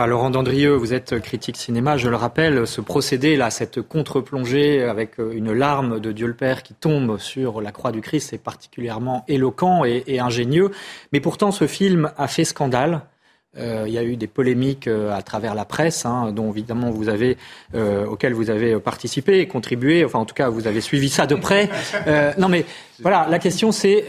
Laurent 0.07 0.29
Dandrieux, 0.29 0.75
vous 0.75 0.93
êtes 0.93 1.19
critique 1.19 1.57
cinéma, 1.57 1.97
je 1.97 2.09
le 2.09 2.15
rappelle, 2.15 2.67
ce 2.67 2.81
procédé-là, 2.81 3.49
cette 3.49 3.81
contre-plongée 3.81 4.83
avec 4.83 5.17
une 5.17 5.51
larme 5.51 5.99
de 5.99 6.11
Dieu 6.11 6.27
le 6.27 6.33
Père 6.33 6.63
qui 6.63 6.73
tombe 6.73 7.17
sur 7.17 7.61
la 7.61 7.71
croix 7.71 7.91
du 7.91 8.01
Christ, 8.01 8.29
c'est 8.31 8.37
particulièrement 8.37 9.23
éloquent 9.27 9.85
et, 9.85 10.19
ingénieux. 10.19 10.71
Mais 11.11 11.19
pourtant, 11.19 11.51
ce 11.51 11.67
film 11.67 12.11
a 12.17 12.27
fait 12.27 12.43
scandale. 12.43 13.01
Euh, 13.57 13.85
il 13.87 13.93
y 13.93 13.97
a 13.97 14.03
eu 14.03 14.15
des 14.15 14.27
polémiques 14.27 14.87
euh, 14.87 15.11
à 15.11 15.21
travers 15.23 15.55
la 15.55 15.65
presse, 15.65 16.05
hein, 16.05 16.31
dont 16.31 16.51
évidemment 16.51 16.91
vous 16.91 17.09
avez, 17.09 17.37
euh, 17.73 18.05
auxquelles 18.05 18.33
vous 18.33 18.51
avez 18.51 18.79
participé 18.79 19.39
et 19.39 19.47
contribué. 19.47 20.05
Enfin, 20.05 20.19
en 20.19 20.25
tout 20.25 20.35
cas, 20.35 20.49
vous 20.49 20.67
avez 20.67 20.81
suivi 20.81 21.09
ça 21.09 21.25
de 21.25 21.35
près. 21.35 21.69
non, 22.37 22.47
mais 22.47 22.65
voilà, 23.01 23.27
la 23.29 23.39
question 23.39 23.71
c'est 23.71 24.05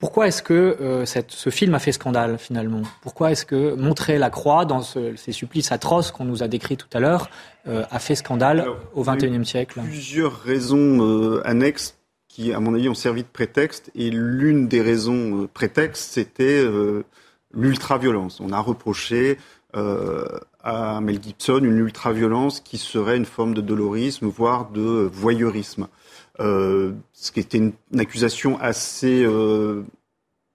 pourquoi 0.00 0.28
est-ce 0.28 0.42
que 0.42 0.78
euh, 0.80 1.04
ce 1.04 1.50
film 1.50 1.74
a 1.74 1.78
fait 1.78 1.92
scandale 1.92 2.38
finalement? 2.38 2.80
Pourquoi 3.02 3.32
est-ce 3.32 3.44
que 3.44 3.74
montrer 3.74 4.16
la 4.16 4.30
croix 4.30 4.64
dans 4.64 4.80
ces 4.80 5.32
supplices 5.32 5.72
atroces 5.72 6.10
qu'on 6.10 6.24
nous 6.24 6.42
a 6.42 6.48
décrits 6.48 6.78
tout 6.78 6.88
à 6.94 7.00
l'heure 7.00 7.28
euh, 7.68 7.84
a 7.90 7.98
fait 7.98 8.14
scandale 8.14 8.66
au 8.94 9.04
XXIe 9.04 9.44
siècle? 9.44 9.82
Plusieurs 9.84 10.40
raisons 10.40 11.06
euh, 11.06 11.46
annexes 11.46 11.98
qui, 12.28 12.54
à 12.54 12.60
mon 12.60 12.74
avis, 12.74 12.88
ont 12.88 12.94
servi 12.94 13.24
de 13.24 13.28
prétexte. 13.28 13.90
Et 13.94 14.10
l'une 14.10 14.68
des 14.68 14.80
raisons 14.80 15.46
prétexte, 15.52 16.12
c'était 16.12 16.64
l'ultra-violence. 17.52 18.40
On 18.40 18.52
a 18.52 18.60
reproché 18.60 19.36
à 20.62 21.00
Mel 21.00 21.22
Gibson 21.22 21.60
une 21.62 21.78
ultra-violence 21.78 22.60
qui 22.60 22.78
serait 22.78 23.16
une 23.16 23.24
forme 23.24 23.54
de 23.54 23.60
dolorisme, 23.60 24.26
voire 24.26 24.70
de 24.70 25.08
voyeurisme. 25.12 25.88
Euh, 26.40 26.92
ce 27.12 27.32
qui 27.32 27.40
était 27.40 27.58
une, 27.58 27.72
accusation 27.98 28.58
assez 28.60 29.22
euh, 29.24 29.82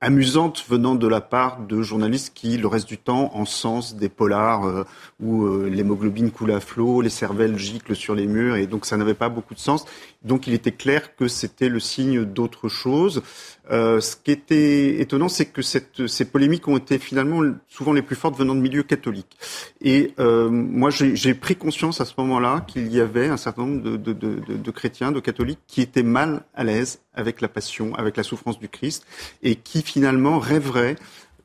amusante 0.02 0.66
venant 0.68 0.96
de 0.96 1.08
la 1.08 1.22
part 1.22 1.60
de 1.60 1.82
journalistes 1.82 2.34
qui, 2.34 2.58
le 2.58 2.68
reste 2.68 2.88
du 2.88 2.98
temps, 2.98 3.32
en 3.36 3.46
sens 3.46 3.96
des 3.96 4.10
polars 4.10 4.66
euh, 4.66 4.84
où 5.20 5.48
l'hémoglobine 5.48 6.32
coule 6.32 6.52
à 6.52 6.60
flot, 6.60 7.02
les 7.02 7.10
cervelles 7.10 7.58
giclent 7.58 7.96
sur 7.96 8.16
les 8.16 8.26
murs, 8.26 8.56
et 8.56 8.68
donc 8.68 8.86
ça 8.86 8.98
n'avait 8.98 9.14
pas 9.14 9.30
beaucoup 9.30 9.54
de 9.54 9.60
sens. 9.60 9.86
Donc 10.24 10.48
il 10.48 10.54
était 10.54 10.72
clair 10.72 11.16
que 11.16 11.28
c'était 11.28 11.70
le 11.70 11.80
signe 11.80 12.26
d'autre 12.26 12.68
chose. 12.68 13.22
Euh, 13.72 14.00
ce 14.00 14.16
qui 14.16 14.32
était 14.32 15.02
étonnant, 15.02 15.30
c'est 15.30 15.46
que 15.46 15.62
cette, 15.62 16.08
ces 16.08 16.26
polémiques 16.26 16.68
ont 16.68 16.78
été 16.78 17.00
finalement 17.00 17.42
souvent 17.68 17.94
les 17.94 18.02
plus 18.02 18.16
fortes 18.16 18.38
venant 18.38 18.56
de 18.56 18.60
milieux 18.60 18.84
catholiques. 18.84 19.38
Et 19.82 20.14
euh, 20.20 20.50
moi, 20.50 20.90
j'ai 20.92 21.34
pris 21.34 21.56
conscience 21.56 22.02
à 22.02 22.06
ce 22.06 22.14
moment-là 22.18 22.66
qu'il 22.68 22.94
y 22.94 23.00
avait 23.00 23.28
un 23.28 23.38
certain 23.38 23.66
nombre 23.66 23.82
de, 23.82 23.98
de, 23.98 24.14
de, 24.14 24.58
de, 24.58 24.72
chrétiens, 24.72 25.12
de 25.12 25.20
catholiques, 25.20 25.60
qui 25.68 25.82
étaient 25.82 26.04
mal 26.04 26.44
à 26.54 26.64
l'aise 26.64 27.00
avec 27.14 27.42
la 27.42 27.48
passion, 27.48 27.96
avec 27.96 28.18
la 28.18 28.24
souffrance 28.24 28.60
du 28.60 28.70
Christ, 28.70 29.06
et 29.42 29.56
qui 29.56 29.82
finalement 29.82 30.40
rêveraient 30.40 30.96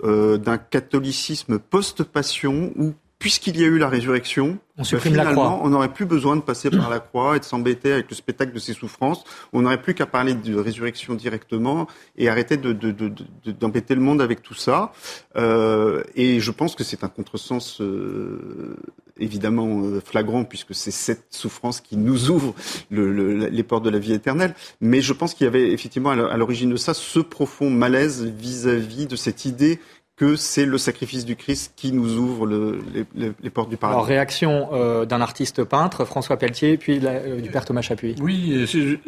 euh, 0.02 0.38
d'un 0.38 0.58
catholicisme 0.58 1.58
post-passion 1.58 2.72
où 2.76 2.94
puisqu'il 3.20 3.60
y 3.60 3.62
a 3.62 3.66
eu 3.66 3.78
la 3.78 3.88
résurrection, 3.88 4.58
on 4.78 4.82
supprime 4.82 5.14
la 5.14 5.26
croix. 5.26 5.60
On 5.62 5.68
n'aurait 5.68 5.92
plus 5.92 6.06
besoin 6.06 6.36
de 6.36 6.40
passer 6.40 6.70
par 6.70 6.88
la 6.88 7.00
croix 7.00 7.36
et 7.36 7.38
de 7.38 7.44
s'embêter 7.44 7.92
avec 7.92 8.08
le 8.08 8.16
spectacle 8.16 8.52
de 8.52 8.58
ses 8.58 8.72
souffrances. 8.72 9.24
On 9.52 9.60
n'aurait 9.60 9.82
plus 9.82 9.92
qu'à 9.92 10.06
parler 10.06 10.32
de 10.32 10.56
résurrection 10.56 11.14
directement 11.14 11.86
et 12.16 12.30
arrêter 12.30 12.56
d'embêter 12.56 13.94
le 13.94 14.00
monde 14.00 14.22
avec 14.22 14.42
tout 14.42 14.54
ça. 14.54 14.92
Euh, 15.36 16.02
et 16.16 16.40
je 16.40 16.50
pense 16.50 16.74
que 16.74 16.82
c'est 16.82 17.04
un 17.04 17.08
contresens 17.08 17.82
euh, 17.82 18.74
évidemment 19.18 19.82
euh, 19.82 20.00
flagrant 20.00 20.44
puisque 20.44 20.74
c'est 20.74 20.90
cette 20.90 21.26
souffrance 21.28 21.82
qui 21.82 21.98
nous 21.98 22.30
ouvre 22.30 22.54
les 22.90 23.62
portes 23.62 23.84
de 23.84 23.90
la 23.90 23.98
vie 23.98 24.14
éternelle. 24.14 24.54
Mais 24.80 25.02
je 25.02 25.12
pense 25.12 25.34
qu'il 25.34 25.44
y 25.44 25.48
avait 25.48 25.72
effectivement 25.72 26.08
à 26.08 26.36
l'origine 26.38 26.70
de 26.70 26.76
ça 26.76 26.94
ce 26.94 27.20
profond 27.20 27.68
malaise 27.68 28.24
vis 28.24 28.66
à 28.66 28.76
-vis 28.76 29.06
de 29.06 29.16
cette 29.16 29.44
idée 29.44 29.78
que 30.20 30.36
c'est 30.36 30.66
le 30.66 30.76
sacrifice 30.76 31.24
du 31.24 31.34
Christ 31.34 31.72
qui 31.76 31.92
nous 31.92 32.18
ouvre 32.18 32.46
les, 32.46 33.50
portes 33.50 33.70
du 33.70 33.78
paradis. 33.78 33.96
Alors, 33.96 34.06
réaction 34.06 34.68
euh, 34.74 35.06
d'un 35.06 35.22
artiste 35.22 35.64
peintre, 35.64 36.04
François 36.04 36.36
Pelletier, 36.36 36.76
puis 36.76 37.00
euh, 37.02 37.40
du 37.40 37.48
père 37.48 37.64
Thomas 37.64 37.80
Chapuis. 37.80 38.16
Oui, 38.20 38.66
je, 38.66 38.98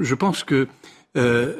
je, 0.00 0.14
pense 0.16 0.42
que 0.42 0.66
euh, 1.16 1.54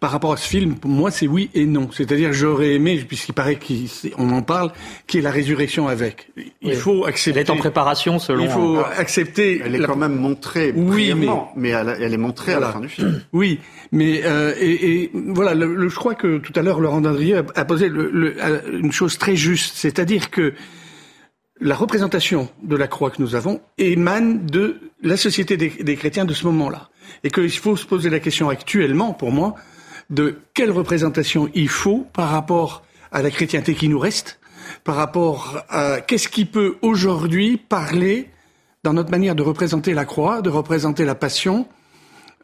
par 0.00 0.12
rapport 0.12 0.32
à 0.32 0.36
ce 0.36 0.48
film, 0.48 0.76
pour 0.76 0.90
moi, 0.90 1.10
c'est 1.10 1.26
oui 1.26 1.50
et 1.54 1.66
non. 1.66 1.90
C'est-à-dire, 1.90 2.32
j'aurais 2.32 2.74
aimé, 2.74 3.04
puisqu'il 3.06 3.32
paraît 3.32 3.58
qu'on 3.58 4.30
en 4.30 4.42
parle, 4.42 4.72
qu'il 5.06 5.18
y 5.18 5.20
ait 5.20 5.24
la 5.24 5.32
résurrection 5.32 5.88
avec. 5.88 6.30
Il 6.62 6.76
faut 6.76 7.04
accepter. 7.04 7.40
Elle 7.40 7.46
est 7.46 7.50
en 7.50 7.56
préparation, 7.56 8.18
selon. 8.18 8.44
Il 8.44 8.50
faut 8.50 8.78
accepter. 8.78 9.60
Elle 9.64 9.74
est 9.74 9.84
quand 9.84 9.96
même 9.96 10.14
montrée. 10.14 10.72
Oui, 10.74 11.12
mais, 11.14 11.26
mais 11.56 11.70
elle, 11.70 12.14
est 12.14 12.18
montrée 12.18 12.54
à 12.54 12.60
la 12.60 12.72
fin 12.72 12.80
du 12.80 12.88
film. 12.88 13.22
Oui, 13.32 13.60
mais 13.92 14.22
euh, 14.24 14.54
et, 14.58 15.02
et, 15.02 15.10
voilà, 15.14 15.54
le, 15.54 15.88
je 15.88 15.96
crois 15.96 16.14
que 16.14 16.38
tout 16.38 16.52
à 16.56 16.62
l'heure, 16.62 16.80
Laurent 16.80 17.00
Dandrieux 17.00 17.44
a, 17.54 17.64
posé 17.64 17.88
le, 17.88 18.36
une 18.72 18.92
chose 18.92 19.18
très 19.18 19.36
juste, 19.36 19.76
c'est-à-dire 19.76 20.30
que 20.30 20.54
la 21.60 21.74
représentation 21.74 22.48
de 22.62 22.76
la 22.76 22.86
croix 22.86 23.10
que 23.10 23.20
nous 23.20 23.34
avons 23.34 23.60
émane 23.76 24.46
de 24.46 24.78
la 25.02 25.16
société 25.16 25.56
des, 25.56 25.68
des 25.68 25.96
chrétiens 25.96 26.24
de 26.24 26.34
ce 26.34 26.46
moment-là 26.46 26.90
et 27.24 27.30
qu'il 27.30 27.50
faut 27.50 27.76
se 27.76 27.86
poser 27.86 28.10
la 28.10 28.20
question 28.20 28.48
actuellement, 28.48 29.12
pour 29.12 29.32
moi, 29.32 29.54
de 30.10 30.40
quelle 30.54 30.70
représentation 30.70 31.48
il 31.54 31.68
faut 31.68 32.06
par 32.12 32.30
rapport 32.30 32.82
à 33.12 33.22
la 33.22 33.30
chrétienté 33.30 33.74
qui 33.74 33.88
nous 33.88 33.98
reste, 33.98 34.38
par 34.84 34.96
rapport 34.96 35.62
à 35.68 36.00
qu'est-ce 36.00 36.28
qui 36.28 36.44
peut 36.44 36.76
aujourd'hui 36.82 37.56
parler 37.56 38.30
dans 38.84 38.92
notre 38.92 39.10
manière 39.10 39.34
de 39.34 39.42
représenter 39.42 39.94
la 39.94 40.04
croix, 40.04 40.40
de 40.42 40.50
représenter 40.50 41.04
la 41.04 41.14
passion, 41.14 41.66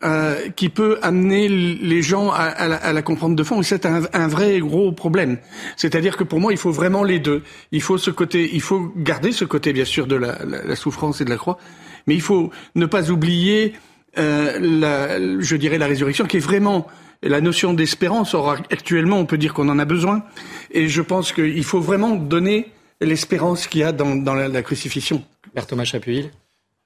euh, 0.02 0.50
qui 0.50 0.68
peut 0.68 0.98
amener 1.02 1.48
les 1.48 2.02
gens 2.02 2.30
à, 2.30 2.92
la, 2.92 3.02
comprendre 3.02 3.36
de 3.36 3.42
fond. 3.42 3.62
C'est 3.62 3.86
un, 3.86 4.28
vrai 4.28 4.58
gros 4.58 4.92
problème. 4.92 5.38
C'est-à-dire 5.76 6.16
que 6.16 6.24
pour 6.24 6.40
moi, 6.40 6.52
il 6.52 6.58
faut 6.58 6.72
vraiment 6.72 7.04
les 7.04 7.20
deux. 7.20 7.42
Il 7.72 7.80
faut 7.80 7.96
ce 7.96 8.10
côté, 8.10 8.50
il 8.52 8.60
faut 8.60 8.92
garder 8.96 9.32
ce 9.32 9.44
côté 9.44 9.72
bien 9.72 9.84
sûr 9.84 10.06
de 10.06 10.16
la, 10.16 10.76
souffrance 10.76 11.20
et 11.20 11.24
de 11.24 11.30
la 11.30 11.36
croix, 11.36 11.58
mais 12.06 12.14
il 12.14 12.20
faut 12.20 12.50
ne 12.74 12.86
pas 12.86 13.10
oublier 13.10 13.74
euh, 14.18 15.38
je 15.40 15.56
dirais 15.56 15.78
la 15.78 15.86
résurrection, 15.86 16.26
qui 16.26 16.36
est 16.36 16.40
vraiment 16.40 16.86
la 17.28 17.40
notion 17.40 17.74
d'espérance, 17.74 18.34
actuellement, 18.70 19.18
on 19.18 19.26
peut 19.26 19.38
dire 19.38 19.54
qu'on 19.54 19.68
en 19.68 19.78
a 19.78 19.84
besoin. 19.84 20.22
Et 20.70 20.88
je 20.88 21.02
pense 21.02 21.32
qu'il 21.32 21.64
faut 21.64 21.80
vraiment 21.80 22.16
donner 22.16 22.70
l'espérance 23.00 23.66
qu'il 23.66 23.80
y 23.80 23.84
a 23.84 23.92
dans, 23.92 24.34
la, 24.34 24.62
crucifixion. 24.62 25.24
Père 25.54 25.66
Thomas 25.66 25.84
Chapuis 25.84 26.30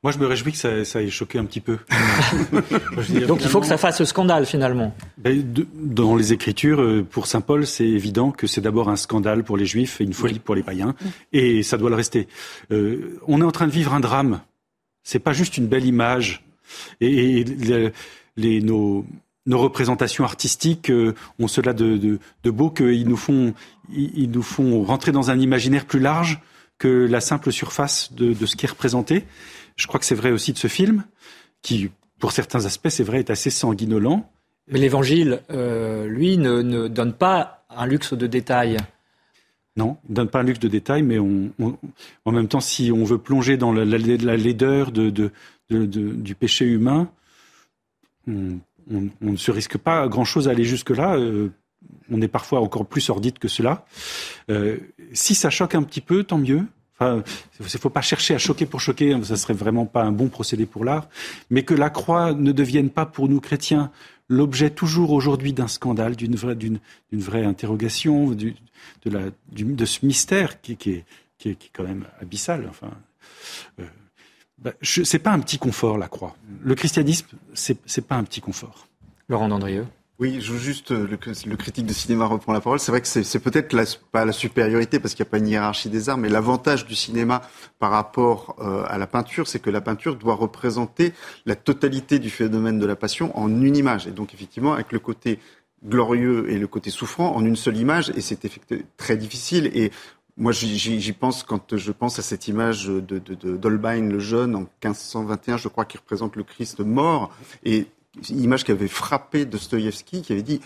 moi, 0.05 0.13
je 0.13 0.19
me 0.19 0.27
réjouis 0.27 0.53
que 0.53 0.59
ça, 0.59 0.85
ça 0.85 1.03
ait 1.03 1.11
choqué 1.11 1.41
un 1.41 1.45
petit 1.45 1.61
peu. 1.61 1.77
Donc, 3.27 3.43
il 3.43 3.49
faut 3.49 3.61
que 3.61 3.67
ça 3.67 3.79
fasse 3.79 4.05
scandale, 4.05 4.47
finalement. 4.47 4.95
Ben, 5.17 5.43
dans 5.75 6.15
les 6.15 6.33
Écritures, 6.33 6.81
euh, 6.81 7.03
pour 7.03 7.27
saint 7.27 7.41
Paul, 7.41 7.67
c'est 7.67 7.85
évident 7.85 8.31
que 8.31 8.47
c'est 8.47 8.61
d'abord 8.61 8.91
un 8.91 8.95
scandale 8.95 9.43
pour 9.43 9.57
les 9.57 9.67
Juifs 9.67 10.01
et 10.01 10.05
une 10.05 10.13
folie 10.13 10.39
pour 10.39 10.55
les 10.55 10.63
païens, 10.63 10.95
et 11.33 11.65
ça 11.65 11.79
doit 11.79 11.91
le 11.91 11.97
rester. 11.97 12.29
Euh, 12.71 13.19
on 13.27 13.41
est 13.41 13.45
en 13.45 13.51
train 13.51 13.67
de 13.67 13.73
vivre 13.73 13.93
un 13.93 13.99
drame. 13.99 14.41
C'est 15.03 15.19
pas 15.19 15.33
juste 15.33 15.57
une 15.57 15.67
belle 15.67 15.85
image. 15.85 16.45
Et, 17.01 17.45
les, 18.37 18.61
nos, 18.61 19.05
nos 19.49 19.59
représentations 19.59 20.25
artistiques 20.25 20.91
euh, 20.91 21.15
ont 21.41 21.49
cela 21.49 21.73
de, 21.73 21.97
de, 21.97 22.21
de 22.45 22.51
beau 22.51 22.71
qu'ils 22.71 23.09
nous 23.09 23.17
font, 23.17 23.55
ils, 23.91 24.31
nous 24.31 24.43
font 24.43 24.85
rentrer 24.85 25.11
dans 25.11 25.31
un 25.31 25.41
imaginaire 25.41 25.87
plus 25.87 26.01
large 26.01 26.41
que 26.79 27.07
la 27.07 27.21
simple 27.21 27.51
surface 27.51 28.13
de, 28.13 28.35
de 28.35 28.47
ce 28.47 28.55
qui 28.55 28.67
est 28.67 28.69
représenté. 28.69 29.25
Je 29.77 29.87
crois 29.87 29.99
que 29.99 30.07
c'est 30.07 30.15
vrai 30.15 30.31
aussi 30.31 30.53
de 30.53 30.59
ce 30.59 30.69
film, 30.69 31.03
qui, 31.63 31.91
pour 32.21 32.33
certains 32.33 32.67
aspects, 32.67 32.91
c'est 32.91 33.03
vrai, 33.03 33.21
est 33.21 33.31
assez 33.31 33.51
sanguinolent. 33.51 34.31
Mais 34.69 34.79
l'Évangile, 34.79 35.41
euh, 35.51 36.07
lui, 36.07 36.37
ne, 36.37 36.61
ne, 36.61 36.87
donne 36.87 37.15
pas 37.15 37.65
un 37.71 37.87
luxe 37.87 38.13
de 38.13 38.27
détails. 38.27 38.77
Non, 39.77 39.97
il 40.05 40.11
ne 40.11 40.17
donne 40.17 40.29
pas 40.29 40.41
un 40.41 40.43
luxe 40.43 40.59
de 40.59 40.69
détails, 40.69 41.03
mais 41.03 41.19
on, 41.19 41.51
en 42.25 42.33
même 42.33 42.49
temps, 42.49 42.61
si 42.61 42.93
on 42.93 43.05
veut 43.05 43.19
plonger 43.19 43.57
dans 43.57 43.73
la, 43.73 43.87
la, 43.87 44.37
laideur 44.37 44.93
de, 44.93 45.09
de, 45.09 45.31
de, 45.71 45.87
du 45.87 46.35
péché 46.35 46.67
humain, 46.67 47.11
on, 48.27 48.59
ne 48.89 49.37
se 49.37 49.51
risque 49.51 49.79
pas 49.79 50.09
grand-chose 50.09 50.49
à 50.49 50.53
aller 50.53 50.65
jusque-là. 50.65 51.17
Euh, 51.17 51.51
on 52.11 52.21
est 52.21 52.29
parfois 52.29 52.61
encore 52.61 52.87
plus 52.87 53.01
sordide 53.01 53.39
que 53.39 53.49
cela. 53.49 53.87
Euh, 54.51 54.79
si 55.13 55.35
ça 55.35 55.51
choque 55.51 55.75
un 55.75 55.83
petit 55.83 56.01
peu, 56.01 56.25
tant 56.25 56.39
mieux. 56.39 56.65
Il 57.01 57.23
ne 57.61 57.69
faut 57.79 57.91
pas 57.91 58.01
chercher 58.01 58.35
à 58.35 58.39
choquer 58.39 58.67
pour 58.67 58.81
choquer, 58.81 59.17
ça 59.23 59.37
serait 59.37 59.55
vraiment 59.55 59.87
pas 59.87 60.03
un 60.03 60.11
bon 60.11 60.27
procédé 60.27 60.67
pour 60.67 60.85
l'art, 60.85 61.09
mais 61.49 61.63
que 61.63 61.75
la 61.75 61.91
croix 61.91 62.35
ne 62.35 62.51
devienne 62.51 62.91
pas 62.91 63.07
pour 63.07 63.29
nous 63.29 63.41
chrétiens 63.41 63.93
l'objet 64.29 64.71
toujours 64.71 65.13
aujourd'hui 65.13 65.53
d'un 65.53 65.69
scandale, 65.69 66.17
d'une 66.17 66.37
vraie, 67.13 67.45
interrogation, 67.45 68.31
de, 68.31 69.85
ce 69.85 70.07
mystère 70.07 70.61
qui, 70.61 70.73
est, 71.43 71.73
quand 71.73 71.85
même 71.85 72.05
abyssal. 72.21 72.71
Euh, 73.79 73.85
bah, 74.59 74.73
c'est 74.83 75.19
pas 75.19 75.31
un 75.31 75.41
petit 75.41 75.59
confort 75.59 75.99
la 75.99 76.09
croix. 76.09 76.37
Le 76.63 76.75
christianisme, 76.75 77.29
c'est, 77.55 77.79
c'est 77.87 78.07
pas 78.07 78.17
un 78.17 78.25
petit 78.25 78.41
confort. 78.41 78.89
Laurent 79.29 79.49
Dandrieux. 79.49 79.87
Oui, 80.21 80.41
je 80.41 80.53
veux 80.53 80.59
juste 80.59 80.91
euh, 80.91 81.07
le, 81.07 81.57
critique 81.57 81.87
de 81.87 81.93
cinéma 81.93 82.27
reprend 82.27 82.53
la 82.53 82.61
parole. 82.61 82.81
C'est 82.81 82.91
vrai 82.91 83.01
que 83.01 83.07
c'est 83.07 83.39
peut-être 83.39 83.73
pas 84.11 84.25
la 84.25 84.33
supériorité 84.33 84.99
parce 84.99 85.15
qu'il 85.15 85.23
n'y 85.23 85.29
a 85.29 85.31
pas 85.31 85.39
une 85.39 85.47
hiérarchie 85.47 85.91
des 85.91 86.09
arts, 86.09 86.19
mais 86.19 86.29
l'avantage 86.29 86.87
du 86.87 86.97
cinéma 86.97 87.43
par 87.79 87.93
rapport 87.93 88.57
euh, 88.59 88.83
à 88.89 88.99
la 88.99 89.07
peinture, 89.07 89.47
c'est 89.47 89.61
que 89.61 89.71
la 89.71 89.81
peinture 89.81 90.17
doit 90.17 90.35
représenter 90.35 91.13
la 91.47 91.55
totalité 91.55 92.19
du 92.19 92.31
phénomène 92.31 92.81
de 92.81 92.87
la 92.87 92.97
passion 92.97 93.37
en 93.39 93.49
une 93.49 93.77
image. 93.77 94.09
Et 94.09 94.11
donc 94.11 94.35
effectivement, 94.35 94.73
avec 94.73 94.91
le 94.91 94.99
côté 94.99 95.39
glorieux 95.85 96.51
et 96.51 96.59
le 96.59 96.67
côté 96.67 96.91
souffrant 96.91 97.37
en 97.37 97.45
une 97.45 97.55
seule 97.55 97.77
image, 97.77 98.11
et 98.17 98.21
c'est 98.21 98.41
très 98.97 99.17
difficile. 99.17 99.71
Et 99.73 99.93
moi, 100.39 100.53
j'y 100.53 101.13
pense 101.13 101.43
quand 101.43 101.77
je 101.77 101.91
pense 101.91 102.21
à 102.21 102.23
cette 102.23 102.47
image 102.47 102.87
de, 102.87 103.19
d'Holbein 103.57 104.09
le 104.09 104.21
jeune 104.21 104.55
en 104.55 104.61
1521, 104.61 105.57
je 105.57 105.67
crois, 105.67 105.85
qui 105.85 105.99
représente 105.99 106.37
le 106.37 106.45
Christ 106.45 106.79
mort. 106.81 107.33
Et 107.65 107.87
une 108.31 108.41
image 108.41 108.65
qui 108.65 108.71
avait 108.71 108.89
frappé 108.89 109.45
Dostoïevski, 109.45 110.23
qui 110.23 110.33
avait 110.33 110.43
dit 110.43 110.61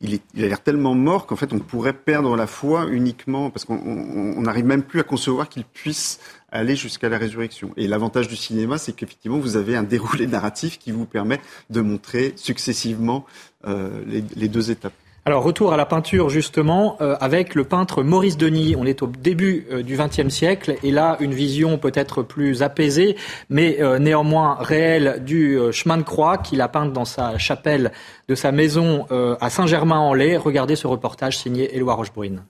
il, 0.00 0.14
a 0.14 0.48
l'air 0.48 0.60
tellement 0.60 0.94
mort 0.94 1.26
qu'en 1.26 1.36
fait 1.36 1.52
on 1.52 1.60
pourrait 1.60 1.92
perdre 1.92 2.34
la 2.36 2.48
foi 2.48 2.88
uniquement 2.90 3.50
parce 3.50 3.64
qu'on 3.64 4.40
n'arrive 4.40 4.64
même 4.64 4.82
plus 4.82 4.98
à 4.98 5.04
concevoir 5.04 5.48
qu'il 5.48 5.64
puisse 5.64 6.18
aller 6.50 6.74
jusqu'à 6.74 7.08
la 7.08 7.18
résurrection. 7.18 7.72
Et 7.76 7.86
l'avantage 7.86 8.26
du 8.26 8.34
cinéma, 8.34 8.78
c'est 8.78 8.92
qu'effectivement 8.92 9.38
vous 9.38 9.56
avez 9.56 9.76
un 9.76 9.84
déroulé 9.84 10.26
narratif 10.26 10.80
qui 10.80 10.90
vous 10.90 11.06
permet 11.06 11.40
de 11.70 11.80
montrer 11.80 12.32
successivement 12.34 13.24
euh, 13.64 14.02
les 14.34 14.48
deux 14.48 14.72
étapes. 14.72 14.94
Alors 15.24 15.44
retour 15.44 15.72
à 15.72 15.76
la 15.76 15.86
peinture 15.86 16.30
justement 16.30 16.96
euh, 17.00 17.14
avec 17.20 17.54
le 17.54 17.62
peintre 17.62 18.02
Maurice 18.02 18.36
Denis. 18.36 18.74
On 18.76 18.84
est 18.84 19.02
au 19.02 19.06
début 19.06 19.68
euh, 19.70 19.84
du 19.84 19.96
XXe 19.96 20.34
siècle 20.34 20.74
et 20.82 20.90
là 20.90 21.16
une 21.20 21.32
vision 21.32 21.78
peut-être 21.78 22.24
plus 22.24 22.64
apaisée, 22.64 23.14
mais 23.48 23.80
euh, 23.80 24.00
néanmoins 24.00 24.56
réelle 24.58 25.22
du 25.24 25.60
chemin 25.70 25.96
de 25.96 26.02
croix 26.02 26.38
qu'il 26.38 26.60
a 26.60 26.66
peint 26.66 26.86
dans 26.86 27.04
sa 27.04 27.38
chapelle 27.38 27.92
de 28.26 28.34
sa 28.34 28.50
maison 28.50 29.06
à 29.10 29.50
Saint-Germain-en-Laye. 29.50 30.36
Regardez 30.36 30.74
ce 30.74 30.86
reportage 30.86 31.38
signé 31.38 31.76
Éloi 31.76 31.94
Rochebrune. 31.94 32.44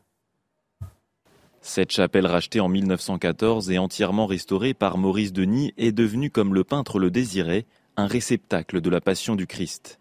Cette 1.60 1.92
chapelle 1.92 2.26
rachetée 2.26 2.60
en 2.60 2.68
1914 2.68 3.70
et 3.70 3.78
entièrement 3.78 4.26
restaurée 4.26 4.72
par 4.72 4.96
Maurice 4.96 5.32
Denis 5.32 5.74
est 5.76 5.92
devenue, 5.92 6.30
comme 6.30 6.54
le 6.54 6.64
peintre 6.64 6.98
le 6.98 7.10
désirait, 7.10 7.66
un 7.96 8.06
réceptacle 8.06 8.80
de 8.80 8.90
la 8.90 9.00
passion 9.00 9.36
du 9.36 9.46
Christ. 9.46 9.98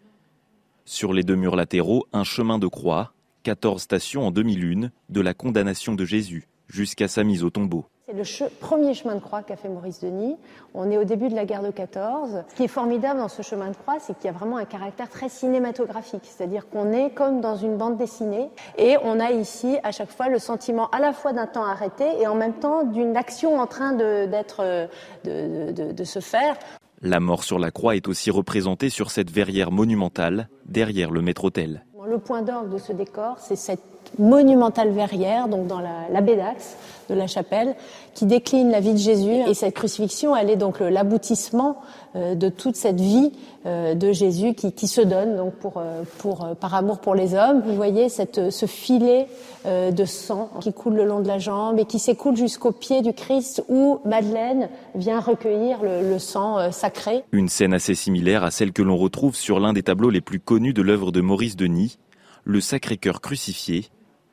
Sur 0.84 1.12
les 1.12 1.22
deux 1.22 1.36
murs 1.36 1.54
latéraux, 1.54 2.06
un 2.12 2.24
chemin 2.24 2.58
de 2.58 2.66
croix, 2.66 3.12
14 3.44 3.80
stations 3.80 4.26
en 4.26 4.30
2001, 4.32 4.90
de 5.08 5.20
la 5.20 5.32
condamnation 5.32 5.94
de 5.94 6.04
Jésus 6.04 6.48
jusqu'à 6.66 7.06
sa 7.06 7.22
mise 7.22 7.44
au 7.44 7.50
tombeau. 7.50 7.84
C'est 8.06 8.14
le 8.14 8.48
premier 8.58 8.92
chemin 8.92 9.14
de 9.14 9.20
croix 9.20 9.44
qu'a 9.44 9.54
fait 9.54 9.68
Maurice 9.68 10.00
Denis. 10.00 10.36
On 10.74 10.90
est 10.90 10.98
au 10.98 11.04
début 11.04 11.28
de 11.28 11.36
la 11.36 11.44
guerre 11.44 11.62
de 11.62 11.70
14. 11.70 12.42
Ce 12.48 12.54
qui 12.56 12.64
est 12.64 12.68
formidable 12.68 13.20
dans 13.20 13.28
ce 13.28 13.42
chemin 13.42 13.70
de 13.70 13.76
croix, 13.76 13.98
c'est 14.00 14.14
qu'il 14.16 14.24
y 14.24 14.28
a 14.28 14.32
vraiment 14.32 14.56
un 14.56 14.64
caractère 14.64 15.08
très 15.08 15.28
cinématographique. 15.28 16.24
C'est-à-dire 16.24 16.68
qu'on 16.68 16.92
est 16.92 17.10
comme 17.10 17.40
dans 17.40 17.54
une 17.54 17.76
bande 17.76 17.96
dessinée 17.96 18.50
et 18.76 18.96
on 19.04 19.20
a 19.20 19.30
ici 19.30 19.78
à 19.84 19.92
chaque 19.92 20.10
fois 20.10 20.28
le 20.28 20.40
sentiment 20.40 20.90
à 20.90 20.98
la 20.98 21.12
fois 21.12 21.32
d'un 21.32 21.46
temps 21.46 21.64
arrêté 21.64 22.04
et 22.20 22.26
en 22.26 22.34
même 22.34 22.54
temps 22.54 22.82
d'une 22.82 23.16
action 23.16 23.60
en 23.60 23.68
train 23.68 23.92
d'être, 23.92 24.88
de, 25.24 25.92
de 25.92 26.04
se 26.04 26.18
faire. 26.18 26.56
La 27.04 27.18
mort 27.18 27.42
sur 27.42 27.58
la 27.58 27.72
croix 27.72 27.96
est 27.96 28.06
aussi 28.06 28.30
représentée 28.30 28.88
sur 28.88 29.10
cette 29.10 29.28
verrière 29.28 29.72
monumentale, 29.72 30.48
derrière 30.66 31.10
le 31.10 31.20
maître-autel. 31.20 31.84
Le 32.08 32.18
point 32.18 32.42
d'orgue 32.42 32.72
de 32.72 32.78
ce 32.78 32.92
décor, 32.92 33.38
c'est 33.40 33.56
cette 33.56 33.80
monumentale 34.18 34.90
verrière, 34.90 35.48
donc 35.48 35.66
dans 35.66 35.80
la, 35.80 36.20
baie 36.20 36.36
d'Axe 36.36 36.76
de 37.08 37.14
la 37.14 37.26
chapelle, 37.26 37.74
qui 38.14 38.26
décline 38.26 38.70
la 38.70 38.80
vie 38.80 38.92
de 38.92 38.98
Jésus. 38.98 39.34
Et 39.48 39.54
cette 39.54 39.74
crucifixion, 39.74 40.36
elle 40.36 40.50
est 40.50 40.56
donc 40.56 40.80
l'aboutissement 40.80 41.78
euh, 42.14 42.34
de 42.34 42.48
toute 42.48 42.76
cette 42.76 43.00
vie 43.00 43.32
euh, 43.66 43.94
de 43.94 44.12
Jésus 44.12 44.54
qui, 44.54 44.86
se 44.86 45.00
donne 45.00 45.36
donc 45.36 45.54
pour, 45.54 45.78
euh, 45.78 46.54
par 46.54 46.74
amour 46.74 46.98
pour 46.98 47.14
les 47.14 47.34
hommes. 47.34 47.62
Vous 47.66 47.74
voyez 47.74 48.08
cette, 48.08 48.50
ce 48.50 48.66
filet 48.66 49.26
de 49.64 50.04
sang 50.04 50.50
qui 50.60 50.72
coule 50.72 50.94
le 50.94 51.04
long 51.04 51.20
de 51.20 51.28
la 51.28 51.38
jambe 51.38 51.78
et 51.78 51.84
qui 51.84 52.00
s'écoule 52.00 52.36
jusqu'au 52.36 52.72
pied 52.72 53.00
du 53.00 53.12
Christ 53.12 53.62
où 53.68 54.00
Madeleine 54.04 54.68
vient 54.96 55.20
recueillir 55.20 55.80
le, 55.82 56.02
le 56.02 56.18
sang 56.18 56.72
sacré. 56.72 57.22
Une 57.30 57.48
scène 57.48 57.72
assez 57.72 57.94
similaire 57.94 58.42
à 58.42 58.50
celle 58.50 58.72
que 58.72 58.82
l'on 58.82 58.96
retrouve 58.96 59.36
sur 59.36 59.60
l'un 59.60 59.72
des 59.72 59.84
tableaux 59.84 60.10
les 60.10 60.20
plus 60.20 60.40
connus 60.40 60.72
de 60.72 60.82
l'œuvre 60.82 61.12
de 61.12 61.20
Maurice 61.20 61.54
Denis, 61.54 61.98
le 62.44 62.60
Sacré-Cœur 62.60 63.20
crucifié, 63.20 63.84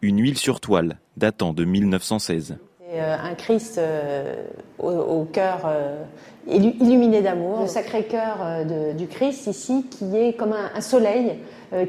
une 0.02 0.22
huile 0.22 0.38
sur 0.38 0.60
toile 0.60 1.00
datant 1.18 1.54
de 1.54 1.66
1916. 1.66 2.58
Euh, 2.92 3.16
un 3.22 3.36
Christ 3.36 3.78
euh, 3.78 4.48
au, 4.80 5.24
cœur 5.26 5.62
euh, 5.66 6.04
illuminé 6.48 7.22
d'amour, 7.22 7.62
le 7.62 7.68
Sacré-Cœur 7.68 8.66
du 8.98 9.08
Christ 9.08 9.46
ici 9.46 9.86
qui 9.92 10.16
est 10.16 10.34
comme 10.34 10.54
un, 10.54 10.82
soleil 10.82 11.38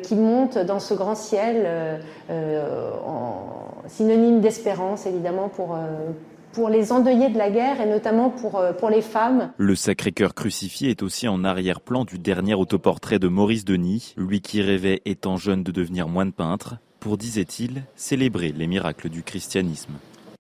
qui 0.03 0.15
monte 0.15 0.59
dans 0.59 0.81
ce 0.81 0.93
grand 0.93 1.15
ciel, 1.15 2.03
en 2.29 3.47
synonyme 3.87 4.41
d'espérance 4.41 5.07
évidemment 5.07 5.49
pour, 5.49 5.79
pour 6.53 6.69
les 6.69 6.93
endeuillés 6.93 7.31
de 7.31 7.39
la 7.39 7.49
guerre 7.49 7.81
et 7.81 7.87
notamment 7.87 8.29
pour, 8.29 8.63
pour 8.79 8.91
les 8.91 9.01
femmes. 9.01 9.53
Le 9.57 9.75
Sacré-Cœur 9.75 10.35
crucifié 10.35 10.91
est 10.91 11.03
aussi 11.03 11.29
en 11.29 11.45
arrière-plan 11.45 12.05
du 12.05 12.19
dernier 12.19 12.53
autoportrait 12.53 13.19
de 13.19 13.29
Maurice 13.29 13.65
Denis, 13.65 14.13
lui 14.19 14.43
qui 14.43 14.61
rêvait 14.61 15.01
étant 15.07 15.39
jeune 15.39 15.63
de 15.63 15.73
devenir 15.73 16.09
moine 16.09 16.33
peintre 16.33 16.77
pour, 17.01 17.17
disait-il, 17.17 17.83
célébrer 17.97 18.53
les 18.53 18.67
miracles 18.67 19.09
du 19.09 19.23
christianisme. 19.23 19.93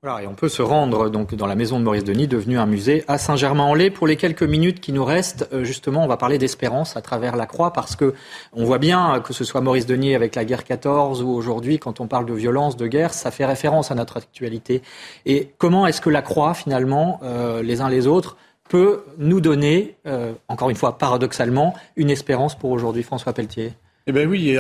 Voilà, 0.02 0.22
et 0.22 0.26
on 0.26 0.32
peut 0.32 0.48
se 0.48 0.62
rendre 0.62 1.11
donc 1.11 1.34
dans 1.34 1.46
la 1.46 1.54
maison 1.54 1.78
de 1.78 1.84
Maurice 1.84 2.04
Denis, 2.04 2.26
devenu 2.26 2.58
un 2.58 2.64
musée 2.64 3.04
à 3.06 3.18
Saint-Germain-en-Laye. 3.18 3.90
Pour 3.90 4.06
les 4.06 4.16
quelques 4.16 4.42
minutes 4.42 4.80
qui 4.80 4.92
nous 4.92 5.04
restent, 5.04 5.46
euh, 5.52 5.62
justement, 5.62 6.02
on 6.02 6.06
va 6.06 6.16
parler 6.16 6.38
d'espérance 6.38 6.96
à 6.96 7.02
travers 7.02 7.36
la 7.36 7.44
croix, 7.44 7.74
parce 7.74 7.96
que 7.96 8.14
on 8.54 8.64
voit 8.64 8.78
bien 8.78 9.20
que 9.20 9.34
ce 9.34 9.44
soit 9.44 9.61
Maurice 9.61 9.84
Denis 9.84 10.14
avec 10.14 10.36
la 10.36 10.46
guerre 10.46 10.64
14 10.64 11.22
ou 11.22 11.28
aujourd'hui, 11.28 11.78
quand 11.78 12.00
on 12.00 12.06
parle 12.06 12.24
de 12.24 12.32
violence, 12.32 12.78
de 12.78 12.86
guerre, 12.86 13.12
ça 13.12 13.30
fait 13.30 13.44
référence 13.44 13.90
à 13.90 13.94
notre 13.94 14.16
actualité. 14.16 14.80
Et 15.26 15.52
comment 15.58 15.86
est-ce 15.86 16.00
que 16.00 16.08
la 16.08 16.22
croix, 16.22 16.54
finalement, 16.54 17.20
euh, 17.22 17.61
les 17.62 17.82
uns 17.82 17.90
les 17.90 18.06
autres, 18.06 18.38
peut 18.70 19.04
nous 19.18 19.42
donner, 19.42 19.96
euh, 20.06 20.32
encore 20.48 20.70
une 20.70 20.76
fois, 20.76 20.96
paradoxalement, 20.96 21.74
une 21.96 22.08
espérance 22.08 22.56
pour 22.56 22.70
aujourd'hui, 22.70 23.02
François 23.02 23.34
Pelletier? 23.34 23.74
Eh 24.11 24.12
bien 24.12 24.26
oui, 24.26 24.56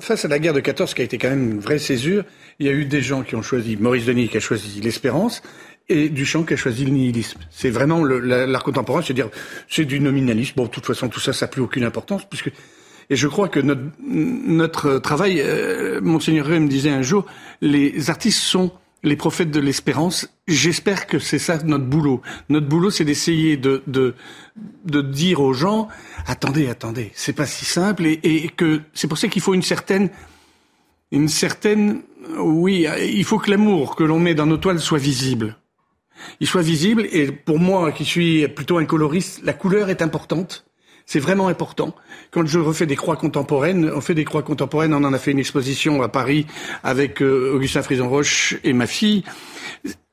face 0.00 0.24
à 0.24 0.28
la 0.28 0.40
guerre 0.40 0.52
de 0.52 0.58
14 0.58 0.94
qui 0.94 1.02
a 1.02 1.04
été 1.04 1.16
quand 1.16 1.30
même 1.30 1.52
une 1.52 1.60
vraie 1.60 1.78
césure, 1.78 2.24
il 2.58 2.66
y 2.66 2.68
a 2.68 2.72
eu 2.72 2.86
des 2.86 3.00
gens 3.00 3.22
qui 3.22 3.36
ont 3.36 3.42
choisi, 3.42 3.76
Maurice 3.76 4.04
Denis 4.04 4.28
qui 4.28 4.36
a 4.36 4.40
choisi 4.40 4.80
l'espérance, 4.80 5.42
et 5.88 6.08
Duchamp 6.08 6.42
qui 6.42 6.54
a 6.54 6.56
choisi 6.56 6.84
le 6.84 6.90
nihilisme. 6.90 7.38
C'est 7.50 7.70
vraiment 7.70 8.04
l'art 8.04 8.64
contemporain, 8.64 9.00
c'est-à-dire 9.00 9.28
c'est 9.68 9.84
du 9.84 10.00
nominalisme. 10.00 10.54
Bon, 10.56 10.64
de 10.64 10.70
toute 10.70 10.86
façon, 10.86 11.08
tout 11.08 11.20
ça, 11.20 11.32
ça 11.32 11.46
n'a 11.46 11.50
plus 11.50 11.62
aucune 11.62 11.84
importance, 11.84 12.24
puisque 12.28 12.50
Et 13.10 13.16
je 13.16 13.28
crois 13.28 13.48
que 13.48 13.60
notre, 13.60 14.98
travail, 14.98 15.40
euh, 15.40 16.00
Monseigneur 16.00 16.48
me 16.48 16.68
disait 16.68 16.90
un 16.90 17.02
jour, 17.02 17.26
les 17.60 18.10
artistes 18.10 18.40
sont 18.40 18.72
les 19.02 19.16
prophètes 19.16 19.50
de 19.50 19.60
l'espérance. 19.60 20.28
J'espère 20.46 21.06
que 21.06 21.18
c'est 21.18 21.38
ça 21.38 21.58
notre 21.64 21.84
boulot. 21.84 22.20
Notre 22.48 22.66
boulot, 22.66 22.90
c'est 22.90 23.04
d'essayer 23.04 23.56
de, 23.56 23.82
de, 23.86 24.14
de 24.84 25.00
dire 25.00 25.40
aux 25.40 25.52
gens, 25.52 25.88
attendez, 26.26 26.68
attendez, 26.68 27.12
c'est 27.14 27.32
pas 27.32 27.46
si 27.46 27.64
simple 27.64 28.06
et, 28.06 28.20
et 28.22 28.48
que 28.48 28.80
c'est 28.92 29.08
pour 29.08 29.18
ça 29.18 29.28
qu'il 29.28 29.42
faut 29.42 29.54
une 29.54 29.62
certaine, 29.62 30.10
une 31.12 31.28
certaine, 31.28 32.02
oui, 32.38 32.86
il 33.00 33.24
faut 33.24 33.38
que 33.38 33.50
l'amour 33.50 33.96
que 33.96 34.04
l'on 34.04 34.18
met 34.18 34.34
dans 34.34 34.46
nos 34.46 34.58
toiles 34.58 34.80
soit 34.80 34.98
visible. 34.98 35.56
Il 36.40 36.46
soit 36.46 36.62
visible 36.62 37.06
et 37.12 37.32
pour 37.32 37.58
moi, 37.58 37.92
qui 37.92 38.04
suis 38.04 38.46
plutôt 38.48 38.78
un 38.78 38.84
coloriste, 38.84 39.40
la 39.42 39.54
couleur 39.54 39.88
est 39.88 40.02
importante. 40.02 40.69
C'est 41.10 41.18
vraiment 41.18 41.48
important. 41.48 41.92
Quand 42.30 42.46
je 42.46 42.60
refais 42.60 42.86
des 42.86 42.94
croix 42.94 43.16
contemporaines, 43.16 43.90
on 43.92 44.00
fait 44.00 44.14
des 44.14 44.24
croix 44.24 44.44
contemporaines, 44.44 44.94
on 44.94 45.02
en 45.02 45.12
a 45.12 45.18
fait 45.18 45.32
une 45.32 45.40
exposition 45.40 46.02
à 46.02 46.08
Paris 46.08 46.46
avec 46.84 47.20
euh, 47.20 47.52
Augustin 47.52 47.82
Frison-Roche 47.82 48.54
et 48.62 48.72
ma 48.72 48.86
fille. 48.86 49.24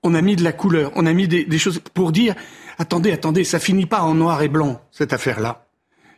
On 0.01 0.15
a 0.15 0.23
mis 0.23 0.35
de 0.35 0.43
la 0.43 0.53
couleur, 0.53 0.91
on 0.95 1.05
a 1.05 1.13
mis 1.13 1.27
des, 1.27 1.59
choses 1.59 1.79
pour 1.93 2.11
dire, 2.11 2.33
attendez, 2.79 3.11
attendez, 3.11 3.43
ça 3.43 3.59
finit 3.59 3.85
pas 3.85 4.01
en 4.01 4.15
noir 4.15 4.41
et 4.41 4.47
blanc, 4.47 4.81
cette 4.89 5.13
affaire-là. 5.13 5.67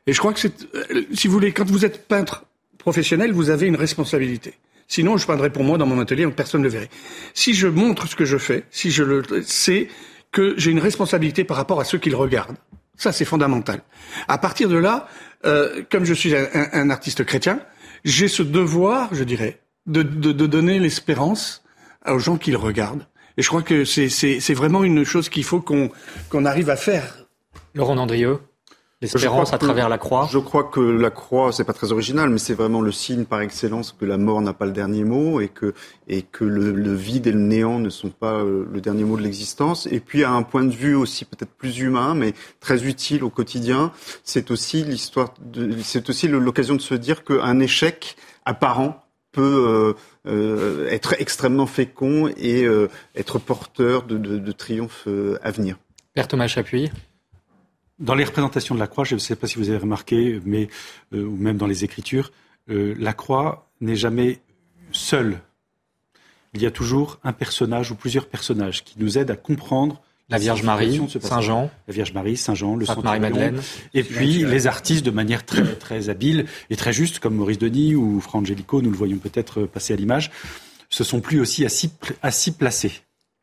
Et 0.07 0.13
je 0.13 0.19
crois 0.19 0.31
que 0.31 0.39
c'est, 0.39 0.53
euh, 0.73 1.01
si 1.11 1.27
vous 1.27 1.33
voulez, 1.33 1.51
quand 1.51 1.69
vous 1.69 1.83
êtes 1.83 2.07
peintre 2.07 2.45
professionnel, 2.77 3.33
vous 3.33 3.49
avez 3.49 3.67
une 3.67 3.75
responsabilité. 3.75 4.53
Sinon, 4.87 5.17
je 5.17 5.27
peindrais 5.27 5.49
pour 5.49 5.65
moi 5.65 5.77
dans 5.77 5.87
mon 5.87 5.99
atelier, 5.99 6.25
personne 6.27 6.61
ne 6.61 6.67
le 6.67 6.71
verrait. 6.71 6.89
Si 7.33 7.53
je 7.53 7.67
montre 7.67 8.07
ce 8.07 8.15
que 8.15 8.23
je 8.23 8.37
fais, 8.37 8.63
si 8.71 8.91
je 8.91 9.03
le 9.03 9.23
sais 9.43 9.89
que 10.31 10.53
j'ai 10.55 10.71
une 10.71 10.79
responsabilité 10.79 11.43
par 11.43 11.57
rapport 11.57 11.81
à 11.81 11.83
ceux 11.83 11.97
qui 11.97 12.09
le 12.09 12.15
regardent. 12.15 12.55
Ça, 12.99 13.11
c'est 13.13 13.25
fondamental. 13.25 13.81
À 14.27 14.37
partir 14.37 14.69
de 14.69 14.75
là, 14.75 15.07
euh, 15.45 15.83
comme 15.89 16.03
je 16.03 16.13
suis 16.13 16.35
un, 16.35 16.47
un 16.53 16.89
artiste 16.89 17.23
chrétien, 17.23 17.61
j'ai 18.03 18.27
ce 18.27 18.43
devoir, 18.43 19.15
je 19.15 19.23
dirais, 19.23 19.61
de, 19.87 20.03
de, 20.03 20.33
de 20.33 20.45
donner 20.45 20.79
l'espérance 20.79 21.63
aux 22.05 22.19
gens 22.19 22.37
qui 22.37 22.51
le 22.51 22.57
regardent. 22.57 23.07
Et 23.37 23.41
je 23.41 23.47
crois 23.47 23.61
que 23.61 23.85
c'est 23.85 24.53
vraiment 24.53 24.83
une 24.83 25.05
chose 25.05 25.29
qu'il 25.29 25.45
faut 25.45 25.61
qu'on 25.61 25.89
qu'on 26.29 26.43
arrive 26.43 26.69
à 26.69 26.75
faire. 26.75 27.25
Laurent 27.73 27.97
Andrieux 27.97 28.39
L'espérance 29.01 29.53
à 29.53 29.57
travers 29.57 29.87
la 29.87 29.97
croix. 29.97 30.27
Je 30.29 30.39
crois 30.39 30.65
que 30.65 30.81
la 30.81 31.09
croix, 31.09 31.53
c'est 31.53 31.63
pas 31.63 31.71
très 31.71 31.93
original, 31.93 32.29
mais 32.29 32.37
c'est 32.37 32.53
vraiment 32.53 32.81
le 32.81 32.91
signe 32.91 33.23
par 33.23 33.39
excellence 33.39 33.95
que 33.97 34.03
la 34.03 34.17
mort 34.17 34.41
n'a 34.41 34.51
pas 34.51 34.65
le 34.65 34.73
dernier 34.73 35.05
mot 35.05 35.39
et 35.39 35.47
que 35.47 35.73
et 36.09 36.21
que 36.21 36.43
le, 36.43 36.73
le, 36.73 36.93
vide 36.93 37.25
et 37.27 37.31
le 37.31 37.39
néant 37.39 37.79
ne 37.79 37.89
sont 37.89 38.09
pas 38.09 38.33
euh, 38.33 38.65
le 38.69 38.81
dernier 38.81 39.05
mot 39.05 39.15
de 39.15 39.21
l'existence. 39.21 39.87
Et 39.89 40.01
puis 40.01 40.25
à 40.25 40.31
un 40.31 40.43
point 40.43 40.65
de 40.65 40.73
vue 40.73 40.95
aussi 40.95 41.23
peut-être 41.23 41.51
plus 41.51 41.79
humain, 41.79 42.13
mais 42.13 42.33
très 42.59 42.85
utile 42.85 43.23
au 43.23 43.29
quotidien, 43.29 43.93
c'est 44.25 44.51
aussi 44.51 44.83
l'histoire, 44.83 45.33
c'est 45.81 46.09
aussi 46.09 46.27
l'occasion 46.27 46.75
de 46.75 46.81
se 46.81 46.95
dire 46.95 47.23
qu'un 47.23 47.59
échec 47.59 48.17
apparent 48.43 49.05
peut 49.31 49.65
euh, 49.69 49.93
euh, 50.27 50.89
être 50.89 51.15
extrêmement 51.19 51.67
fécond 51.67 52.29
et 52.37 52.63
euh, 52.65 52.89
être 53.15 53.39
porteur 53.39 54.03
de, 54.03 54.17
de, 54.17 54.37
de 54.37 54.51
triomphes 54.51 55.05
euh, 55.07 55.37
à 55.41 55.51
venir. 55.51 55.77
Père 56.13 56.27
Thomas 56.27 56.47
Chapuis 56.47 56.91
dans 57.99 58.15
les 58.15 58.23
représentations 58.23 58.75
de 58.75 58.79
la 58.79 58.87
croix, 58.87 59.03
je 59.03 59.15
ne 59.15 59.19
sais 59.19 59.35
pas 59.35 59.47
si 59.47 59.57
vous 59.57 59.69
avez 59.69 59.77
remarqué, 59.77 60.39
mais 60.45 60.69
euh, 61.13 61.23
ou 61.23 61.35
même 61.35 61.57
dans 61.57 61.67
les 61.67 61.83
Écritures, 61.83 62.31
euh, 62.69 62.95
la 62.97 63.13
croix 63.13 63.69
n'est 63.81 63.95
jamais 63.95 64.39
seule. 64.91 65.39
Il 66.53 66.61
y 66.61 66.65
a 66.65 66.71
toujours 66.71 67.19
un 67.23 67.33
personnage 67.33 67.91
ou 67.91 67.95
plusieurs 67.95 68.27
personnages 68.27 68.83
qui 68.83 68.95
nous 68.97 69.17
aident 69.17 69.31
à 69.31 69.35
comprendre 69.35 70.01
la 70.29 70.37
Vierge 70.37 70.63
Marie, 70.63 71.01
Saint 71.21 71.41
Jean, 71.41 71.71
la 71.87 71.93
Vierge 71.93 72.13
Marie, 72.13 72.37
Saint 72.37 72.53
Jean, 72.53 72.75
le 72.75 72.85
Sainte 72.85 73.03
Marie 73.03 73.19
Madeleine, 73.19 73.61
et 73.95 74.03
puis 74.03 74.45
les 74.45 74.67
artistes 74.67 75.03
de 75.03 75.09
manière 75.09 75.43
très 75.43 75.75
très 75.75 76.09
habile 76.09 76.45
et 76.69 76.75
très 76.75 76.93
juste, 76.93 77.19
comme 77.19 77.35
Maurice 77.35 77.57
Denis 77.57 77.95
ou 77.95 78.21
Fra 78.21 78.37
Angelico, 78.37 78.81
nous 78.81 78.91
le 78.91 78.97
voyons 78.97 79.17
peut-être 79.17 79.63
passer 79.63 79.93
à 79.93 79.95
l'image, 79.95 80.29
se 80.89 81.03
sont 81.03 81.19
plus 81.19 81.39
aussi 81.39 81.65
assis, 81.65 81.91
assis 82.21 82.51
placés. 82.51 82.91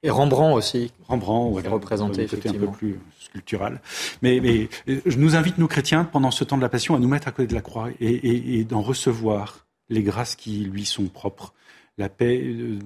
Et 0.04 0.10
Rembrandt 0.10 0.56
aussi. 0.56 0.92
Rembrandt, 1.08 1.52
voilà, 1.52 1.70
représenté 1.70 2.22
effectivement. 2.22 2.68
un 2.68 2.70
peu 2.70 2.72
plus 2.72 3.00
Mais, 4.22 4.40
mais 4.40 4.68
je 4.86 5.16
nous 5.18 5.36
invite, 5.36 5.58
nous 5.58 5.68
chrétiens, 5.68 6.04
pendant 6.04 6.30
ce 6.30 6.44
temps 6.44 6.56
de 6.56 6.62
la 6.62 6.68
Passion, 6.68 6.94
à 6.94 6.98
nous 6.98 7.08
mettre 7.08 7.28
à 7.28 7.32
côté 7.32 7.48
de 7.48 7.54
la 7.54 7.62
croix 7.62 7.88
et, 8.00 8.06
et, 8.06 8.58
et 8.58 8.64
d'en 8.64 8.82
recevoir 8.82 9.66
les 9.88 10.02
grâces 10.02 10.34
qui 10.34 10.64
lui 10.64 10.84
sont 10.84 11.06
propres. 11.06 11.52
La 11.98 12.10
paix, 12.10 12.42
euh, 12.44 12.78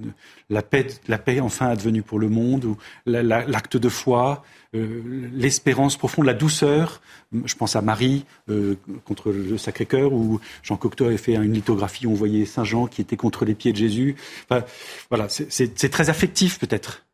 la 0.51 0.63
paix, 0.63 0.87
la 1.09 1.19
paix 1.19 1.41
enfin 1.41 1.67
advenue 1.67 2.03
pour 2.03 2.21
le 2.21 2.29
monde, 2.29 2.65
ou 2.65 2.77
l'acte 3.07 3.77
de 3.77 3.89
foi, 3.89 4.45
euh, 4.77 5.03
l'espérance 5.33 5.97
profonde, 5.97 6.27
la 6.27 6.35
douceur. 6.35 7.01
Je 7.45 7.57
pense 7.57 7.75
à 7.75 7.83
Marie 7.83 8.25
euh, 8.49 8.77
contre 9.05 9.33
le 9.33 9.59
Sacré-Cœur, 9.59 10.13
où 10.13 10.39
Jean 10.63 10.77
Cocteau 10.77 11.07
avait 11.07 11.17
fait 11.17 11.35
une 11.35 11.53
lithographie 11.53 12.07
où 12.07 12.13
on 12.13 12.15
voyait 12.15 12.45
Saint 12.45 12.63
Jean 12.63 12.87
qui 12.87 13.01
était 13.01 13.17
contre 13.17 13.45
les 13.45 13.57
pieds 13.57 13.73
de 13.73 13.79
Jésus. 13.79 14.15
Enfin, 14.49 14.65
voilà, 15.09 15.27
c'est 15.29 15.91
très 15.91 16.09
affectif 16.09 16.61
peut-être, 16.61 17.05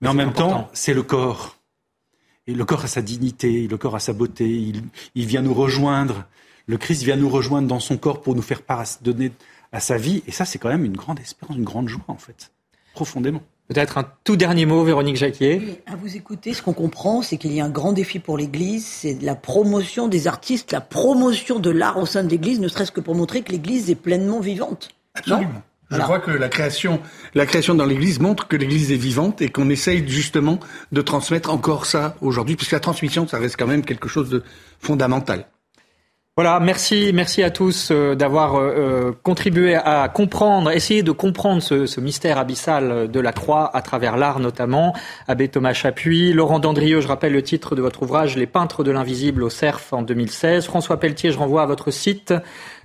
mais 0.00 0.08
en 0.08 0.14
même 0.14 0.30
important. 0.30 0.48
temps, 0.48 0.70
c'est 0.72 0.94
le 0.94 1.04
corps. 1.04 1.56
Et 2.46 2.54
le 2.54 2.64
corps 2.64 2.84
a 2.84 2.88
sa 2.88 3.02
dignité, 3.02 3.66
le 3.66 3.76
corps 3.78 3.96
a 3.96 4.00
sa 4.00 4.12
beauté. 4.12 4.48
Il, 4.48 4.82
il, 5.14 5.26
vient 5.26 5.42
nous 5.42 5.54
rejoindre. 5.54 6.24
Le 6.66 6.76
Christ 6.76 7.02
vient 7.02 7.16
nous 7.16 7.28
rejoindre 7.28 7.68
dans 7.68 7.80
son 7.80 7.96
corps 7.96 8.20
pour 8.22 8.34
nous 8.34 8.42
faire 8.42 8.62
part, 8.62 8.84
donner 9.02 9.32
à 9.72 9.80
sa 9.80 9.96
vie. 9.96 10.22
Et 10.26 10.32
ça, 10.32 10.44
c'est 10.44 10.58
quand 10.58 10.68
même 10.68 10.84
une 10.84 10.96
grande 10.96 11.20
espérance, 11.20 11.56
une 11.56 11.64
grande 11.64 11.88
joie, 11.88 12.04
en 12.08 12.16
fait, 12.16 12.52
profondément. 12.94 13.42
Peut-être 13.68 13.96
un 13.96 14.06
tout 14.24 14.36
dernier 14.36 14.66
mot, 14.66 14.84
Véronique 14.84 15.16
Jacquier. 15.16 15.58
Oui, 15.58 15.78
à 15.86 15.96
vous 15.96 16.16
écouter, 16.16 16.52
ce 16.52 16.60
qu'on 16.60 16.74
comprend, 16.74 17.22
c'est 17.22 17.38
qu'il 17.38 17.52
y 17.52 17.62
a 17.62 17.64
un 17.64 17.70
grand 17.70 17.94
défi 17.94 18.18
pour 18.18 18.36
l'Église, 18.36 18.86
c'est 18.86 19.22
la 19.22 19.34
promotion 19.34 20.06
des 20.06 20.26
artistes, 20.28 20.70
la 20.70 20.82
promotion 20.82 21.58
de 21.58 21.70
l'art 21.70 21.96
au 21.96 22.04
sein 22.04 22.24
de 22.24 22.28
l'Église, 22.28 22.60
ne 22.60 22.68
serait-ce 22.68 22.92
que 22.92 23.00
pour 23.00 23.14
montrer 23.14 23.40
que 23.40 23.52
l'Église 23.52 23.88
est 23.88 23.94
pleinement 23.94 24.40
vivante. 24.40 24.90
Absolument. 25.14 25.62
Je 25.94 26.00
voilà. 26.00 26.20
crois 26.20 26.32
que 26.32 26.36
la 26.36 26.48
création, 26.48 27.00
la 27.34 27.46
création 27.46 27.74
dans 27.74 27.86
l'Église 27.86 28.18
montre 28.18 28.48
que 28.48 28.56
l'Église 28.56 28.90
est 28.90 28.96
vivante 28.96 29.40
et 29.42 29.48
qu'on 29.48 29.70
essaye 29.70 30.06
justement 30.08 30.58
de 30.92 31.02
transmettre 31.02 31.50
encore 31.50 31.86
ça 31.86 32.16
aujourd'hui, 32.20 32.56
puisque 32.56 32.72
la 32.72 32.80
transmission, 32.80 33.28
ça 33.28 33.38
reste 33.38 33.56
quand 33.56 33.66
même 33.66 33.84
quelque 33.84 34.08
chose 34.08 34.28
de 34.28 34.42
fondamental. 34.80 35.46
Voilà, 36.36 36.58
merci, 36.58 37.12
merci 37.14 37.44
à 37.44 37.50
tous 37.50 37.92
euh, 37.92 38.16
d'avoir 38.16 38.56
euh, 38.56 39.12
contribué 39.22 39.76
à 39.76 40.08
comprendre, 40.08 40.72
essayer 40.72 41.04
de 41.04 41.12
comprendre 41.12 41.62
ce, 41.62 42.00
mystère 42.00 42.38
abyssal 42.38 43.08
de 43.08 43.20
la 43.20 43.32
croix 43.32 43.70
à 43.72 43.82
travers 43.82 44.16
l'art 44.16 44.40
notamment. 44.40 44.96
Abbé 45.28 45.46
Thomas 45.46 45.74
Chapuis, 45.74 46.32
Laurent 46.32 46.58
Dandrieux, 46.58 47.00
je 47.00 47.06
rappelle 47.06 47.32
le 47.32 47.42
titre 47.44 47.76
de 47.76 47.82
votre 47.82 48.02
ouvrage 48.02 48.34
Les 48.34 48.48
peintres 48.48 48.82
de 48.82 48.90
l'invisible 48.90 49.44
au 49.44 49.48
CERF 49.48 49.92
en 49.92 50.02
2016. 50.02 50.64
François 50.64 50.98
Pelletier, 50.98 51.30
je 51.30 51.38
renvoie 51.38 51.62
à 51.62 51.66
votre 51.66 51.92
site 51.92 52.34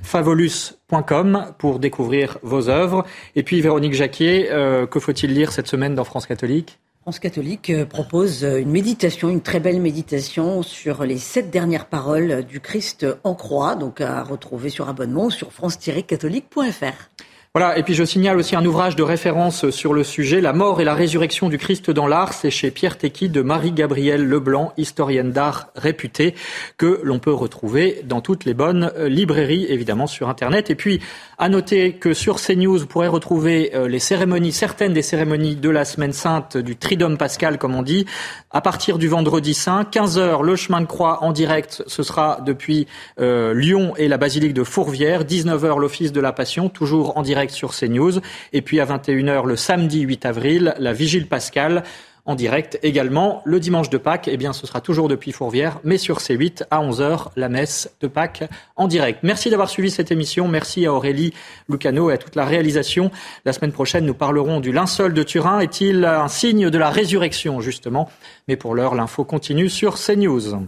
favolus.com 0.04 1.54
pour 1.58 1.80
découvrir 1.80 2.38
vos 2.44 2.70
œuvres. 2.70 3.04
Et 3.36 3.42
puis 3.42 3.62
Véronique 3.62 3.96
Jacquier, 3.96 4.50
euh, 4.52 4.86
que 4.86 5.00
faut-il 5.00 5.34
lire 5.34 5.52
cette 5.52 5.68
semaine 5.68 5.96
dans 5.96 6.04
France 6.04 6.28
catholique? 6.28 6.78
France 7.10 7.18
catholique 7.18 7.72
propose 7.86 8.44
une 8.44 8.70
méditation, 8.70 9.30
une 9.30 9.42
très 9.42 9.60
belle 9.60 9.82
méditation 9.82 10.62
sur 10.62 11.04
les 11.06 11.18
sept 11.18 11.50
dernières 11.50 11.88
paroles 11.88 12.44
du 12.44 12.60
Christ 12.60 13.04
en 13.24 13.34
croix, 13.34 13.74
donc 13.74 14.00
à 14.00 14.22
retrouver 14.22 14.70
sur 14.70 14.90
abonnement 14.90 15.32
sur 15.32 15.52
france-catholique.fr. 15.52 17.10
Voilà, 17.56 17.80
et 17.80 17.82
puis 17.82 17.96
je 17.96 18.04
signale 18.04 18.38
aussi 18.38 18.56
un 18.56 18.64
ouvrage 18.64 18.96
de 18.96 19.02
référence 19.02 19.72
sur 19.72 19.92
le 19.92 20.04
sujet, 20.04 20.40
La 20.40 20.54
mort 20.54 20.82
et 20.82 20.84
la 20.84 20.94
résurrection 20.94 21.50
du 21.50 21.58
Christ 21.58 21.90
dans 21.90 22.06
l'art, 22.06 22.34
c'est 22.34 22.52
chez 22.52 22.70
Pierre 22.70 22.96
Tecky 22.96 23.28
de 23.28 23.42
Marie-Gabrielle 23.42 24.24
Leblanc, 24.24 24.72
historienne 24.78 25.32
d'art 25.32 25.70
réputée, 25.76 26.36
que 26.78 27.00
l'on 27.02 27.18
peut 27.18 27.34
retrouver 27.34 28.04
dans 28.06 28.22
toutes 28.22 28.46
les 28.46 28.54
bonnes 28.54 28.92
librairies, 29.00 29.66
évidemment 29.68 30.06
sur 30.06 30.30
Internet. 30.30 30.70
Et 30.70 30.76
puis, 30.76 31.02
à 31.40 31.50
noter 31.50 31.94
que 31.94 32.14
sur 32.14 32.40
CNews, 32.40 32.78
vous 32.78 32.86
pourrez 32.86 33.08
retrouver 33.08 33.72
les 33.88 33.98
cérémonies, 33.98 34.52
certaines 34.52 34.94
des 34.94 35.02
cérémonies 35.02 35.56
de 35.56 35.72
la 35.72 35.86
semaine 35.86 36.14
sainte, 36.14 36.56
du 36.56 36.76
Triduum 36.76 37.18
Pascal, 37.18 37.58
comme 37.58 37.74
on 37.74 37.82
dit, 37.82 38.06
à 38.52 38.62
partir 38.62 39.00
du 39.00 39.08
vendredi 39.08 39.56
saint, 39.56 39.88
15h, 39.92 40.44
le 40.44 40.56
chemin 40.56 40.82
de 40.82 40.86
croix 40.86 41.24
en 41.24 41.32
direct, 41.32 41.82
ce 41.88 42.04
sera 42.04 42.42
depuis 42.46 42.86
euh, 43.20 43.56
Lyon 43.56 43.94
et 43.98 44.08
la 44.08 44.18
basilique 44.18 44.54
de 44.54 44.64
Fourvière, 44.64 45.24
19h, 45.24 45.80
l'office 45.80 46.12
de 46.12 46.22
la 46.22 46.32
Passion, 46.32 46.70
toujours 46.70 47.18
en 47.18 47.24
direct 47.24 47.39
sur 47.48 47.74
CNews. 47.74 48.20
Et 48.54 48.62
puis 48.62 48.80
à 48.80 48.86
21h 48.86 49.46
le 49.46 49.56
samedi 49.56 50.02
8 50.02 50.26
avril, 50.26 50.74
la 50.78 50.94
vigile 50.94 51.28
pascale 51.28 51.84
en 52.26 52.36
direct 52.36 52.78
également. 52.84 53.42
Le 53.46 53.60
dimanche 53.60 53.90
de 53.90 53.98
Pâques, 53.98 54.30
eh 54.32 54.38
bien, 54.38 54.54
ce 54.54 54.68
sera 54.68 54.82
toujours 54.82 55.08
depuis 55.08 55.32
Fourvière, 55.32 55.80
mais 55.84 55.98
sur 55.98 56.20
C8 56.20 56.64
à 56.70 56.80
11h, 56.80 57.30
la 57.36 57.50
messe 57.50 57.92
de 58.02 58.08
Pâques 58.08 58.44
en 58.76 58.88
direct. 58.88 59.22
Merci 59.24 59.50
d'avoir 59.50 59.70
suivi 59.70 59.90
cette 59.90 60.12
émission. 60.12 60.48
Merci 60.48 60.86
à 60.86 60.94
Aurélie 60.94 61.34
Lucano 61.68 62.12
et 62.12 62.14
à 62.14 62.18
toute 62.18 62.36
la 62.36 62.46
réalisation. 62.46 63.10
La 63.46 63.54
semaine 63.54 63.72
prochaine, 63.72 64.06
nous 64.06 64.14
parlerons 64.14 64.60
du 64.60 64.72
linceul 64.72 65.14
de 65.14 65.24
Turin. 65.24 65.60
Est-il 65.60 66.06
un 66.06 66.28
signe 66.28 66.70
de 66.70 66.78
la 66.78 66.92
résurrection, 66.92 67.62
justement? 67.62 68.10
Mais 68.48 68.58
pour 68.58 68.76
l'heure, 68.76 68.94
l'info 68.94 69.24
continue 69.24 69.70
sur 69.70 69.96
CNews. 69.96 70.68